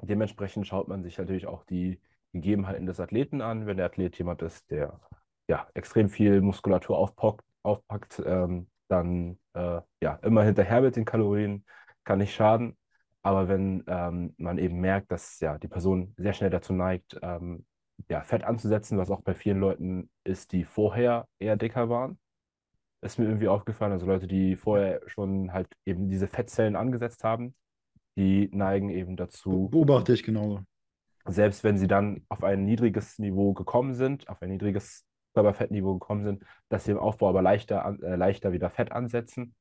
dementsprechend 0.03 0.67
schaut 0.67 0.89
man 0.89 1.03
sich 1.03 1.19
natürlich 1.19 1.47
auch 1.47 1.65
die 1.65 2.01
Gegebenheiten 2.33 2.87
des 2.87 2.99
Athleten 2.99 3.41
an. 3.43 3.67
Wenn 3.67 3.77
der 3.77 3.87
Athlet 3.87 4.19
jemand 4.19 4.43
ist, 4.43 4.71
der 4.71 5.01
ja 5.49 5.69
extrem 5.75 6.09
viel 6.09 6.41
Muskulatur 6.41 6.99
aufpackt, 6.99 7.45
aufpackt 7.63 8.23
ähm, 8.25 8.69
dann 8.89 9.39
äh, 9.55 9.81
ja 10.03 10.15
immer 10.23 10.43
hinterher 10.45 10.81
mit 10.81 10.97
den 10.97 11.05
Kalorien, 11.05 11.65
kann 12.05 12.19
nicht 12.19 12.35
schaden. 12.35 12.77
Aber 13.23 13.49
wenn 13.49 13.85
ähm, 13.89 14.35
man 14.39 14.59
eben 14.59 14.81
merkt, 14.81 15.13
dass 15.13 15.41
ja 15.41 15.59
die 15.59 15.69
Person 15.69 16.15
sehr 16.17 16.33
schnell 16.33 16.51
dazu 16.51 16.73
neigt, 16.73 17.19
ähm, 17.23 17.67
ja, 18.09 18.23
Fett 18.23 18.45
anzusetzen, 18.45 18.99
was 18.99 19.11
auch 19.11 19.23
bei 19.23 19.35
vielen 19.35 19.59
Leuten 19.61 20.11
ist, 20.25 20.53
die 20.53 20.65
vorher 20.65 21.27
eher 21.39 21.57
dicker 21.57 21.89
waren, 21.89 22.19
ist 23.07 23.19
mir 23.19 23.27
irgendwie 23.27 23.49
aufgefallen. 23.49 23.93
Also 23.93 24.07
Leute, 24.07 24.27
die 24.27 24.57
vorher 24.57 25.01
schon 25.07 25.53
halt 25.53 25.69
eben 25.85 26.09
diese 26.09 26.27
Fettzellen 26.29 26.77
angesetzt 26.77 27.25
haben, 27.25 27.55
die 28.17 28.49
neigen 28.53 28.91
eben 28.91 29.17
dazu, 29.17 29.69
Beobachte 29.71 30.13
ich 30.13 30.23
genauso. 30.23 30.61
selbst 31.27 31.65
wenn 31.65 31.79
sie 31.79 31.87
dann 31.87 32.25
auf 32.29 32.43
ein 32.45 32.65
niedriges 32.65 33.19
Niveau 33.19 33.53
gekommen 33.53 33.95
sind, 33.95 34.29
auf 34.29 34.43
ein 34.43 34.51
niedriges 34.51 35.05
Körperfettniveau 35.35 35.99
gekommen 35.99 36.25
sind, 36.25 36.45
dass 36.69 36.85
sie 36.85 36.93
im 36.93 36.99
Aufbau 36.99 37.29
aber 37.29 37.43
leichter, 37.43 37.97
äh, 38.03 38.17
leichter 38.17 38.53
wieder 38.53 38.71
Fett 38.71 38.93
ansetzen. 38.93 39.55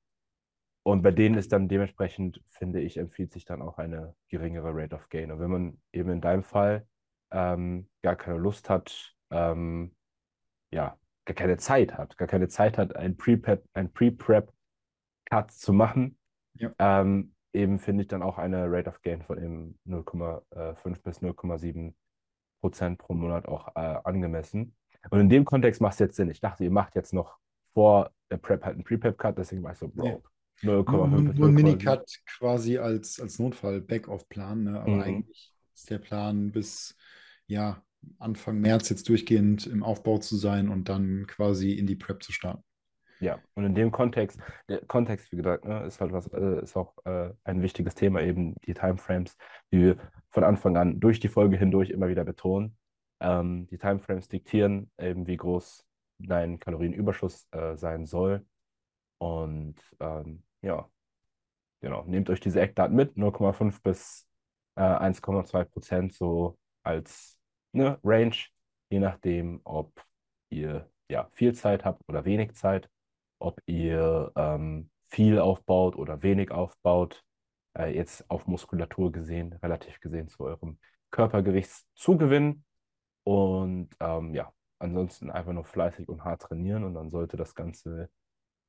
Und 0.84 1.02
bei 1.02 1.12
denen 1.12 1.36
ist 1.36 1.52
dann 1.52 1.68
dementsprechend, 1.68 2.42
finde 2.50 2.80
ich, 2.80 2.98
empfiehlt 2.98 3.34
sich 3.34 3.44
dann 3.44 3.62
auch 3.62 3.78
eine 3.78 4.16
geringere 4.30 4.70
Rate 4.74 4.96
of 4.96 5.10
Gain. 5.10 5.32
Und 5.32 5.40
wenn 5.40 5.52
man 5.52 5.82
eben 5.92 6.12
in 6.12 6.22
deinem 6.22 6.44
Fall 6.44 6.88
ähm, 7.32 7.90
gar 8.04 8.16
keine 8.16 8.38
Lust 8.38 8.70
hat, 8.70 9.16
ähm, 9.32 9.96
ja, 10.72 10.98
gar 11.26 11.36
keine 11.36 11.58
Zeit 11.58 11.98
hat, 11.98 12.18
gar 12.18 12.28
keine 12.28 12.48
Zeit 12.48 12.78
hat, 12.78 12.96
ein 12.96 13.18
Pre-Prep, 13.18 13.64
ein 13.74 13.92
Pre-Prep-Cut 13.92 15.52
zu 15.52 15.74
machen, 15.74 16.18
Ja. 16.56 16.74
ähm, 16.80 17.34
eben 17.54 17.80
finde 17.80 18.04
ich 18.04 18.08
dann 18.08 18.22
auch 18.22 18.38
eine 18.38 18.70
Rate 18.72 18.90
of 18.90 19.02
Gain 19.02 19.22
von 19.24 19.38
eben 19.42 19.80
0,5 19.86 21.02
bis 21.04 21.22
0,7 21.22 21.94
Prozent 22.62 22.98
pro 23.00 23.14
Monat 23.14 23.48
auch 23.48 23.76
äh, 23.76 23.98
angemessen. 24.04 24.76
Und 25.10 25.20
in 25.20 25.30
dem 25.30 25.46
Kontext 25.46 25.82
macht 25.82 25.94
es 25.94 26.00
jetzt 26.00 26.16
Sinn. 26.16 26.30
Ich 26.32 26.42
dachte, 26.42 26.64
ihr 26.64 26.72
macht 26.72 26.96
jetzt 26.96 27.14
noch 27.14 27.38
vor 27.74 28.12
der 28.32 28.38
Prep 28.38 28.64
halt 28.66 28.76
einen 28.76 28.84
Pre-Prep-Cut, 28.84 29.38
deswegen 29.38 29.64
war 29.64 29.72
ich 29.74 29.78
so, 29.78 29.88
Bro, 29.88 30.04
Nee. 30.62 30.70
0,5 30.70 30.92
Nur, 30.92 31.06
ein 31.06 31.34
0,7. 31.34 31.50
Minicut 31.52 32.06
quasi 32.26 32.78
als, 32.78 33.20
als 33.20 33.40
Notfall-Backoff-Plan, 33.40 34.64
ne? 34.64 34.80
aber 34.82 34.90
Mhm. 34.92 35.02
eigentlich 35.02 35.54
ist 35.74 35.90
der 35.90 36.00
Plan 36.00 36.52
bis 36.52 36.96
ja, 37.48 37.84
Anfang 38.20 38.60
März 38.60 38.90
jetzt 38.90 39.10
durchgehend 39.10 39.68
im 39.68 39.84
Aufbau 39.84 40.18
zu 40.18 40.36
sein 40.36 40.70
und 40.70 40.90
dann 40.90 41.28
quasi 41.28 41.72
in 41.74 41.88
die 41.88 41.96
Prep 41.96 42.24
zu 42.24 42.32
starten. 42.32 42.64
Ja, 43.20 43.40
und 43.54 43.66
in 43.66 43.76
dem 43.76 43.92
Kontext, 43.92 44.40
der 44.68 44.86
Kontext, 44.86 45.32
wie 45.32 45.38
gesagt, 45.38 45.66
ne, 45.66 45.84
ist 45.86 46.02
halt 46.02 46.12
was, 46.12 46.28
äh, 46.28 46.62
ist 46.62 46.76
auch 46.76 46.94
äh, 47.06 47.32
ein 47.44 47.62
wichtiges 47.62 47.96
Thema, 47.96 48.22
eben 48.22 48.56
die 48.66 48.74
Timeframes, 48.74 49.38
die 49.72 49.80
wir 49.80 49.98
von 50.32 50.44
Anfang 50.44 50.76
an 50.76 51.00
durch 51.00 51.20
die 51.20 51.30
Folge 51.30 51.58
hindurch 51.58 51.92
immer 51.92 52.10
wieder 52.10 52.26
betonen. 52.26 52.78
Ähm, 53.22 53.68
die 53.68 53.78
Timeframes 53.78 54.28
diktieren 54.28 54.92
eben, 55.00 55.28
wie 55.28 55.38
groß 55.38 55.86
dein 56.20 56.60
Kalorienüberschuss 56.60 57.48
äh, 57.52 57.78
sein 57.78 58.06
soll. 58.06 58.46
Und 59.18 59.76
ähm, 60.02 60.44
ja, 60.62 60.90
genau, 61.82 62.04
nehmt 62.06 62.30
euch 62.30 62.42
diese 62.42 62.60
Eckdaten 62.60 62.96
mit, 62.96 63.16
0,5 63.16 63.82
bis 63.82 64.28
äh, 64.76 64.82
1,2 64.82 65.64
Prozent 65.66 66.14
so 66.14 66.58
als 66.84 67.40
ne, 67.76 68.00
Range, 68.04 68.36
je 68.90 69.00
nachdem, 69.00 69.62
ob 69.64 69.92
ihr 70.50 70.90
ja 71.10 71.30
viel 71.34 71.54
Zeit 71.54 71.86
habt 71.86 72.02
oder 72.08 72.26
wenig 72.26 72.56
Zeit, 72.56 72.90
ob 73.40 73.62
ihr 73.66 74.32
ähm, 74.36 74.90
viel 75.08 75.40
aufbaut 75.40 75.96
oder 75.96 76.24
wenig 76.24 76.52
aufbaut, 76.52 77.24
äh, 77.78 77.94
jetzt 77.96 78.30
auf 78.30 78.48
Muskulatur 78.48 79.12
gesehen, 79.12 79.54
relativ 79.54 80.00
gesehen 80.00 80.28
zu 80.30 80.44
eurem 80.44 80.80
Körpergewichtszugewinn. 81.12 82.64
Und 83.24 83.90
ähm, 84.00 84.34
ja, 84.34 84.54
ansonsten 84.80 85.32
einfach 85.32 85.54
nur 85.54 85.66
fleißig 85.66 86.08
und 86.10 86.24
hart 86.24 86.44
trainieren 86.44 86.84
und 86.84 86.94
dann 86.94 87.10
sollte 87.10 87.38
das 87.38 87.56
Ganze 87.56 88.10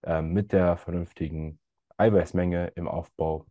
ähm, 0.02 0.32
mit 0.32 0.52
der 0.52 0.76
vernünftigen 0.76 1.60
Eiweißmenge 1.96 2.68
im 2.76 2.88
Aufbau 2.88 3.46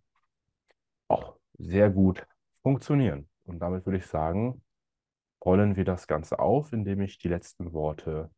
auch 1.07 1.37
sehr 1.57 1.89
gut 1.89 2.27
funktionieren. 2.61 3.29
Und 3.45 3.59
damit 3.59 3.85
würde 3.85 3.99
ich 3.99 4.07
sagen, 4.07 4.63
rollen 5.45 5.75
wir 5.75 5.85
das 5.85 6.07
Ganze 6.07 6.39
auf, 6.39 6.73
indem 6.73 7.01
ich 7.01 7.17
die 7.17 7.29
letzten 7.29 7.71
Worte 7.73 8.31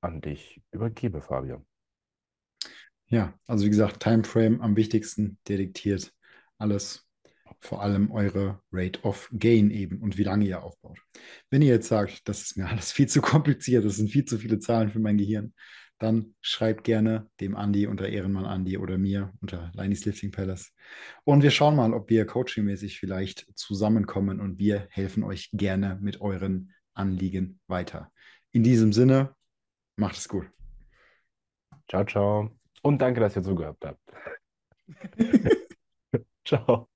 an 0.00 0.20
dich 0.20 0.60
übergebe, 0.70 1.22
Fabian. 1.22 1.66
Ja, 3.08 3.34
also 3.46 3.64
wie 3.64 3.70
gesagt, 3.70 4.02
Timeframe 4.02 4.60
am 4.60 4.76
wichtigsten 4.76 5.38
detektiert 5.48 6.12
alles, 6.58 7.08
vor 7.60 7.82
allem 7.82 8.10
eure 8.10 8.60
Rate 8.72 9.02
of 9.02 9.30
Gain 9.32 9.70
eben 9.70 10.00
und 10.02 10.18
wie 10.18 10.24
lange 10.24 10.44
ihr 10.44 10.62
aufbaut. 10.62 10.98
Wenn 11.48 11.62
ihr 11.62 11.68
jetzt 11.68 11.88
sagt, 11.88 12.28
das 12.28 12.42
ist 12.42 12.56
mir 12.56 12.66
alles 12.68 12.92
viel 12.92 13.08
zu 13.08 13.20
kompliziert, 13.20 13.84
das 13.84 13.96
sind 13.96 14.10
viel 14.10 14.24
zu 14.24 14.38
viele 14.38 14.58
Zahlen 14.58 14.90
für 14.90 14.98
mein 14.98 15.18
Gehirn, 15.18 15.54
dann 15.98 16.34
schreibt 16.40 16.84
gerne 16.84 17.28
dem 17.40 17.56
Andi 17.56 17.86
unter 17.86 18.08
Ehrenmann 18.08 18.44
Andi 18.44 18.78
oder 18.78 18.98
mir 18.98 19.32
unter 19.40 19.70
Leinis 19.74 20.04
Lifting 20.04 20.30
Palace. 20.30 20.72
Und 21.24 21.42
wir 21.42 21.50
schauen 21.50 21.76
mal, 21.76 21.94
ob 21.94 22.10
wir 22.10 22.26
coachingmäßig 22.26 22.98
vielleicht 22.98 23.46
zusammenkommen 23.54 24.40
und 24.40 24.58
wir 24.58 24.86
helfen 24.90 25.24
euch 25.24 25.50
gerne 25.52 25.98
mit 26.00 26.20
euren 26.20 26.72
Anliegen 26.94 27.60
weiter. 27.66 28.10
In 28.52 28.62
diesem 28.62 28.92
Sinne, 28.92 29.34
macht 29.96 30.16
es 30.16 30.28
gut. 30.28 30.46
Ciao, 31.88 32.04
ciao. 32.04 32.50
Und 32.82 33.00
danke, 33.00 33.20
dass 33.20 33.36
ihr 33.36 33.42
zugehört 33.42 33.78
habt. 33.84 34.00
ciao. 36.44 36.88